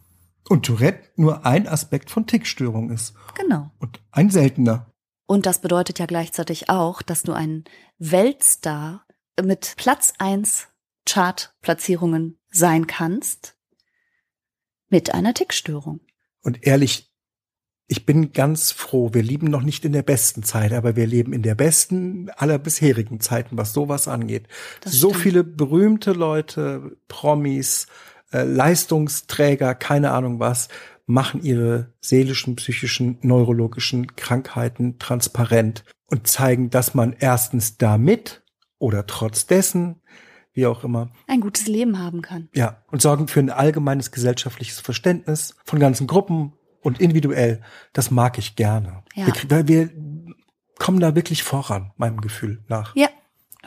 Und 0.49 0.67
Tourette 0.67 1.11
nur 1.17 1.47
ein 1.47 1.69
Aspekt 1.69 2.11
von 2.11 2.27
Tickstörung 2.27 2.91
ist. 2.91 3.15
Genau. 3.35 3.71
Und 3.79 4.01
ein 4.11 4.31
seltener. 4.31 4.91
Und 5.27 5.47
das 5.47 5.61
bedeutet 5.61 5.99
ja 5.99 6.07
gleichzeitig 6.07 6.69
auch, 6.69 7.01
dass 7.03 7.23
du 7.23 7.33
ein 7.33 7.65
Weltstar 7.99 9.07
mit 9.43 9.75
Platz 9.77 10.15
1 10.19 10.69
Chartplatzierungen 11.07 12.39
sein 12.51 12.87
kannst 12.87 13.57
mit 14.89 15.15
einer 15.15 15.35
Tickstörung. 15.35 16.01
Und 16.43 16.67
ehrlich, 16.67 17.12
ich 17.93 18.07
bin 18.07 18.33
ganz 18.33 18.73
froh. 18.73 19.11
Wir 19.13 19.23
leben 19.23 19.49
noch 19.49 19.61
nicht 19.63 19.85
in 19.85 19.93
der 19.93 20.03
besten 20.03 20.43
Zeit, 20.43 20.73
aber 20.73 20.97
wir 20.97 21.07
leben 21.07 21.35
in 21.35 21.43
der 21.43 21.55
besten 21.55 22.31
aller 22.39 22.59
bisherigen 22.59 23.21
Zeiten, 23.21 23.59
was 23.59 23.75
sowas 23.75 24.09
angeht. 24.09 24.49
Das 24.81 24.95
so 24.95 25.11
stimmt. 25.11 25.23
viele 25.23 25.45
berühmte 25.45 26.13
Leute, 26.13 26.97
Promis, 27.09 27.87
äh, 28.33 28.45
Leistungsträger, 28.45 29.75
keine 29.75 30.13
Ahnung 30.13 30.41
was, 30.41 30.69
machen 31.05 31.43
ihre 31.43 31.93
seelischen, 32.01 32.57
psychischen, 32.57 33.19
neurologischen 33.21 34.17
Krankheiten 34.17 34.99
transparent 34.99 35.85
und 36.07 36.27
zeigen, 36.27 36.71
dass 36.71 36.95
man 36.95 37.15
erstens 37.19 37.77
damit 37.77 38.43
oder 38.79 39.07
trotz 39.07 39.47
dessen, 39.47 40.01
wie 40.55 40.65
auch 40.65 40.83
immer, 40.83 41.11
Ein 41.27 41.43
gutes 41.43 41.67
Leben 41.67 41.99
haben 41.99 42.23
kann. 42.23 42.49
ja, 42.55 42.83
und 42.91 43.03
sorgen 43.03 43.29
für 43.29 43.41
ein 43.41 43.51
allgemeines 43.51 44.13
gesellschaftliches 44.13 44.81
Verständnis 44.81 45.57
von 45.67 45.79
ganzen 45.79 46.07
Gruppen 46.07 46.55
und 46.83 47.01
individuell. 47.01 47.63
Das 47.93 48.11
mag 48.11 48.39
ich 48.39 48.57
gerne. 48.57 49.03
Ja. 49.15 49.27
Wir, 49.27 49.35
weil 49.49 49.69
wir 49.69 49.91
kommen 50.79 51.01
da 51.01 51.15
wirklich 51.15 51.43
voran, 51.43 51.93
meinem 51.97 52.21
Gefühl 52.21 52.63
nach. 52.69 52.95
Ja, 52.97 53.09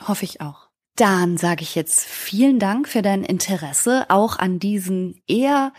hoffe 0.06 0.24
ich 0.24 0.40
auch. 0.40 0.68
Dann 0.96 1.36
sage 1.36 1.62
ich 1.62 1.74
jetzt 1.74 2.04
vielen 2.04 2.58
Dank 2.58 2.88
für 2.88 3.02
dein 3.02 3.22
Interesse 3.22 4.06
auch 4.08 4.38
an 4.38 4.58
diesen 4.58 5.20
eher 5.26 5.72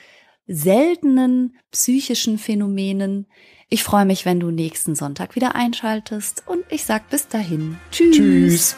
seltenen 0.47 1.57
psychischen 1.71 2.37
Phänomenen. 2.37 3.27
Ich 3.69 3.83
freue 3.83 4.05
mich, 4.05 4.25
wenn 4.25 4.39
du 4.39 4.51
nächsten 4.51 4.95
Sonntag 4.95 5.35
wieder 5.35 5.55
einschaltest 5.55 6.43
und 6.47 6.63
ich 6.69 6.85
sag 6.85 7.09
bis 7.09 7.27
dahin. 7.27 7.77
Tschüss. 7.91 8.15
Tschüss. 8.15 8.77